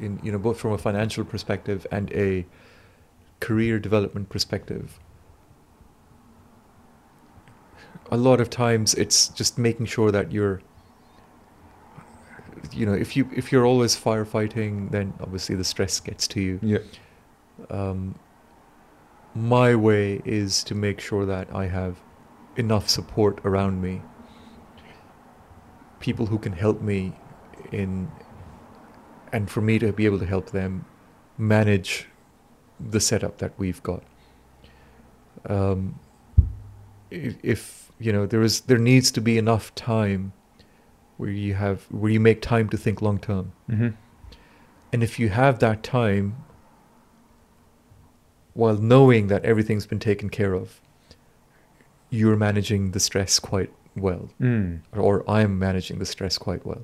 [0.02, 2.45] in you know both from a financial perspective and a
[3.41, 4.99] career development perspective.
[8.09, 10.61] A lot of times it's just making sure that you're
[12.72, 16.59] you know if you if you're always firefighting then obviously the stress gets to you
[16.61, 16.77] Yeah.
[17.69, 18.15] um,
[19.34, 21.97] my way is to make sure that I have
[22.57, 24.01] enough support around me,
[26.01, 27.13] people who can help me
[27.72, 28.11] in,
[29.31, 30.85] and for me to be able to help them
[31.38, 32.07] manage
[32.90, 34.03] the setup that we've got.
[35.45, 35.99] Um,
[37.10, 40.34] if, you know there is there needs to be enough time
[41.18, 43.52] where you have where you make time to think long term.
[43.70, 43.90] Mm-hmm.
[44.94, 46.36] And if you have that time,
[48.53, 50.82] while knowing that everything's been taken care of,
[52.10, 54.82] you're managing the stress quite well, Mm.
[54.94, 56.82] or I'm managing the stress quite well.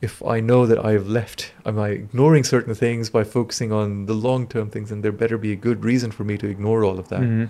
[0.00, 4.14] If I know that I've left, am I ignoring certain things by focusing on the
[4.14, 6.98] long term things, and there better be a good reason for me to ignore all
[6.98, 7.20] of that.
[7.20, 7.48] Mhm.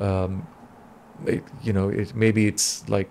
[0.00, 0.46] Um,
[1.26, 3.10] it, you know, it, maybe it's like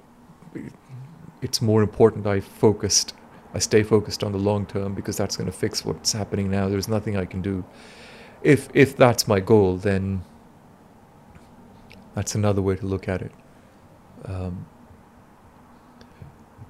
[1.42, 3.14] it's more important I focused,
[3.54, 6.68] I stay focused on the long term because that's going to fix what's happening now.
[6.68, 7.64] There's nothing I can do.
[8.42, 10.24] If if that's my goal, then
[12.16, 13.32] that's another way to look at it.
[14.26, 14.66] Um,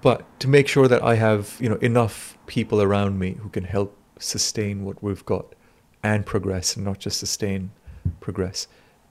[0.01, 3.63] but to make sure that I have you know enough people around me who can
[3.63, 5.55] help sustain what we've got
[6.03, 7.71] and progress, and not just sustain,
[8.19, 8.67] progress.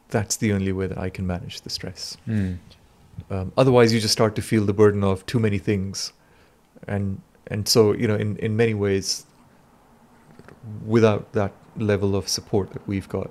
[0.09, 2.17] That's the only way that I can manage the stress.
[2.27, 2.59] Mm.
[3.31, 6.13] Um, otherwise, you just start to feel the burden of too many things,
[6.87, 9.27] and and so you know, in in many ways,
[10.87, 13.31] without that level of support that we've got,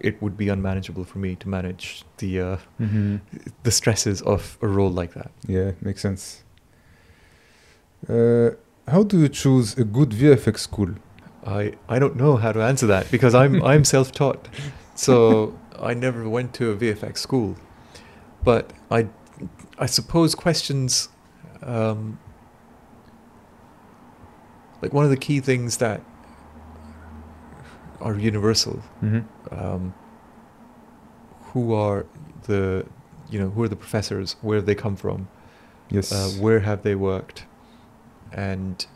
[0.00, 3.16] it would be unmanageable for me to manage the uh, hmm
[3.62, 5.30] the stresses of a role like that.
[5.46, 6.44] Yeah, makes sense.
[8.08, 8.50] Uh,
[8.88, 10.90] how do you choose a good VFX school?
[11.44, 14.48] I I don't know how to answer that because I'm I'm self-taught,
[14.94, 17.56] so I never went to a VFX school,
[18.44, 19.08] but I
[19.78, 21.08] I suppose questions.
[21.62, 22.18] Um,
[24.82, 26.02] like one of the key things that
[28.00, 28.76] are universal.
[29.00, 29.20] Hmm
[29.50, 29.94] um,
[31.52, 32.04] who are
[32.42, 32.84] the
[33.30, 35.28] you know who are the professors where have they come from
[35.88, 36.12] Yes.
[36.12, 37.46] uh, where have they worked
[38.32, 38.86] and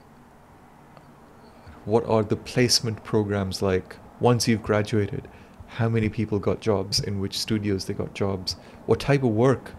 [1.84, 3.96] what are the placement programs like?
[4.20, 5.26] Once you've graduated
[5.66, 6.98] how many people got jobs?
[7.00, 8.56] In which studios they got jobs?
[8.86, 9.70] What type of work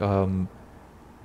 [0.00, 0.48] um,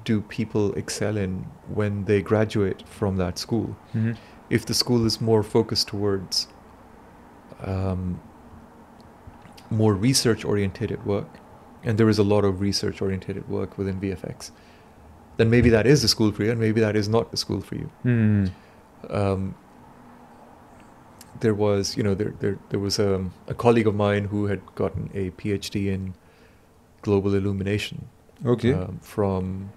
[0.03, 3.75] do people excel in when they graduate from that school?
[3.93, 4.13] Hmm
[4.49, 6.49] if the school is more focused towards
[7.63, 8.19] um,
[9.69, 11.27] more research oriented work,
[11.83, 14.51] and there is a lot of research oriented work within VFX,
[15.37, 17.61] then maybe that is the school for you, and maybe that is not the school
[17.61, 17.89] for you.
[18.03, 18.45] hmm
[19.09, 19.55] Um,
[21.39, 24.61] there was, you know, there there, there was a, a colleague of mine who had
[24.75, 26.13] gotten a PhD in
[27.01, 28.07] global illumination
[28.45, 28.73] Okay.
[28.73, 29.71] um, from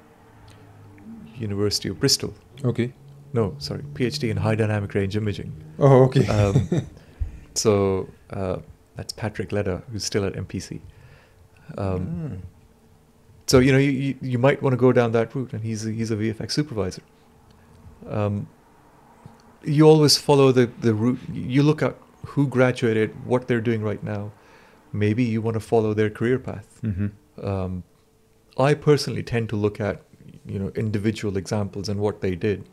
[1.37, 2.35] University of Bristol.
[2.65, 2.93] okay.
[3.33, 5.53] No, sorry, PhD in high dynamic range imaging.
[5.81, 6.25] Oh, okay.
[6.29, 6.69] Um,
[7.55, 8.57] so uh,
[8.97, 10.81] that's Patrick Ledda, who's still at MPC.
[11.79, 12.41] Um, Mm.
[13.47, 15.87] So you know you, you, you might want to go down that route, and he's
[15.87, 17.03] a, he's a VFX supervisor.
[18.09, 18.49] Um,
[19.65, 21.19] you always follow the the route.
[21.33, 24.33] You look at who graduated, what they're doing right now.
[24.93, 26.79] Maybe you want to follow their career path.
[26.81, 27.09] hmm
[27.43, 27.83] Um,
[28.57, 30.03] I personally tend to look at
[30.47, 32.69] you know individual examples and what they did,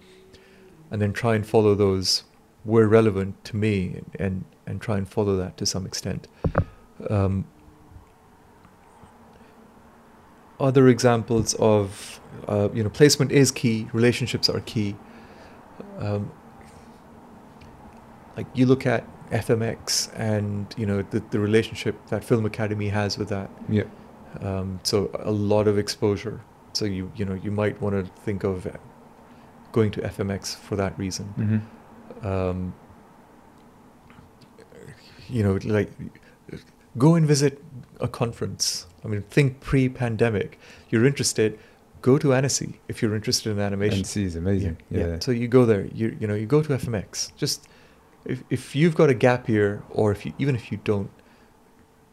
[0.89, 2.23] and then try and follow those
[2.63, 4.45] where relevant to me, and and
[4.79, 6.27] try and follow that to some extent.
[7.09, 7.45] Um,
[10.59, 14.95] other examples of uh, you know placement is key, relationships are key.
[15.99, 16.31] Um,
[18.37, 23.17] like you look at FMX and you know the, the relationship that Film Academy has
[23.17, 23.83] with that Yeah.
[24.41, 26.41] um, so a lot of exposure.
[26.73, 28.67] So you you know you might want to think of
[29.71, 31.25] going to FMX for that reason.
[32.21, 32.73] hmm Um,
[35.31, 35.89] you know, like
[36.97, 37.61] go and visit
[37.99, 38.87] a conference.
[39.03, 40.59] I mean, think pre-pandemic.
[40.89, 41.57] You're interested,
[42.01, 43.99] go to Annecy if you're interested in animation.
[43.99, 44.77] Annecy is amazing.
[44.89, 45.19] Yeah.
[45.19, 45.85] So you go there.
[45.93, 47.35] You you know you go to FMX.
[47.35, 47.67] Just
[48.25, 51.11] if if you've got a gap here, or if you even if you don't,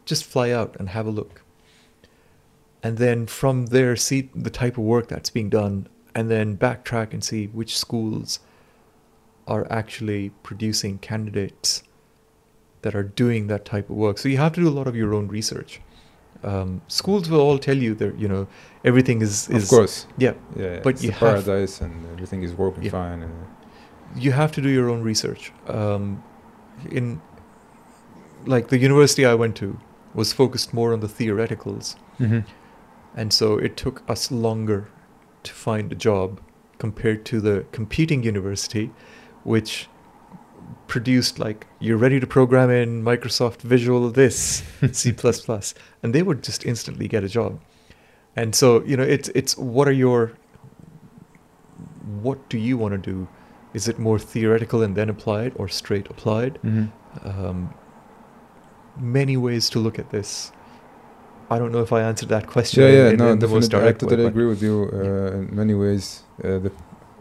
[0.05, 1.43] just fly out and have a look.
[2.81, 7.13] And then from there, see the type of work that's being done, and then backtrack
[7.13, 8.39] and see which schools
[9.47, 11.83] are actually producing candidates
[12.81, 14.17] that are doing that type of work.
[14.17, 15.81] So you have to do a lot of your own research.
[16.43, 18.47] Um, schools will all tell you that you know
[18.85, 20.05] everything is is of course.
[20.17, 20.79] yeah Yeah.
[20.83, 22.91] But it's you a have- paradise and everything is working Yeah.
[22.91, 23.23] fine.
[23.23, 23.33] And,
[24.15, 25.51] you have to do your own research.
[25.67, 26.23] Um,
[26.89, 27.21] in
[28.45, 29.77] like the university I went to
[30.15, 32.39] was focused more on the theoreticals, hmm
[33.15, 34.87] and so it took us longer
[35.43, 36.39] to find a job
[36.77, 38.91] compared to the competing university,
[39.43, 39.89] which
[40.87, 45.15] produced like you're ready to program in Microsoft Visual this C++,
[46.03, 47.59] and they would just instantly get a job.
[48.35, 50.33] And so you know it's it's what are your
[52.21, 53.27] what do you want to do?
[53.73, 56.57] Is it more theoretical and then applied, or straight applied?
[56.61, 56.85] hmm
[57.23, 57.73] um,
[58.97, 60.51] many ways to look at this.
[61.49, 62.83] I don't know if I answered that question.
[62.83, 63.89] Yeah, yeah, in, no, in the most definitely.
[63.89, 66.23] I totally way, agree with you uh, in many ways.
[66.43, 66.71] Uh, the,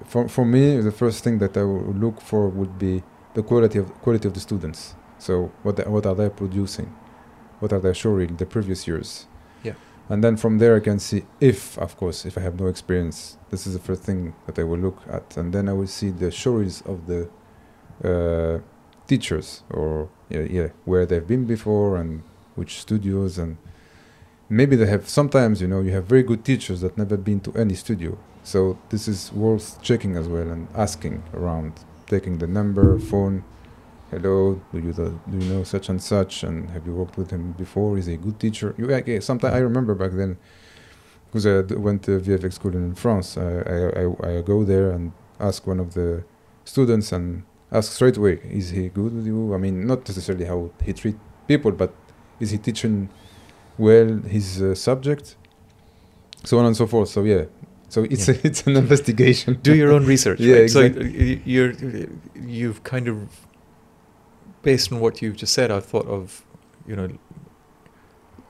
[0.04, 3.02] for for me, the first thing that I would look for would be
[3.38, 4.80] the quality of quality of the students.
[5.26, 5.32] So
[5.62, 6.88] what the, what are they producing?
[7.60, 9.08] What are they showing the previous years?
[9.62, 9.76] Yeah.
[10.08, 13.36] And then from there, I can see if, of course, if I have no experience,
[13.50, 16.10] this is the first thing that I will look at, and then I will see
[16.10, 17.20] the stories of the
[18.10, 18.58] uh,
[19.06, 22.22] teachers or yeah, yeah, where they've been before and
[22.56, 23.56] which studios and
[24.48, 27.52] maybe they have sometimes you know you have very good teachers that never been to
[27.54, 31.72] any studio so this is worth checking as well and asking around
[32.08, 33.44] taking the number phone
[34.10, 37.52] hello do you do you know such and such and have you worked with him
[37.52, 37.98] before?
[37.98, 38.74] Is he a good teacher?
[38.78, 40.38] You okay, sometimes i remember back then
[41.26, 43.36] because I went to vfx school in france.
[43.36, 46.24] I, I, I, I go there and ask one of the
[46.64, 49.54] students and ask straight away is he good with you?
[49.54, 51.92] I mean not necessarily how he treat people but
[52.40, 53.10] is he teaching
[53.76, 55.36] well his uh, subject?
[56.44, 57.10] So on and so forth.
[57.10, 57.44] So yeah
[57.88, 58.36] so it's Yeah.
[58.48, 60.40] it's an investigation Do your own research.
[60.40, 60.70] Yeah, right?
[60.70, 61.34] So exactly.
[61.36, 61.72] y- you're
[62.34, 63.16] you've kind of
[64.62, 65.70] based on what you've just said.
[65.70, 66.44] I've thought of
[66.86, 67.08] you know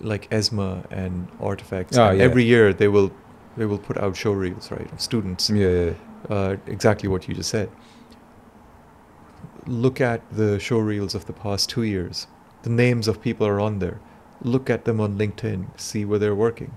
[0.01, 1.97] like ESMA and ArtFX.
[1.98, 2.24] Ah, and yeah.
[2.24, 3.10] Every year they will
[3.56, 5.51] they will put out show reels right of students.
[5.51, 5.93] yeah, yeah
[6.31, 7.69] uh, exactly what you just said.
[9.66, 12.27] Look at the show reels of the past two years.
[12.62, 14.01] The names of people are on there.
[14.43, 15.66] Look at them on LinkedIn.
[15.78, 16.73] See where they're working.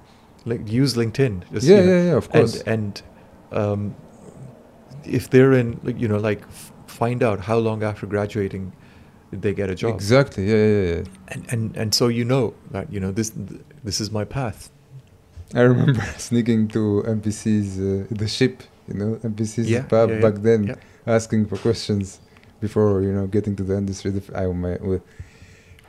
[0.45, 1.43] Like use LinkedIn.
[1.51, 2.61] Just, yeah, you know, yeah, yeah, of course.
[2.61, 3.01] And
[3.51, 3.95] and um,
[5.05, 8.72] if they're in, like, you know, like f- find out how long after graduating
[9.31, 9.93] they get a job.
[9.95, 10.49] Exactly.
[10.49, 11.03] Yeah, yeah, yeah.
[11.30, 13.31] And and and so you know that you know this
[13.84, 14.69] this is my path.
[15.53, 20.22] I remember sneaking to MPC's uh, the ship, you know, MPC's Yeah, pub yeah, yeah,
[20.22, 22.19] back then, asking for questions
[22.59, 24.11] before you know getting to the industry.
[24.11, 24.45] The f- I,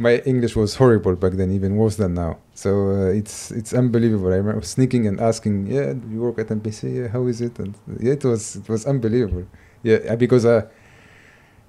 [0.02, 2.38] my English was horrible back then, even worse than now.
[2.54, 4.32] So uh, it's it's unbelievable.
[4.32, 6.80] I remember sneaking and asking, "Yeah, do you work at MPC?
[6.98, 9.46] Yeah, how is it?" And yeah, it was it was unbelievable.
[9.82, 10.62] Yeah, uh, because uh,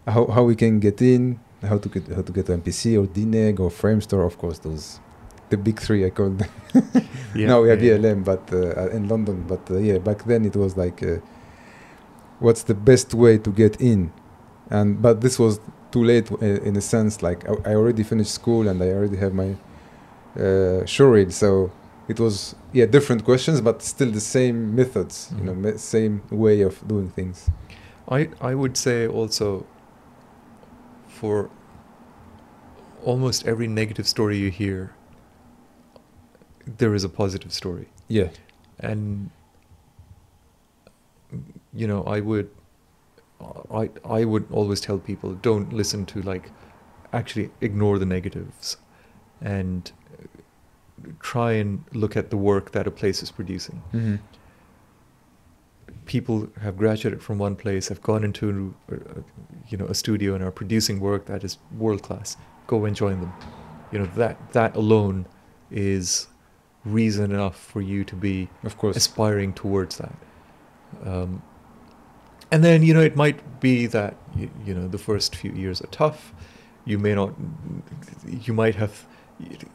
[0.08, 3.06] how how we can get in, how to get how to get to NPC or
[3.08, 5.00] DNEG or Framestore, of course, those
[5.50, 6.52] the big three I called them.
[7.36, 9.46] Yeah, now we have yeah, ILM, but uh, in London.
[9.48, 11.18] But uh, yeah, back then it was like, uh,
[12.40, 14.12] what's the best way to get in?
[14.70, 15.60] And but this was
[15.94, 16.28] too late
[16.70, 17.14] in a sense.
[17.28, 19.50] Like I, I already finished school and I already have my
[20.44, 21.72] uh, show so
[22.08, 25.32] it was yeah different questions, but still the same methods.
[25.38, 27.50] You know, me- same way of doing things.
[28.18, 29.66] I I would say also
[31.08, 31.50] for
[33.06, 34.80] almost every negative story you hear,
[36.80, 37.88] there is a positive story.
[38.08, 38.30] Yeah.
[38.80, 39.30] and
[41.82, 42.50] you know i would
[43.82, 43.90] i
[44.20, 46.52] i would always tell people don't listen to like
[47.20, 48.78] actually ignore the negatives
[49.42, 49.92] and
[51.20, 54.16] try and look at the work that a place is producing Mm-hmm.
[56.06, 58.96] people have graduated from one place have gone into uh,
[59.70, 62.36] you know a studio and are producing work that is world class
[62.68, 63.34] go and join them
[63.92, 65.26] you know that that alone
[65.72, 66.28] is
[66.86, 68.98] reason enough for you to be Of course.
[68.98, 70.16] aspiring towards that.
[71.06, 71.42] Um,
[72.54, 75.82] and then you know it might be that you, you know the first few years
[75.82, 76.34] are tough.
[76.86, 77.32] You may not.
[78.48, 79.06] You might have.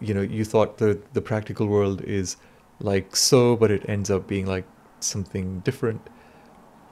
[0.00, 2.36] You know you thought the the practical world is
[2.80, 4.66] like so, but it ends up being like
[5.00, 6.00] something different.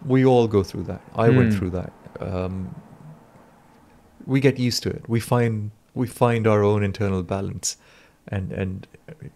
[0.07, 1.01] We all go through that.
[1.15, 1.59] I went Hmm.
[1.59, 1.93] through that.
[2.21, 2.75] Um,
[4.27, 5.09] we get used to it.
[5.09, 7.77] We find we find our own internal balance,
[8.29, 8.87] and and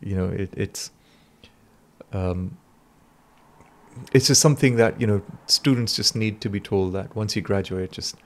[0.01, 0.90] you know it, it's
[2.12, 2.56] um,
[4.12, 7.43] it's just something that you know students just need to be told that once you
[7.43, 8.17] graduate, just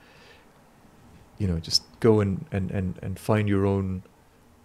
[1.37, 4.03] you know just go and and and, and find your own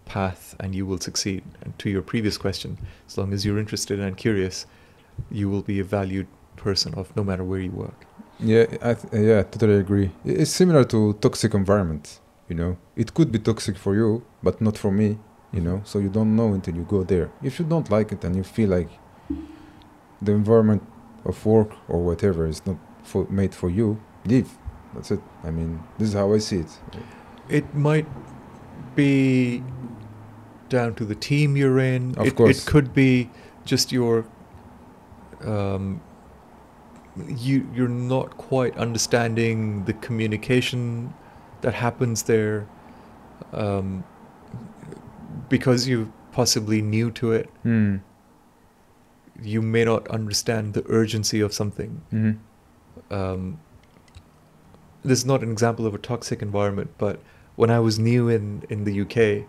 [0.05, 1.43] path, and you will succeed.
[1.61, 4.65] And to your previous question, as long as you're interested and curious,
[5.29, 8.05] you will be a valued person of no matter where you work.
[8.39, 10.11] Yeah, I th- yeah, totally agree.
[10.25, 12.19] It's similar to toxic environment.
[12.49, 15.17] You know, it could be toxic for you, but not for me.
[15.53, 17.29] You know, so you don't know until you go there.
[17.43, 18.89] If you don't like it and you feel like
[20.21, 20.81] the environment
[21.25, 24.57] of work or whatever is not for, made for you, leave.
[24.93, 25.21] That's it.
[25.43, 26.79] I mean, this is how I see it.
[27.49, 28.07] It might
[28.95, 29.63] be
[30.69, 32.15] down to the team you're in.
[32.17, 32.67] Of it, course.
[32.67, 33.29] it could be
[33.65, 34.25] just your
[35.45, 36.01] um,
[37.27, 41.13] you you're not quite understanding the communication
[41.61, 42.67] that happens there
[43.53, 44.03] um,
[45.49, 47.49] because you're possibly new to it.
[47.63, 47.97] Hmm.
[49.41, 52.01] You may not understand the urgency of something.
[52.09, 52.31] hmm
[53.09, 53.57] um,
[55.03, 57.19] this is not an example of a toxic environment, but
[57.55, 59.45] when I was new in, in the UK,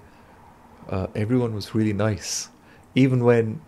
[0.89, 2.49] uh, everyone was really nice.
[2.95, 3.61] Even when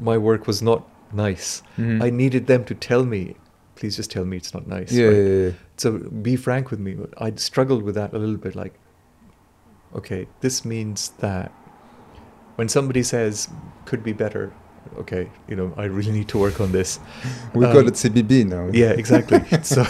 [0.00, 2.02] my work was not nice, Mhm.
[2.02, 3.36] I needed them to tell me,
[3.76, 4.92] please just tell me it's not nice.
[4.92, 5.16] Yeah, right?
[5.16, 5.50] yeah, yeah.
[5.76, 6.96] So be frank with me.
[7.18, 8.54] I struggled with that a little bit.
[8.56, 8.74] Like,
[9.94, 11.52] okay, this means that
[12.56, 13.48] when somebody says
[13.84, 14.52] could be better,
[14.98, 16.98] okay, you know, I really need to work on this.
[17.54, 18.68] We call Um, it CBB now.
[18.72, 19.40] Yeah, exactly.
[19.62, 19.82] so,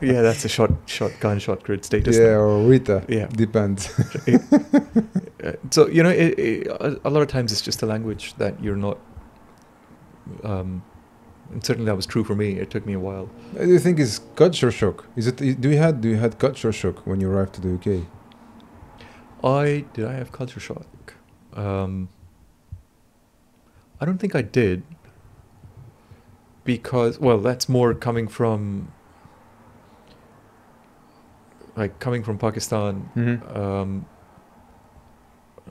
[0.00, 2.16] yeah, that's a shot, shot, gunshot grid status.
[2.16, 2.40] yeah, now.
[2.40, 3.04] or Rita.
[3.08, 3.26] Yeah.
[3.28, 3.88] Depends.
[5.44, 8.34] Uh, so you know, it, it, a, a lot of times it's just a language
[8.38, 8.98] that you're not.
[10.42, 10.82] Um,
[11.52, 12.58] and certainly that was true for me.
[12.58, 13.30] It took me a while.
[13.56, 15.06] Uh, Do you think it's culture shock?
[15.16, 15.36] Is it?
[15.36, 18.04] Do you had do you had culture shock when you arrived to the UK?
[19.44, 20.04] I did.
[20.06, 20.84] I have culture shock.
[21.54, 22.08] Um,
[24.00, 24.82] I don't think I did.
[26.64, 28.92] Because well, that's more coming from.
[31.76, 33.56] Like coming from Pakistan, Mm-hmm.
[33.56, 34.06] um,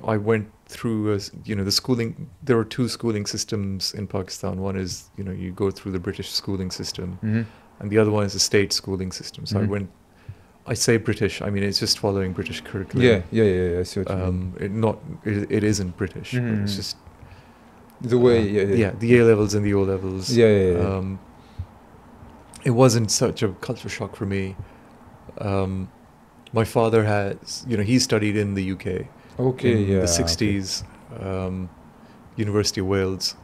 [0.06, 2.30] I went through, a you know, the schooling.
[2.44, 4.62] There are two schooling systems in Pakistan.
[4.62, 7.41] One is, you know, you go through the British schooling system, Mm-hmm.
[7.82, 9.45] and the other one is the state schooling system.
[9.45, 9.64] So Mhm.
[9.64, 9.90] I went.
[10.68, 11.41] I say British.
[11.41, 13.06] I mean, it's just following British curriculum.
[13.07, 13.80] Yeah, yeah, yeah, yeah.
[13.80, 14.26] I see what you mean.
[14.27, 14.99] Um, it not.
[15.23, 16.34] It, it isn't British.
[16.34, 16.64] Mhm.
[16.64, 16.98] It's just
[18.02, 20.30] The way, uh, yeah, yeah, the A levels and the O levels.
[20.30, 20.98] yeah, yeah, yeah.
[20.98, 21.19] Um,
[22.64, 24.56] it wasn't such a culture shock for me.
[25.39, 25.89] Um,
[26.53, 29.07] my father has, you know, he studied in the UK.
[29.39, 29.99] okay, in yeah.
[30.06, 30.23] the okay.
[30.23, 30.84] 60s,
[31.22, 31.69] um,
[32.35, 33.35] University of Wales.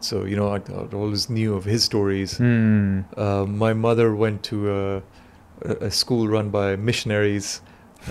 [0.00, 2.38] So you know, I, I always knew of his stories.
[2.38, 3.00] Hmm.
[3.16, 5.02] Uh, my mother went to a,
[5.62, 7.60] a a school run by missionaries.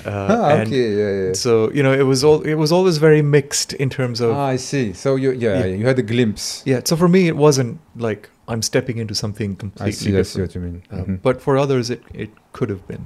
[0.06, 1.34] Uh, ah, and okay, yeah, yeah.
[1.34, 4.53] So you know, it was all it was always very mixed in terms of ah,
[4.53, 4.94] I see.
[4.94, 5.78] So you, yeah, Yeah.
[5.80, 6.61] you had a glimpse.
[6.65, 6.82] yeah.
[6.86, 10.18] So for me, it wasn't like I'm stepping into something completely I see.
[10.19, 10.41] I see different.
[10.41, 10.82] what you mean.
[10.91, 11.22] Um, Mhm.
[11.22, 13.06] But for others, it it could have been.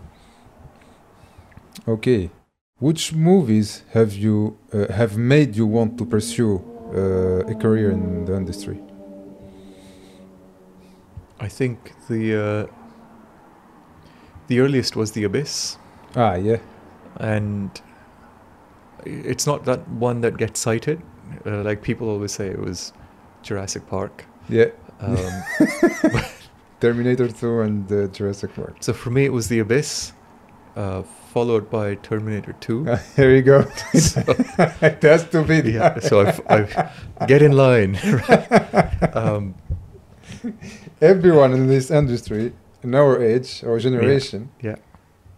[1.88, 2.30] Okay.
[2.80, 6.54] Which movies have you uh, have made you want to pursue
[6.96, 8.78] uh, a career in the industry?
[11.40, 11.78] I think
[12.10, 12.66] the uh,
[14.52, 15.78] the earliest was The Abyss,
[16.16, 16.58] Ah, yeah.
[17.18, 17.70] and
[19.06, 21.02] it's not that one that gets cited.
[21.46, 22.92] Uh, like people always say, it was
[23.44, 24.26] Jurassic Park.
[24.50, 24.72] Yeah.
[25.00, 25.44] Um,
[26.82, 28.76] Terminator 2 and uh, Jurassic Park.
[28.82, 30.12] so for me, it was The Abyss,
[30.76, 31.04] uh,
[31.34, 32.86] followed by Terminator 2.
[32.90, 33.64] Ah, Here you go.
[33.94, 35.72] So- to be.
[35.72, 37.98] yeah, so I've, I've get in line.
[39.14, 39.56] um,
[41.02, 42.52] Everyone in this industry,
[42.84, 44.76] in our age or generation, yeah.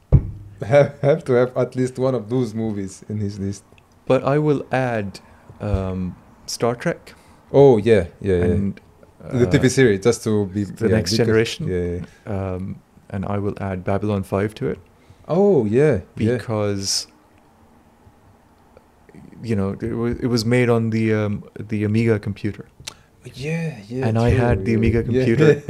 [0.66, 3.64] have, have to have at least one of those movies in his list.
[4.06, 5.20] but I will add
[5.62, 6.16] um,
[6.46, 7.14] Star Trek
[7.52, 8.44] Oh yeah, yeah, yeah.
[8.46, 8.82] and
[9.32, 11.68] the uh, TV series just to be The yeah, Next because- Generation.
[11.68, 12.54] Yeah, yeah.
[12.54, 14.80] um, and I will add Babylon 5 to it
[15.28, 16.38] Oh yeah, yeah.
[16.38, 17.08] because
[19.42, 22.66] you know it was, it was made on the um, the Amiga computer.
[23.36, 24.08] Yeah, yeah.
[24.08, 25.64] And I had the Amiga computer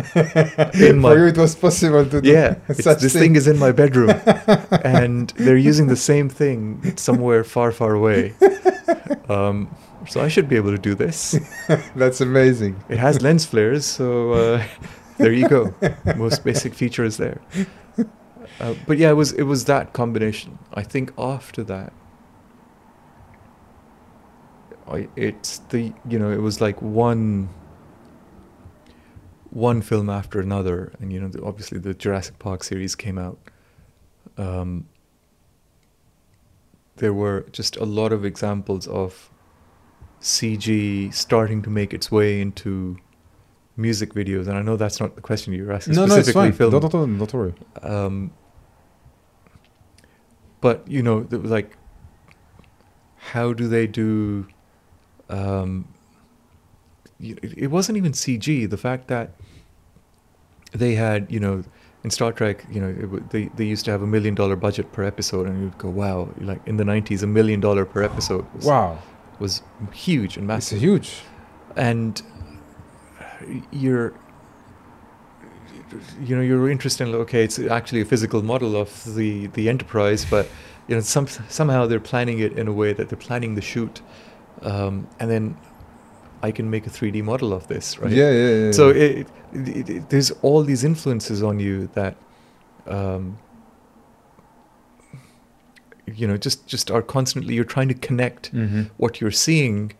[0.73, 3.57] In in my- For you, it was possible to do Yeah, this thing is in
[3.59, 4.09] my bedroom,
[4.83, 8.33] and they're using the same thing somewhere far, far away.
[9.29, 9.69] Um,
[10.09, 11.39] so I should be able to do this.
[11.95, 12.83] That's amazing.
[12.89, 14.63] It has lens flares, so uh,
[15.17, 15.73] there you go.
[16.17, 17.39] Most basic feature is there.
[18.59, 20.59] Uh, but yeah, it was it was that combination.
[20.73, 21.93] I think after that,
[25.15, 27.49] it's the you know it was like one
[29.49, 33.37] one film after another, and you know the, obviously the Jurassic Park series came out.
[34.37, 34.87] Um,
[36.97, 39.29] there were just a lot of examples of
[40.21, 42.97] CG starting to make its way into
[43.77, 45.95] music videos, and I know that's not the question you were asking.
[45.95, 46.57] No, no, it's specifically fine.
[46.57, 46.71] film.
[46.71, 47.53] Don't, don't, don't worry.
[47.81, 48.31] Um,
[50.61, 51.77] but you know, like,
[53.17, 54.47] how do they do?
[55.29, 55.87] Um,
[57.19, 58.69] it, it wasn't even CG.
[58.69, 59.31] The fact that
[60.71, 61.63] they had, you know,
[62.03, 64.91] in Star Trek, you know, it, they they used to have a million dollar budget
[64.91, 68.45] per episode, and you'd go, wow, like in the '90s, a million dollar per episode
[68.53, 68.99] was, Wow,
[69.39, 69.61] was
[69.93, 71.21] huge and it's massive huge.
[71.77, 72.21] and
[73.71, 74.13] you're
[76.21, 80.25] you know you're interested in okay it's actually a physical model of the the enterprise
[80.25, 80.47] but
[80.87, 84.01] you know some somehow they're planning it in a way that they're planning the shoot
[84.63, 85.55] um, and then
[86.41, 88.71] i can make a 3d model of this right Yeah, yeah, yeah.
[88.71, 92.15] so it, it, it, there's all these influences on you that
[92.87, 93.37] um,
[96.05, 98.89] you know just just are constantly you're trying to connect Mhm.
[98.97, 99.93] what you're seeing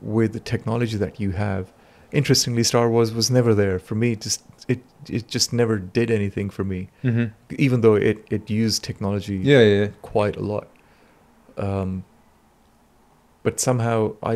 [0.00, 1.72] with the technology that you have.
[2.12, 4.16] Interestingly, Star Wars was never there for me.
[4.16, 7.30] Just it it just never did anything for me, Mhm.
[7.58, 9.88] even though it it used technology Yeah, yeah, yeah.
[10.02, 10.66] quite a lot.
[11.56, 12.04] Um,
[13.48, 13.98] but somehow
[14.32, 14.34] I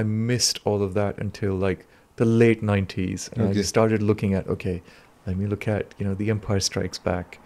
[0.00, 1.80] I missed all of that until like
[2.16, 3.54] the late '90s, and I Okay.
[3.58, 4.82] just started looking at okay,
[5.26, 7.38] let me look at you know The Empire Strikes Back,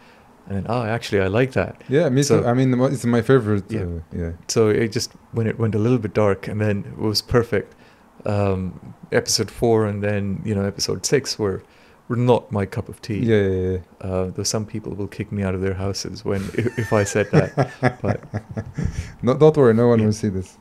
[0.47, 1.75] and then oh actually I like that.
[1.89, 2.47] Yeah, me So- too.
[2.51, 3.65] I mean, it's my favorite.
[3.71, 3.83] Yeah.
[3.83, 4.33] Uh, yeah.
[4.49, 7.75] so it just when it went a little bit dark and then it was perfect
[8.27, 8.73] um
[9.13, 11.59] episode four and then you know episode six were
[12.09, 14.09] were not my cup of tea Yeah, yeah, yeah.
[14.09, 17.05] uh though some people will kick me out of their houses when if, if i
[17.05, 17.51] said that
[18.03, 18.19] but
[19.23, 20.07] No, don't worry, no one Yeah.
[20.07, 20.59] will see this.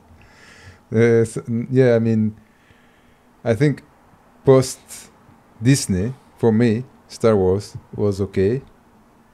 [0.90, 2.36] Yeah, I mean,
[3.44, 3.82] I think
[4.44, 4.80] post
[5.62, 8.62] Disney for me, Star Wars was okay.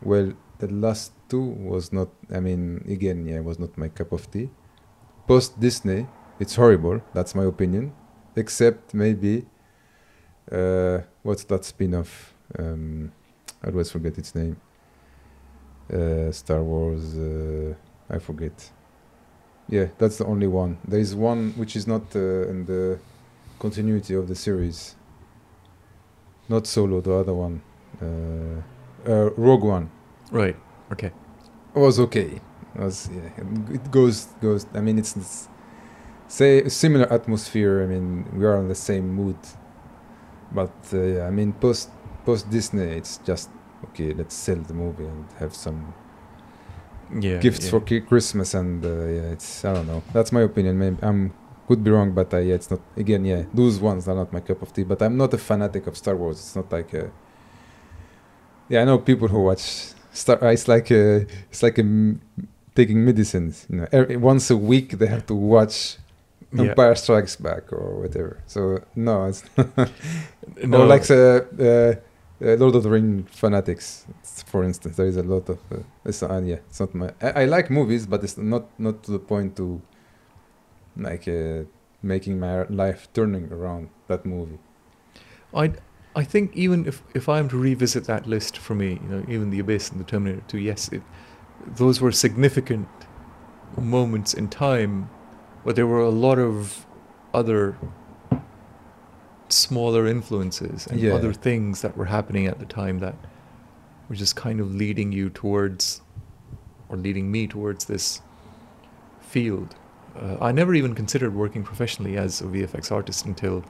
[0.02, 2.08] Well, the last two was not.
[2.32, 4.50] I mean, again, yeah, was not my cup of tea.
[5.26, 6.06] Post Disney,
[6.38, 7.00] it's horrible.
[7.14, 7.92] That's my opinion.
[8.36, 9.46] Except maybe,
[10.52, 12.34] uh, what's that spin-off?
[12.58, 13.12] Um,
[13.64, 14.56] I always forget its name.
[15.92, 17.16] Uh, Star Wars.
[17.16, 17.74] Uh,
[18.10, 18.70] I forget.
[19.68, 20.78] Yeah, that's the only one.
[20.86, 22.98] There is one which is not uh, in the
[23.58, 24.94] continuity of the series.
[26.48, 27.62] Not Solo, the other one.
[28.00, 28.62] Uh,
[29.10, 29.90] uh, Rogue One
[30.30, 30.56] right
[30.92, 31.12] okay
[31.74, 32.40] It was okay.
[32.74, 33.30] Was yeah,
[33.72, 34.66] it goes goes.
[34.74, 35.48] I mean, it's, it's
[36.28, 37.82] say a similar atmosphere.
[37.82, 39.38] I mean, we are in the same mood.
[40.52, 41.90] But uh, yeah, I mean, post
[42.26, 43.48] post Disney, it's just
[43.84, 44.12] okay.
[44.12, 45.94] Let's sell the movie and have some
[47.20, 47.70] yeah gifts yeah.
[47.70, 50.02] for ki- Christmas and uh, yeah, it's I don't know.
[50.12, 50.78] That's my opinion.
[50.78, 51.32] Maybe I'm
[51.68, 52.80] could be wrong, but uh, yeah, it's not.
[52.96, 54.84] Again, yeah, those ones are not my cup of tea.
[54.84, 56.38] But I'm not a fanatic of Star Wars.
[56.38, 56.94] It's not like.
[56.94, 57.10] A,
[58.68, 60.42] yeah, I know people who watch Star.
[60.42, 62.20] uh, It's like a, it's like a m-
[62.74, 63.66] taking medicines.
[63.70, 65.98] You know, every, once a week they have to watch
[66.52, 66.70] Yeah.
[66.70, 68.42] Empire Strikes Back or whatever.
[68.46, 69.42] So no, it's
[70.64, 71.22] No, or like the
[71.98, 72.00] uh,
[72.42, 74.06] uh, Lord of the Ring fanatics,
[74.46, 74.96] for instance.
[74.96, 75.58] There is a lot of.
[75.70, 77.12] Uh, it's uh, yeah, it's not my.
[77.22, 79.80] I, I like movies, but it's not not to the point to
[80.96, 81.64] like uh,
[82.02, 84.58] making my life turning around that movie.
[85.54, 85.72] I
[86.14, 89.50] I think even if if I'm to revisit that list for me, you know, even
[89.50, 91.02] the Abyss and the Terminator 2, yes, it,
[91.66, 92.88] those were significant
[93.76, 95.10] moments in time,
[95.64, 96.86] but there were a lot of
[97.34, 97.76] other
[99.48, 101.14] smaller influences and Yeah.
[101.14, 103.14] other things that were happening at the time that
[104.08, 106.00] were just kind of leading you towards
[106.88, 108.22] or leading me towards this
[109.20, 109.74] field.
[110.16, 113.64] Uh, I never even considered working professionally as a VFX artist until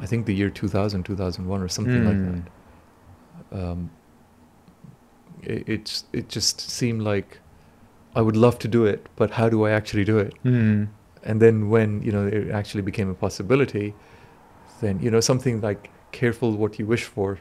[0.00, 2.06] I think the year 2000, 2001 or something Mm.
[2.06, 2.42] like
[3.52, 3.62] that.
[3.62, 3.90] Um,
[5.42, 7.38] it, it's, it just seemed like
[8.16, 10.34] I would love to do it, but how do I actually do it?
[10.44, 10.88] Mm.
[11.22, 13.94] And then when, you know, it actually became a possibility,
[14.80, 17.38] then, you know, something like careful what you wish for.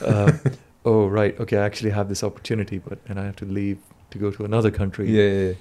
[0.00, 0.32] Uh,
[0.84, 1.38] oh, right.
[1.40, 1.56] Okay.
[1.56, 3.78] I actually have this opportunity, but, and I have to leave
[4.10, 5.10] to go to another country.
[5.10, 5.54] Yeah, yeah,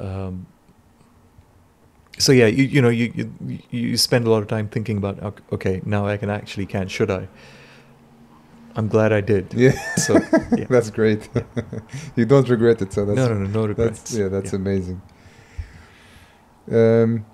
[0.00, 0.26] yeah.
[0.26, 0.46] Um,
[2.18, 5.22] so yeah, you you know you, you you spend a lot of time thinking about
[5.22, 7.28] ok- okay now I can actually can should I?
[8.76, 9.52] I'm glad I did.
[9.54, 9.72] Yeah.
[9.96, 10.14] So
[10.56, 10.66] yeah.
[10.68, 11.28] that's great.
[12.16, 14.00] you don't regret it, so that's no no no no regrets.
[14.00, 15.00] That's yeah, that's amazing.
[16.70, 17.26] Um,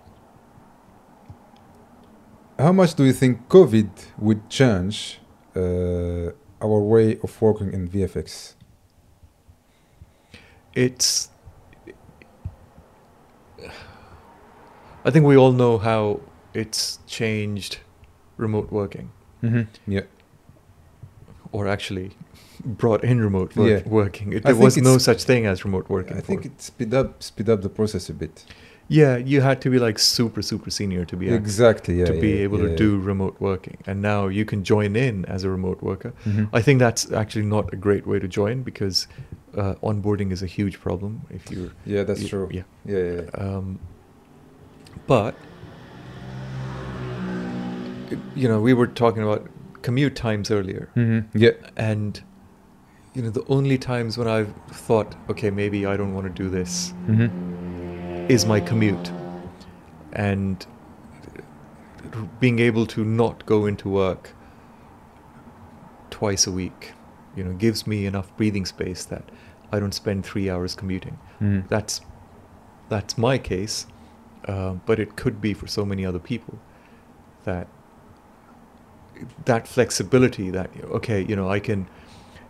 [2.61, 5.19] how much do you think COVID would change
[5.57, 6.31] uh,
[6.63, 8.55] our way of working in VFX?
[10.75, 11.31] It's.
[15.05, 16.21] I think we all know how
[16.55, 17.79] it's changed
[18.37, 19.11] remote working,
[19.43, 19.63] Mm-hmm.
[19.91, 20.03] Yeah,
[21.53, 22.11] or actually
[22.65, 23.89] brought in remote work, Yeah.
[23.89, 24.33] working.
[24.35, 26.17] It, there was no such thing as remote working.
[26.17, 28.45] I think it speed up speed up the process a bit.
[28.93, 31.95] Yeah, you had to be like super super senior to be exactly.
[32.01, 32.07] Yeah.
[32.07, 33.77] to yeah, be yeah, able to do remote working.
[33.87, 36.13] And now you can join in as a remote worker.
[36.27, 36.49] Mhm.
[36.53, 39.07] I think that's actually not a great way to join because
[39.57, 41.71] uh, onboarding is a huge problem if you're.
[41.87, 42.49] yeah, that's you- true.
[42.53, 42.63] Yeah.
[42.85, 43.45] Yeah, yeah, yeah.
[43.45, 43.79] Um,
[45.07, 45.35] but
[48.35, 49.47] you know, we were talking about
[49.83, 51.25] commute times earlier, Mhm.
[51.35, 51.53] Yeah.
[51.77, 52.21] and
[53.15, 56.49] you know, the only times when I've thought, okay, maybe I don't want to do
[56.49, 57.31] this, Mhm.
[58.29, 59.11] Is my commute,
[60.13, 60.67] and
[62.41, 64.31] being able to not go into work
[66.11, 66.93] twice a week,
[67.37, 69.23] you know, gives me enough breathing space that
[69.73, 71.19] I don't spend three hours commuting.
[71.41, 71.69] Mhm.
[71.69, 72.01] That's
[72.89, 73.87] that's my case,
[74.47, 76.59] uh, but it could be for so many other people
[77.45, 77.69] that
[79.45, 81.87] that flexibility that okay, you know, I can.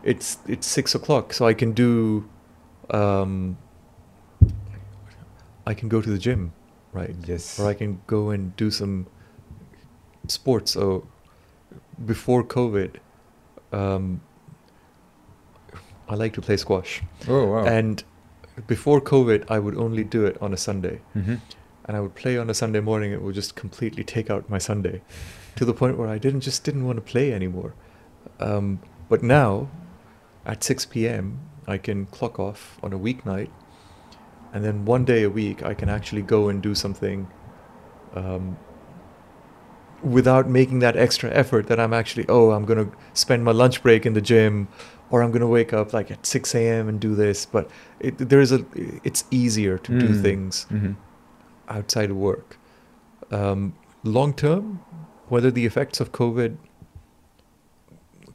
[0.03, 2.25] It's it's six o'clock, so I can do.
[2.91, 3.59] Um,
[5.71, 6.53] I can go to the gym,
[6.93, 7.15] right?
[7.33, 7.59] Yes.
[7.61, 9.07] Or I can go and do some
[10.27, 10.73] sports.
[10.73, 11.07] So
[12.13, 12.97] before COVID,
[13.73, 14.21] um,
[16.09, 17.03] I like to play squash.
[17.29, 17.65] Oh wow.
[17.65, 18.03] And
[18.67, 21.01] before COVID, I would only do it on a Sunday.
[21.17, 21.41] Mhm.
[21.85, 23.13] And I would play on a Sunday morning.
[23.13, 25.03] It would just completely take out my Sunday
[25.57, 27.75] to the point where I didn't just didn't want to play anymore.
[28.39, 29.69] Um, but now,
[30.45, 33.51] at 6 p.m., I can clock off on a weeknight.
[34.53, 37.29] And then one day a week, I can actually go and do something
[38.15, 38.57] um,
[40.03, 43.83] without making that extra effort that I'm actually, oh, I'm going to spend my lunch
[43.83, 44.67] break in the gym
[45.11, 46.89] or I'm going to wake up like at 6 a.m.
[46.89, 47.47] and do this.
[47.47, 47.71] But
[48.01, 48.65] it, there's a,
[49.05, 50.23] it's easier to do Mm.
[50.23, 50.97] things Mhm.
[51.69, 52.59] outside of work.
[53.31, 54.81] Um, long term,
[55.29, 56.57] whether the effects of COVID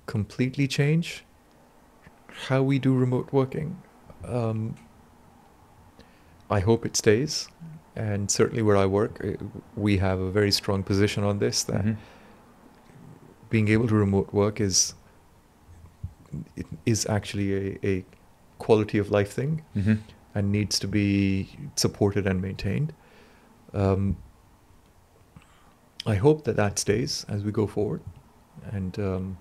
[0.05, 1.25] completely change
[2.47, 3.77] how we do remote working,
[4.25, 4.75] um,
[6.49, 7.47] I hope it stays.
[7.95, 9.43] And certainly where I work, uh,
[9.75, 11.95] we have a very strong position on this that Mhm.
[13.49, 14.93] being able to remote work is
[16.57, 18.05] it is actually a, a
[18.57, 19.99] quality of life thing Mhm.
[20.33, 22.93] and needs to be supported and maintained.
[23.73, 24.17] Um,
[26.05, 28.01] I hope that that stays as we go forward,
[28.71, 29.37] and um,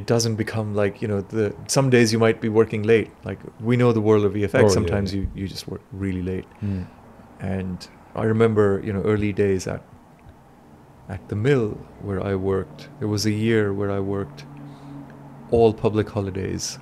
[0.00, 3.10] it doesn't become like you know the some days you might be working late.
[3.28, 4.54] Like we know the world of VFX.
[4.54, 5.20] Oh, yeah, sometimes yeah.
[5.20, 6.84] you you just work really late, Mm.
[7.56, 7.78] and
[8.22, 9.82] I remember you know early days at
[11.14, 11.68] at the mill
[12.06, 12.80] where I worked.
[12.98, 14.44] There was a year where I worked
[15.50, 16.78] all public holidays,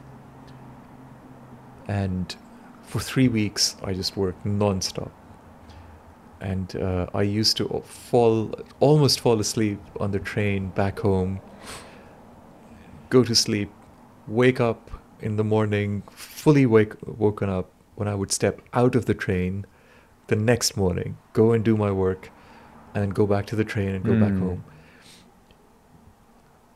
[1.88, 2.34] and
[2.82, 5.10] for three weeks I just worked non-stop.
[6.40, 7.64] and uh, I used to
[8.10, 11.40] fall almost fall asleep on the train back home.
[13.10, 13.70] Go to sleep,
[14.26, 19.06] wake up in the morning, fully wake woken up when I would step out of
[19.06, 19.64] the train
[20.26, 22.30] the next morning, go and do my work,
[22.94, 24.40] and then go back to the train and go back Mm.
[24.40, 24.64] home.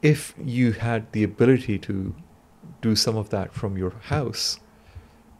[0.02, 2.14] If you had the ability to
[2.80, 4.60] do some of that from your house,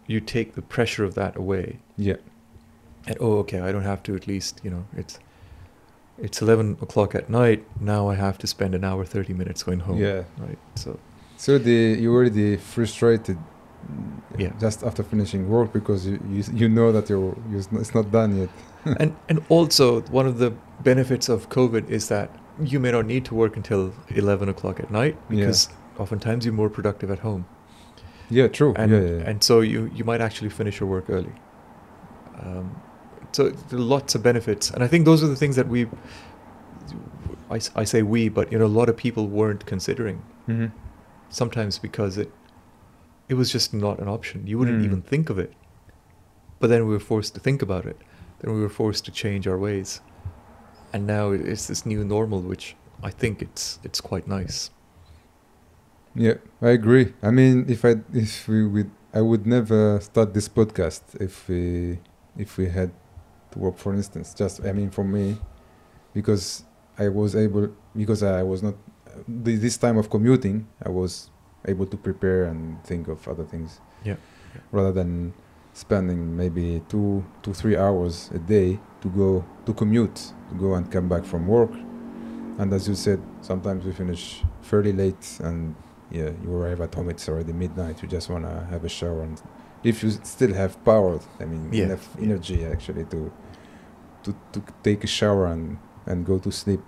[0.06, 1.78] you take the pressure of that away.
[1.96, 2.16] Yeah.
[3.06, 4.14] And oh, okay, I don't have to.
[4.14, 5.18] At least you know it's
[6.22, 7.64] it's eleven o'clock at night.
[7.80, 9.98] Now I have to spend an hour thirty minutes going home.
[9.98, 10.22] Yeah.
[10.38, 10.58] Right.
[10.74, 10.98] So
[11.36, 13.38] So the you already frustrated.
[14.38, 14.52] Yeah.
[14.60, 18.36] Just after finishing work because you you, you know that you're, you it's not done
[18.40, 18.48] yet.
[19.00, 20.50] and and also one of the
[20.84, 22.28] benefits of COVID is that
[22.72, 25.36] you may not need to work until eleven o'clock at night Yeah.
[25.46, 25.68] because
[25.98, 27.44] oftentimes you're more productive at home,
[28.30, 28.48] Yeah.
[28.48, 28.72] True.
[28.76, 29.28] and yeah, yeah.
[29.30, 31.32] and so you you might actually finish your work early.
[32.44, 32.80] Um,
[33.32, 35.86] so lots of benefits, and I think those are the things that we.
[37.50, 40.66] I, I say we, but you know a lot of people weren't considering hmm
[41.28, 42.30] sometimes because it
[43.28, 44.46] it was just not an option.
[44.46, 44.84] You wouldn't Mm.
[44.84, 45.52] even think of it.
[46.58, 47.96] But then we were forced to think about it.
[48.40, 50.00] Then we were forced to change our ways.
[50.92, 54.70] And now it's this new normal which I think it's it's quite nice.
[56.14, 57.14] Yeah, I agree.
[57.22, 61.98] I mean, if I if we would, I would never start this podcast if we
[62.36, 62.90] if we had
[63.52, 64.34] to work, for instance.
[64.34, 65.38] Just I mean, for me,
[66.12, 66.64] because
[66.98, 68.74] I was able because I was not
[69.26, 70.66] this time of commuting.
[70.84, 71.30] I was
[71.66, 73.80] able to prepare and think of other things.
[74.04, 74.16] Yeah.
[74.72, 75.32] Rather than
[75.72, 80.90] spending maybe two two three hours a day to go to commute to go and
[80.90, 81.72] come back from work.
[82.58, 85.74] And as you said, sometimes we finish fairly late and
[86.10, 88.02] yeah, you arrive at home, it's already midnight.
[88.02, 89.40] You just want to have a shower, and
[89.82, 91.84] if you still have power, I mean, Yeah.
[91.86, 93.32] enough energy actually to
[94.22, 96.80] to to take a shower and and go to sleep.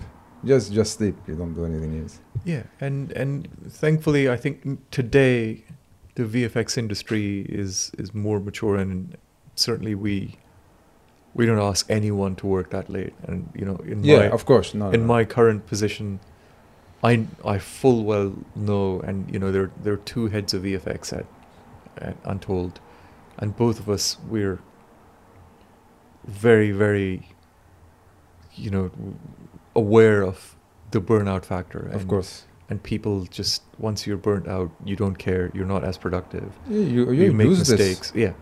[0.45, 1.17] Just just sleep.
[1.29, 2.21] You don't do anything else.
[2.45, 5.65] Yeah, and and thankfully I think today
[6.15, 9.17] the VFX industry is is more mature and
[9.55, 10.37] certainly we
[11.35, 14.45] we don't ask anyone to work that late and you know in yeah, my of
[14.45, 14.75] course.
[14.75, 15.07] No, in no.
[15.07, 16.21] my current position,
[17.03, 21.13] I I full well know, and you know there there are two heads of VFX
[21.13, 21.25] at, at
[22.25, 22.81] Untold,
[23.39, 24.59] and both of us we're
[26.25, 27.29] very very,
[28.55, 28.91] you know,
[29.75, 30.57] aware of
[30.91, 31.89] the burnout factor.
[31.93, 32.45] of course.
[32.69, 35.51] and people just once you're burnt out, you don't care.
[35.55, 36.53] You're not as productive.
[36.69, 38.13] Yeah, you you, you make mistakes.
[38.15, 38.33] Yeah.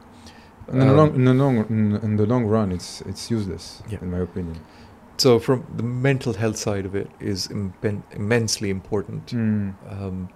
[0.73, 3.83] In the Um, long in the long in, in the long run, it's it's useless.
[3.89, 3.99] Yeah.
[4.03, 4.61] In my opinion.
[5.17, 9.27] So from the mental health side of it is impen- immensely important.
[9.27, 9.75] Mm.
[9.91, 10.29] um,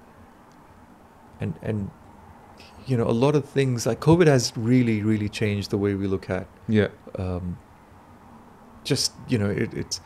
[1.40, 1.90] and and
[2.86, 6.06] you know a lot of things like COVID has really really changed the way we
[6.06, 6.88] look at Yeah.
[7.18, 7.56] um,
[8.84, 10.00] just you know it, it's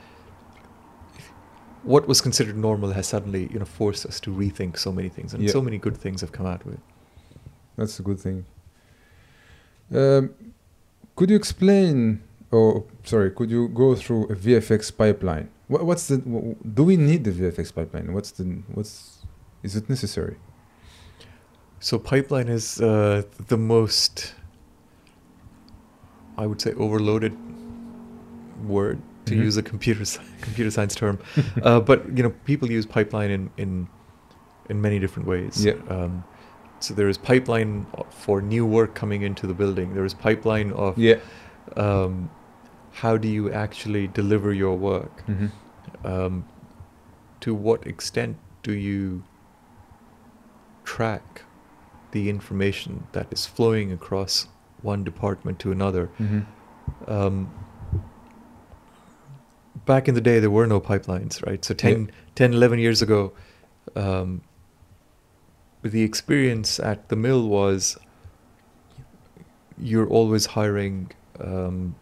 [1.85, 5.35] what was considered normal has suddenly you know forced us to rethink so many things
[5.35, 5.51] and Yeah.
[5.53, 6.81] so many good things have come out of it.
[7.77, 8.45] That's a good thing.
[9.95, 10.31] Um,
[11.17, 15.49] could you explain, or sorry, could you go through a VFX pipeline?
[15.69, 16.17] What, what's the?
[16.19, 18.13] wh- Do we need the VFX pipeline?
[18.13, 18.45] What's the?
[18.75, 19.19] What's?
[19.63, 20.37] Is it necessary?
[21.81, 24.35] So pipeline is uh, the most
[26.37, 27.37] I would say overloaded
[28.67, 29.45] word to Mhm.
[29.45, 30.05] use a computer
[30.41, 31.19] computer science term.
[31.63, 33.89] uh, but you know, people use pipeline in in
[34.69, 35.65] in many different ways.
[35.65, 35.75] Yeah.
[35.89, 36.25] Um,
[36.81, 39.95] so there is pipeline for new work coming into the building.
[39.95, 41.17] There is pipeline of Yeah.
[41.77, 42.31] um,
[42.93, 45.23] how do you actually deliver your work.
[45.27, 45.47] hmm
[46.05, 46.45] Um,
[47.41, 49.23] to what extent do you
[50.85, 51.43] track
[52.13, 54.49] the information that is flowing across
[54.83, 56.07] one department to another?
[56.19, 56.41] hmm
[57.07, 57.51] um,
[59.85, 63.33] back in the day there were no pipelines right so 10, 10 11 years ago
[63.95, 64.41] um,
[65.83, 67.97] the experience at the mill was
[69.79, 71.11] you're always hiring
[71.41, 71.95] um,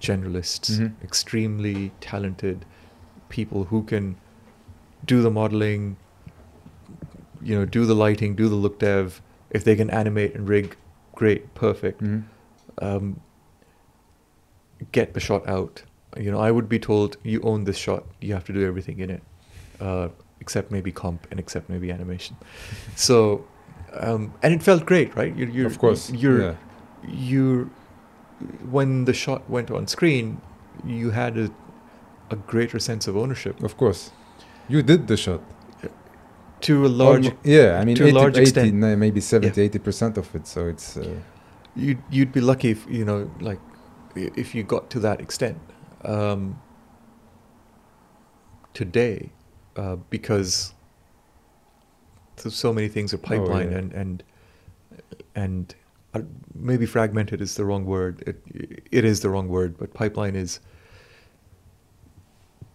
[0.00, 0.92] generalists Mhm.
[1.02, 2.64] extremely talented
[3.28, 4.16] people who can
[5.04, 5.96] do the modeling
[7.42, 9.20] you know do the lighting do the look dev
[9.50, 10.76] if they can animate and rig
[11.14, 12.20] great perfect hmm
[12.80, 13.20] um,
[14.92, 15.82] get the shot out.
[16.16, 18.04] You know, I would be told you own this shot.
[18.20, 19.22] You have to do everything in it,
[19.80, 20.08] uh,
[20.40, 22.36] except maybe comp and except maybe animation.
[22.96, 23.46] So,
[23.92, 25.34] um, and it felt great, right?
[25.36, 26.10] You're, you're, Of course.
[26.10, 26.54] You're yeah.
[27.06, 27.64] you're
[28.70, 30.40] when the shot went on screen,
[30.84, 31.50] you had a
[32.30, 34.10] a greater sense of ownership Of course.
[34.68, 35.40] You did the shot.
[36.62, 37.26] To a large.
[37.26, 38.74] Almo- yeah, I mean, to a 80, large 80, extent.
[38.74, 40.46] no, maybe 70, 80% of it.
[40.46, 40.96] So it's.
[40.96, 41.20] Uh,
[41.76, 43.60] You'd you'd be lucky if you know like
[44.16, 45.58] if you got to that extent
[46.04, 46.60] um,
[48.74, 49.30] today,
[49.76, 50.74] uh, because
[52.36, 53.78] so, so many things are pipeline yeah.
[53.78, 54.24] and and
[55.36, 55.74] and
[56.14, 56.22] uh,
[56.52, 58.24] maybe fragmented is the wrong word.
[58.26, 58.42] It
[58.90, 60.58] it is the wrong word, but pipeline is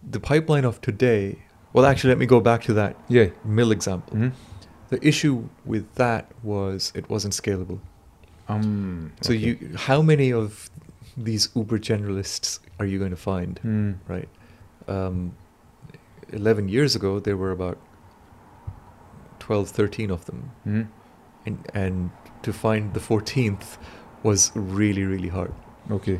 [0.02, 1.42] the pipeline of today.
[1.74, 3.26] Well, actually, let me go back to that Yeah.
[3.44, 4.16] mill example.
[4.16, 4.32] Mhm.
[4.90, 7.80] The issue with that was it wasn't scalable.
[8.48, 9.42] Um, So okay.
[9.44, 10.70] you, how many of
[11.16, 13.60] these Uber generalists are you going to find?
[13.64, 13.94] Mm.
[14.08, 14.28] Right.
[14.88, 15.32] Um,
[16.32, 17.78] Eleven years ago, there were about
[19.38, 20.86] 12, 13 of them, Mhm.
[21.46, 22.10] and and
[22.42, 23.76] to find the fourteenth
[24.22, 25.52] was really, really hard.
[25.90, 26.18] Okay.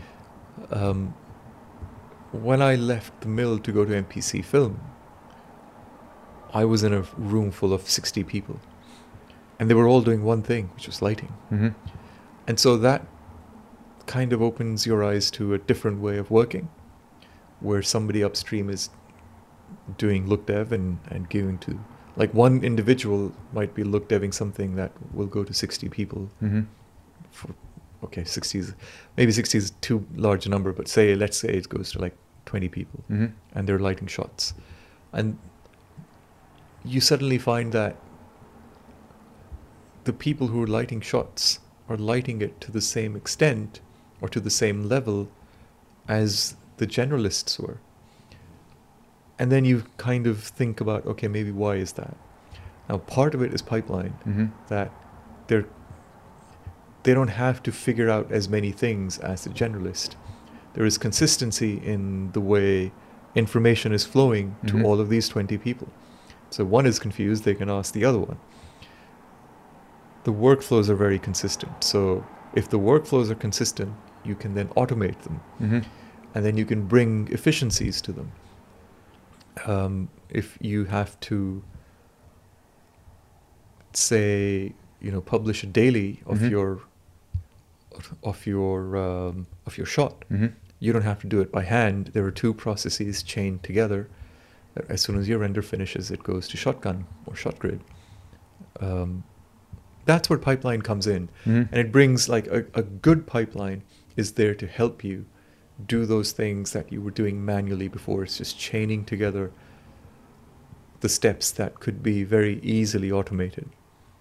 [0.71, 1.15] Um,
[2.33, 4.79] when I left the mill to go to MPC Film,
[6.55, 8.61] I was in a room full of 60 people.
[9.59, 11.33] And they were all doing one thing, which was lighting.
[11.49, 11.69] hmm
[12.47, 13.07] And so that
[14.07, 16.69] kind of opens your eyes to a different way of working,
[17.61, 18.91] where somebody upstream is
[19.99, 21.79] doing look dev and, and giving to,
[22.17, 26.61] like one individual might be look deving something that will go to 60 people hmm
[27.31, 27.49] for
[28.05, 28.75] okay 60 is
[29.17, 32.15] maybe 60 is too large a number but say let's say it goes to like
[32.47, 34.55] 20 people hmm and they're lighting shots
[35.13, 35.37] and
[36.85, 37.97] you suddenly find that
[40.05, 43.81] the people who are lighting shots are lighting it to the same extent
[44.21, 45.29] or to the same level
[46.09, 47.79] as the generalists were
[49.39, 52.17] and then you kind of think about okay maybe why is that
[52.89, 54.91] now part of it is pipeline hmm that
[55.47, 55.67] they're
[57.05, 60.15] they don't have to figure out as many things as the generalist.
[60.73, 62.93] There is consistency in the way
[63.35, 64.85] information is flowing to Mhm.
[64.87, 65.89] all of these 20 people.
[66.55, 68.39] So one is confused, they can ask the other one.
[70.23, 71.83] The workflows are very consistent.
[71.83, 72.25] So
[72.55, 73.93] if the workflows are consistent,
[74.25, 75.81] you can then automate them hmm
[76.35, 78.29] and then you can bring efficiencies to them.
[79.67, 81.63] Um, if you have to
[83.93, 86.51] say, you know, publish a daily of Mhm.
[86.51, 86.81] your
[88.31, 90.47] of your um, of your shot, hmm
[90.81, 92.11] you don't have to do it by hand.
[92.15, 94.09] There are two processes chained together.
[94.89, 97.81] As soon as your render finishes, it goes to Shotgun or ShotGrid.
[98.81, 99.23] Um,
[100.05, 103.83] that's where pipeline comes in hmm and it brings like a, a good pipeline
[104.17, 105.25] is there to help you
[105.87, 109.51] do those things that you were doing manually before it's just chaining together
[111.01, 113.69] the steps that could be very easily automated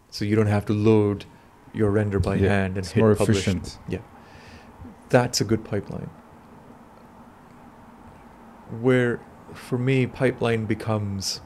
[0.10, 1.26] so you don't have to load
[1.74, 3.40] your render by Yeah, hand and it's hit more publish.
[3.40, 3.78] efficient.
[3.90, 4.00] yeah
[5.10, 6.10] that's a good pipeline
[8.82, 9.20] where
[9.54, 11.42] for me pipeline becomes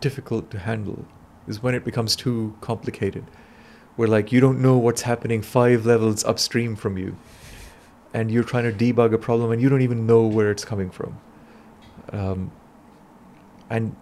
[0.00, 1.04] difficult to handle
[1.46, 3.24] is when it becomes too complicated
[3.96, 7.16] where like you don't know what's happening five levels upstream from you
[8.12, 10.90] and you're trying to debug a problem and you don't even know where it's coming
[10.90, 11.18] from
[12.12, 12.50] um,
[13.70, 13.94] and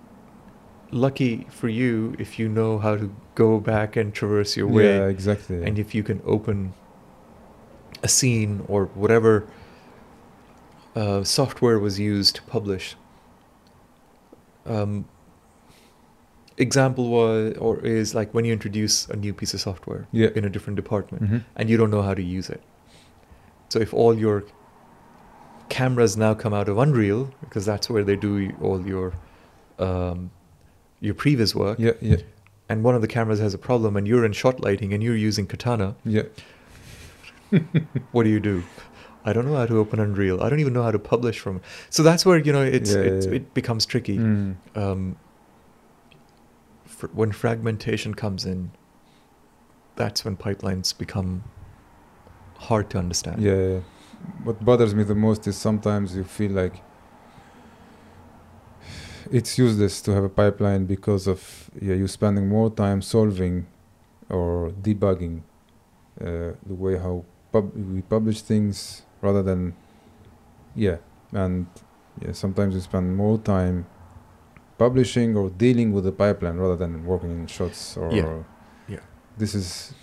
[0.90, 5.06] lucky for you if you know how to go back and traverse your way Yeah,
[5.06, 5.62] exactly.
[5.62, 6.74] and if you can open
[8.02, 9.46] a scene or whatever
[10.96, 12.96] uh, software was used to publish.
[14.66, 15.04] Um,
[16.58, 20.28] example was or is like when you introduce a new piece of software Yeah.
[20.36, 22.62] in a different department hmm and you don't know how to use it.
[23.70, 24.44] So if all your
[25.70, 29.14] cameras now come out of Unreal because that's where they do all your
[29.78, 30.30] um,
[31.00, 32.16] your previs work, Yeah, yeah,
[32.68, 35.16] and one of the cameras has a problem, and you're in shot lighting and you're
[35.16, 36.22] using Katana, yeah.
[38.12, 38.62] what do you do?
[39.24, 40.42] I don't know how to open Unreal.
[40.42, 41.60] I don't even know how to publish from.
[41.90, 43.32] So that's where you know it's, Yeah, it's yeah.
[43.34, 44.18] it becomes tricky.
[44.18, 44.56] Mm.
[44.74, 45.16] Um,
[46.84, 48.72] fr- when fragmentation comes in,
[49.96, 51.44] that's when pipelines become
[52.58, 53.42] hard to understand.
[53.42, 53.80] Yeah, yeah.
[54.44, 56.82] What bothers me the most is sometimes you feel like
[59.30, 63.66] it's useless to have a pipeline because of yeah you spending more time solving
[64.28, 65.42] or debugging
[66.20, 69.74] uh, the way how pub- we publish things rather than
[70.74, 70.96] yeah
[71.32, 71.66] and
[72.20, 73.86] yeah sometimes you spend more time
[74.78, 78.42] publishing or dealing with the pipeline rather than working in shots or Yeah.
[78.88, 79.00] Yeah.
[79.38, 79.94] this is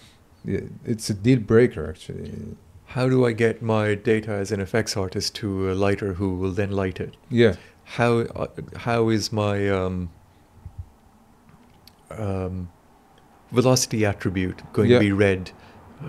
[0.45, 2.31] yeah, it's a deal breaker actually
[2.95, 6.51] How do I get my data as an effects artist to a lighter who will
[6.51, 7.17] then light it?
[7.29, 7.55] yeah
[7.97, 8.11] how
[8.43, 8.47] uh,
[8.87, 10.09] how is my um,
[12.11, 12.69] um,
[13.51, 14.97] velocity attribute going Yeah.
[14.99, 15.51] to be read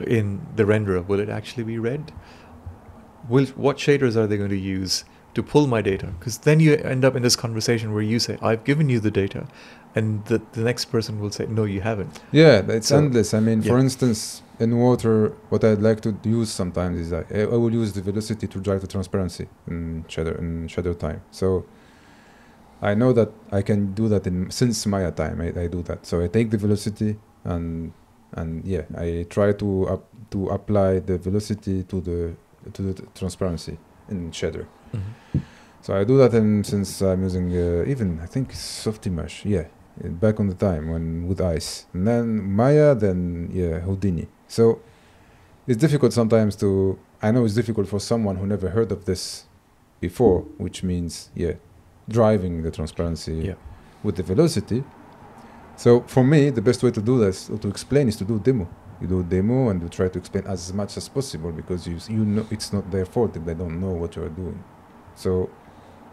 [0.06, 1.06] in the renderer?
[1.06, 2.12] Will it actually be read?
[3.30, 4.94] Will what shaders are they going to use
[5.36, 8.34] to pull my data because then you end up in this conversation where you say
[8.48, 9.42] i've given you the data
[9.94, 13.28] and the, the next person will say no you haven't Yeah, it's So- endless.
[13.38, 14.20] I mean, for instance,
[14.64, 15.14] in water,
[15.52, 18.58] what I'd like to use sometimes is that I I will use the velocity to
[18.66, 21.20] drive the transparency in shadow in shadow time.
[21.40, 21.46] So
[22.90, 25.36] I know that I can do that in since Maya time.
[25.46, 26.06] I, I do that.
[26.10, 27.10] So I take the velocity
[27.52, 27.92] and
[28.38, 30.02] and yeah, I try to up,
[30.34, 32.20] to apply the velocity to the
[32.72, 33.78] to the transparency
[34.08, 34.66] in shadow.
[35.82, 39.64] So I do that and since I'm using uh, even I think Softimage, yeah,
[40.20, 44.26] back on the time when with ICE, and then Maya, then yeah Houdini.
[44.48, 44.80] So
[45.66, 46.98] it's difficult sometimes to.
[47.22, 49.44] I know it's difficult for someone who never heard of this
[50.00, 51.54] before, which means yeah,
[52.08, 53.54] driving the transparency Yeah.
[54.02, 54.82] with the velocity.
[55.76, 58.38] So for me, the best way to do this or to explain is to do
[58.38, 58.66] demo.
[59.00, 61.98] You do a demo and you try to explain as much as possible because you
[62.08, 64.62] you know it's not their fault if they don't know what you are doing.
[65.14, 65.50] So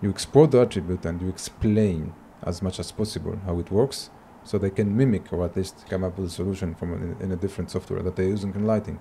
[0.01, 4.09] you export the attribute and you explain as much as possible how it works
[4.43, 7.31] so they can mimic or at least come up with a solution from a, in
[7.31, 8.99] a different software that they're using in lighting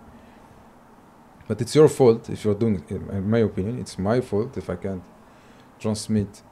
[1.47, 4.75] but it's your fault if you're doing in my opinion it's my fault if i
[4.75, 5.05] can't
[5.79, 6.43] transmit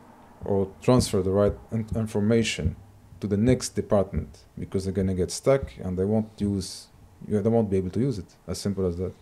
[0.45, 2.77] or transfer the right in- information
[3.19, 6.89] to the next department because they're gonna get stuck and they won't use
[7.29, 8.27] you they won't be able to use it.
[8.47, 9.15] As simple as that.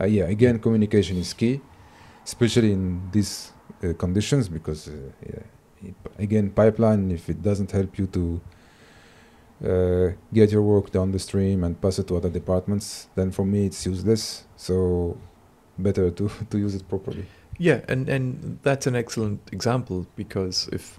[0.00, 1.60] Uh, yeah again communication is key
[2.24, 3.52] especially in these
[3.84, 4.92] uh, conditions because uh,
[5.30, 5.42] yeah,
[5.88, 8.40] it- again pipeline if it doesn't help you to
[9.64, 13.44] uh, get your work down the stream and pass it to other departments then for
[13.44, 14.44] me it's useless.
[14.56, 15.16] So
[15.78, 17.26] better to to use it properly.
[17.58, 20.98] Yeah, and and that's an excellent example because if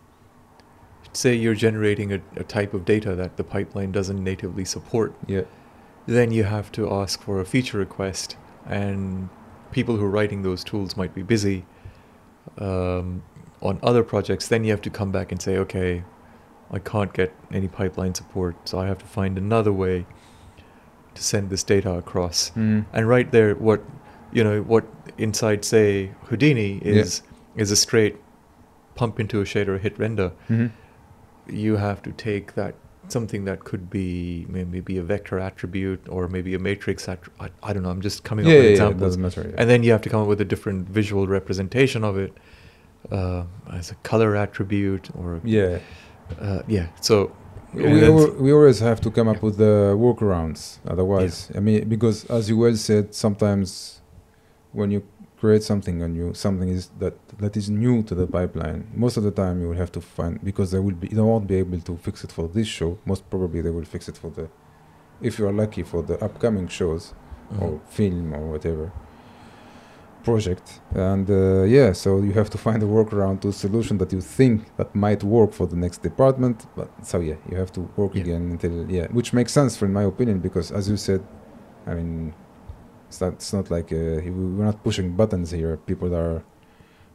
[1.14, 5.42] say you're generating a, a type of data that the pipeline doesn't natively support, yeah
[6.06, 9.30] then you have to ask for a feature request, and
[9.72, 11.66] people who are writing those tools might be busy
[12.58, 13.24] um,
[13.62, 14.48] on other projects.
[14.48, 16.04] Then you have to come back and say, okay,
[16.72, 20.06] I can't get any pipeline support, so I have to find another way
[21.16, 22.52] to send this data across.
[22.56, 22.86] mm.
[22.92, 23.82] And right there, what
[24.32, 24.86] you know, what
[25.18, 27.02] inside say Houdini Yeah.
[27.02, 27.22] is
[27.56, 28.18] is a straight
[28.96, 30.32] pump into a shader, hit render.
[30.48, 30.68] hmm
[31.48, 32.74] You have to take that
[33.14, 37.06] something that could be maybe a vector attribute or maybe a matrix.
[37.06, 37.94] Attri- I, I don't know.
[37.96, 39.62] I'm just coming yeah, up yeah, with yeah, it examples, doesn't matter yeah.
[39.62, 42.34] and then you have to come up with a different visual representation of it
[43.12, 45.80] uh, as a color attribute or yeah
[46.40, 46.88] uh, yeah.
[47.02, 47.36] So
[47.74, 52.18] we, al- we always have to come up with the workarounds otherwise i mean because
[52.26, 54.02] as you well said sometimes
[54.72, 55.02] when you
[55.44, 59.24] create something and you something is that that is new to the pipeline most of
[59.28, 61.82] the time you will have to find because they will be they won't be able
[61.90, 64.46] to fix it for this show most probably they will fix it for the
[65.30, 67.04] if you are lucky for the upcoming shows
[67.52, 67.62] Mhm.
[67.64, 68.86] or film or whatever
[70.24, 70.80] project
[71.12, 74.22] and uh, yeah so you have to find a workaround to a solution that you
[74.22, 78.14] think that might work for the next department but so yeah you have to work
[78.16, 78.24] Yeah.
[78.24, 81.22] again until yeah which makes sense for in my opinion because as you said
[81.86, 82.34] i mean
[83.14, 86.44] it's not, it's not like uh, we- we're not pushing buttons here people are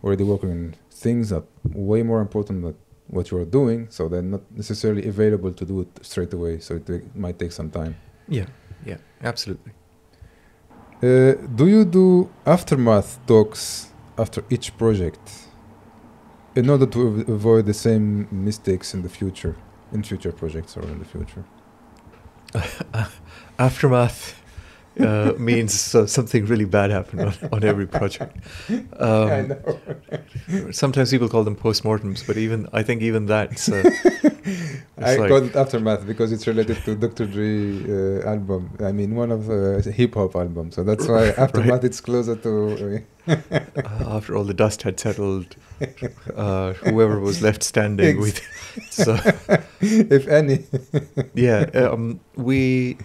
[0.05, 1.45] already working on things that
[1.91, 2.75] way more important than
[3.17, 6.71] what you are doing so they're not necessarily available to do it straight away so
[6.77, 7.95] it, might take some time
[8.29, 8.47] yeah,
[8.85, 9.73] yeah, absolutely.
[11.03, 13.63] Uh, do you do aftermath talks
[14.19, 15.25] after each project
[16.55, 19.55] in order to av- avoid the same mistakes in the future,
[19.93, 21.45] in future projects or in the future?
[23.59, 24.41] Aftermath
[25.01, 28.37] uh, means uh, something really bad happened on, on every project.
[28.99, 29.79] Um, know.
[30.73, 33.83] Sometimes people call them postmortems, but even I think even that's uh,
[34.99, 37.27] I like- call it aftermath because it's related to Dr.
[37.27, 38.71] Dre uh, album.
[38.81, 40.75] I mean, one of the hip hop albums.
[40.75, 43.03] So that's why aftermath it's closer to.
[43.29, 43.61] Uh, uh,
[44.17, 45.55] after all the dust had settled,
[46.35, 48.41] uh, whoever was left standing Ex- with.
[48.91, 49.19] So
[49.81, 50.65] if any.
[51.35, 52.97] yeah, um, we.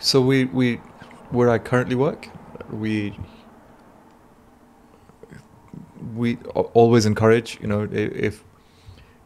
[0.00, 0.76] So we we
[1.30, 2.28] where I currently work,
[2.70, 3.18] we
[6.14, 6.36] we
[6.74, 7.58] always encourage.
[7.60, 8.44] You know, if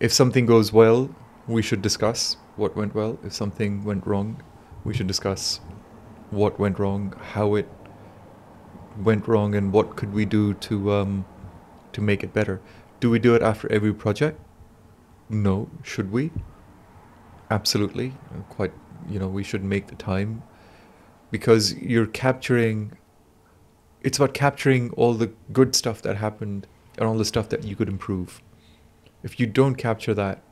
[0.01, 1.15] if something goes well,
[1.47, 3.19] we should discuss what went well.
[3.23, 4.43] If something went wrong,
[4.85, 5.61] we should discuss
[6.31, 7.69] what went wrong, how it
[8.97, 11.27] went wrong, and what could we do to um,
[11.93, 12.63] to make it better.
[13.01, 14.41] Do we do it after every project?
[15.29, 15.69] No.
[15.83, 16.31] Should we?
[17.51, 18.15] Absolutely.
[18.49, 18.73] Quite.
[19.09, 20.43] You know, we should make the time
[21.33, 22.97] because you're capturing.
[24.03, 27.75] It's about capturing all the good stuff that happened and all the stuff that you
[27.75, 28.41] could improve.
[29.25, 30.43] If you don't capture that,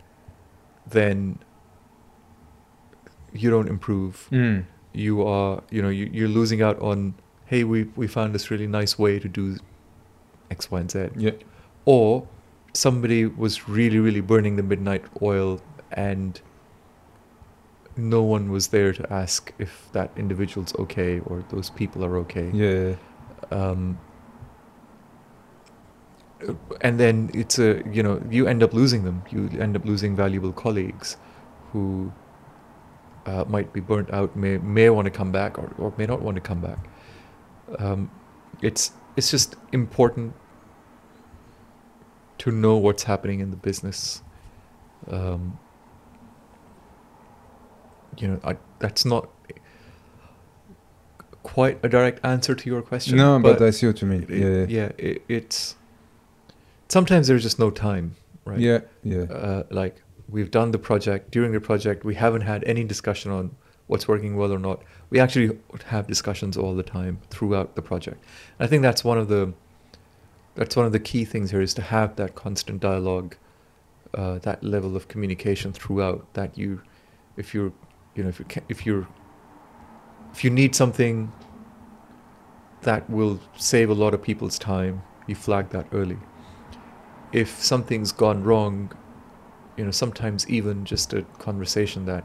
[0.84, 1.38] then
[3.32, 4.58] you don't improve hmm.
[4.92, 7.14] you are you know you, you're losing out on
[7.46, 9.56] hey we we found this really nice way to do
[10.50, 11.08] X, Y, and Z.
[11.16, 11.32] Yeah.
[11.84, 12.26] Or
[12.74, 15.60] somebody was really, really burning the midnight oil
[15.92, 16.40] and
[17.96, 22.50] no one was there to ask if that individual's okay or those people are okay.
[22.52, 22.96] Yeah.
[23.50, 23.98] Um,
[26.80, 29.22] and then it's a you know you end up losing them.
[29.30, 31.16] You end up losing valuable colleagues
[31.72, 32.12] who
[33.26, 36.22] uh, might be burnt out, may may want to come back or, or may not
[36.22, 36.78] want to come back.
[37.78, 38.10] Um,
[38.62, 40.34] it's it's just important
[42.38, 44.22] to know what's happening in the business.
[45.08, 45.58] Um,
[48.20, 49.28] you know, I, that's not
[51.42, 53.16] quite a direct answer to your question.
[53.16, 54.24] No, but, I see what you mean.
[54.28, 54.66] it- Yeah.
[54.82, 55.76] yeah, it, it's
[56.88, 58.14] sometimes there's just no time,
[58.44, 58.58] right?
[58.58, 58.80] Yeah.
[59.02, 59.22] Yeah.
[59.22, 63.50] Uh, like we've done the project during the project, we haven't had any discussion on
[63.86, 64.82] what's working well or not.
[65.10, 68.22] We actually have discussions all the time throughout the project.
[68.60, 69.52] I think that's one of the
[70.54, 73.34] that's one of the key things here is to have that constant dialogue,
[74.14, 76.26] uh, that level of communication throughout.
[76.34, 76.82] That you,
[77.36, 77.72] if you're,
[78.14, 79.06] you know, if you can, if you're,
[80.32, 81.32] if you need something
[82.82, 86.18] that will save a lot of people's time, you flag that early.
[87.32, 88.92] If something's gone wrong,
[89.76, 92.24] you know, sometimes even just a conversation that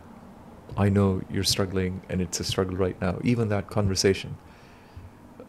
[0.77, 4.35] I know you're struggling and it's a struggle right now, even that conversation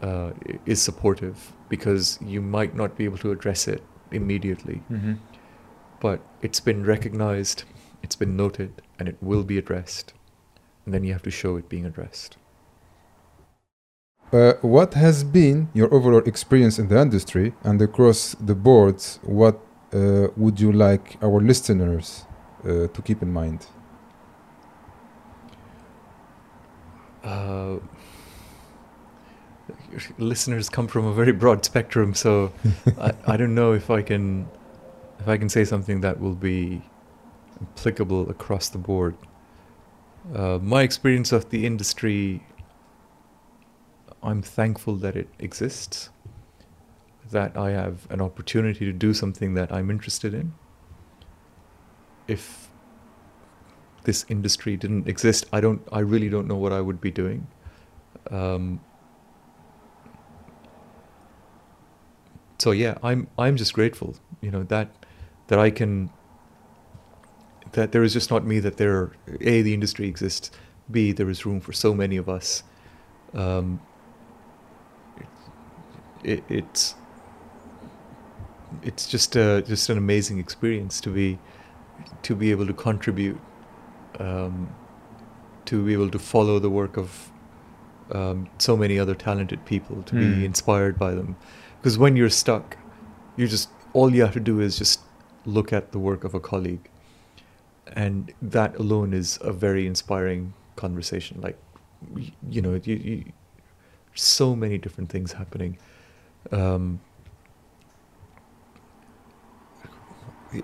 [0.02, 0.32] uh,
[0.66, 3.82] is supportive because you might not be able to address it
[4.12, 5.14] immediately, Mm-hmm.
[6.00, 7.64] but it's been recognized,
[8.02, 10.12] it's been noted, and it will be addressed.
[10.86, 12.38] And then you have to show it being addressed.
[14.32, 19.20] Uh, what has been your overall experience in the industry and across the boards?
[19.22, 19.60] What
[19.92, 22.24] uh, would you like our listeners
[22.64, 23.66] uh, to keep in mind?
[27.26, 27.76] uh,
[30.18, 32.52] listeners come from a very broad spectrum, so
[32.98, 34.48] I, I don't know if I can
[35.18, 36.82] if I can say something that will be
[37.60, 39.16] applicable across the board.
[40.34, 42.42] Uh, my experience of the industry,
[44.22, 46.10] I'm thankful that it exists,
[47.30, 50.54] that I have an opportunity to do something that I'm interested in.
[52.28, 52.68] If
[54.04, 55.82] this industry didn't exist, I don't.
[55.92, 57.46] I really don't know what I would be doing.
[58.30, 58.80] Um,
[62.58, 63.28] so yeah, I'm.
[63.38, 64.16] I'm just grateful.
[64.40, 64.88] You know that
[65.48, 66.10] that I can.
[67.76, 68.58] That there is just not me.
[68.58, 70.50] That there, a the industry exists.
[70.90, 72.62] B there is room for so many of us.
[73.34, 73.80] Um,
[76.24, 76.94] it, it's.
[78.82, 81.38] It's just a just an amazing experience to be,
[82.22, 83.38] to be able to contribute
[84.18, 84.74] um,
[85.66, 87.30] to be able to follow the work of
[88.12, 90.20] um, so many other talented people, to Hmm.
[90.20, 91.36] be inspired by them.
[91.78, 92.76] Because when you're stuck,
[93.36, 95.00] you just all you have to do is just
[95.44, 96.88] look at the work of a colleague,
[97.92, 101.40] and that alone is a very inspiring conversation.
[101.40, 101.58] Like,
[102.50, 103.24] you know, you, you,
[104.14, 105.78] so many different things happening.
[106.52, 107.00] Um,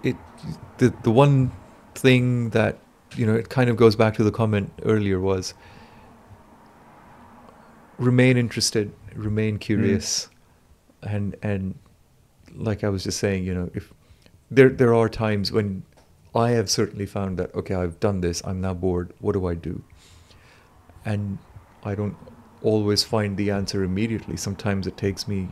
[0.03, 0.17] it
[0.79, 1.53] the the one
[1.95, 2.79] thing that
[3.17, 5.55] you know it kind of goes back to the comment earlier was
[7.99, 10.29] remain interested remain curious
[11.03, 11.75] and and
[12.55, 13.93] like i was just saying you know if
[14.51, 15.83] there there are times when
[16.35, 19.55] i have certainly found that okay i've done this i'm now bored what do i
[19.55, 19.83] do
[21.05, 21.39] and
[21.85, 22.17] i don't
[22.63, 25.49] always find the answer immediately sometimes it takes me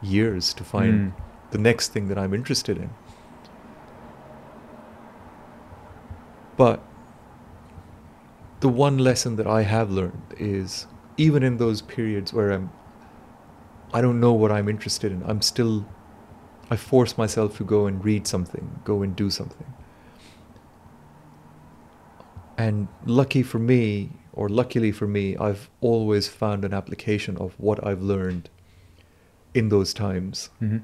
[0.00, 1.12] years to find Mm.
[1.50, 2.90] the next thing that I'm interested in.
[6.56, 6.80] But
[8.60, 12.70] the one lesson that I have learned is even in those periods where I'm
[13.94, 15.84] I don't know what I'm interested in, I'm still
[16.72, 19.70] I force myself to go and read something, go and do something.
[22.56, 27.86] And lucky for me, or luckily for me, I've always found an application of what
[27.86, 28.48] I've learned
[29.52, 30.80] in those times Mhm.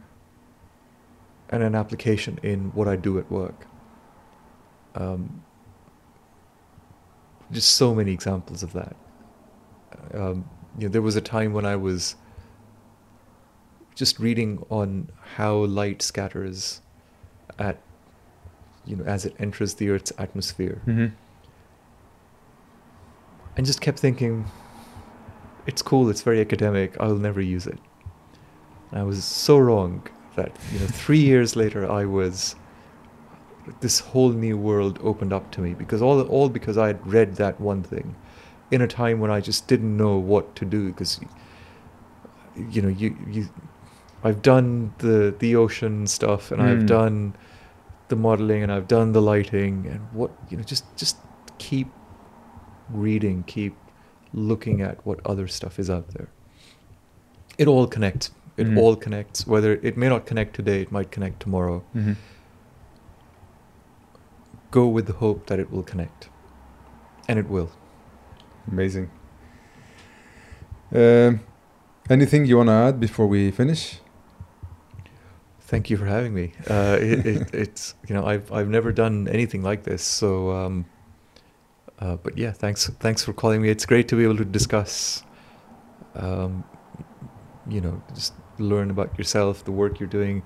[1.48, 3.66] and an application in what I do at work.
[4.94, 5.42] Um,
[7.50, 8.94] just so many examples of that.
[10.12, 10.44] Um,
[10.78, 12.14] you know, there was a time when I was
[13.98, 16.80] just reading on how light scatters
[17.58, 17.78] at,
[18.86, 21.10] you know, as it enters the Earth's atmosphere, Mhm.
[23.56, 24.46] and just kept thinking,
[25.66, 27.78] it's cool, it's very academic, I'll never use it.
[28.92, 30.06] I was so wrong
[30.36, 32.54] that you know three years later I was
[33.80, 37.34] this whole new world opened up to me because all all because I had read
[37.36, 38.14] that one thing
[38.70, 41.20] in a time when I just didn't know what to do because
[42.56, 43.48] you know you you
[44.24, 46.86] I've done the the ocean stuff and I've Mm.
[46.86, 47.34] done
[48.08, 51.16] the modeling and I've done the lighting and what you know just just
[51.58, 51.88] keep
[52.90, 53.74] reading, keep
[54.32, 56.28] looking at what other stuff is out there.
[57.58, 58.30] It all connects.
[58.56, 58.78] It Mm.
[58.78, 59.46] all connects.
[59.46, 61.82] Whether it may not connect today, it might connect tomorrow.
[61.94, 62.16] Mhm.
[64.70, 66.28] Go with the hope that it will connect,
[67.28, 67.70] and it will.
[68.70, 69.10] Amazing.
[70.94, 71.40] Um,
[72.10, 74.00] anything you want to add before we finish?
[75.68, 76.52] Thank you for having me.
[76.66, 80.86] Uh, it, it, it's you know I've I've never done anything like this, so um,
[81.98, 83.68] uh, but yeah, thanks thanks for calling me.
[83.68, 85.22] It's great to be able to discuss,
[86.14, 86.64] um,
[87.68, 90.42] you know, just learn about yourself, the work you're doing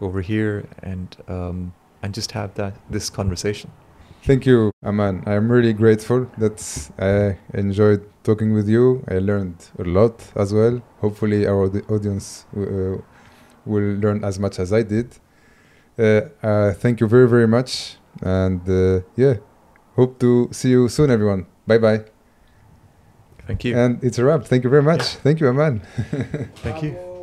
[0.00, 1.72] over here, and um,
[2.02, 3.70] and just have that this conversation.
[4.24, 5.24] Thank you, Amaan.
[5.28, 9.04] I'm really grateful that I enjoyed talking with you.
[9.06, 10.82] I learned a lot as well.
[11.00, 12.96] Hopefully, our audience uh,
[13.66, 15.16] will learn as much as I did.
[15.98, 17.96] Uh, uh, thank you very, very much.
[18.22, 19.34] And uh, yeah,
[19.96, 21.46] hope to see you soon, everyone.
[21.66, 22.04] Bye bye.
[23.46, 23.76] Thank you.
[23.76, 24.44] And it's a wrap.
[24.44, 25.02] Thank you very much.
[25.02, 25.82] Thank you, Amaan.
[26.56, 27.13] Thank you.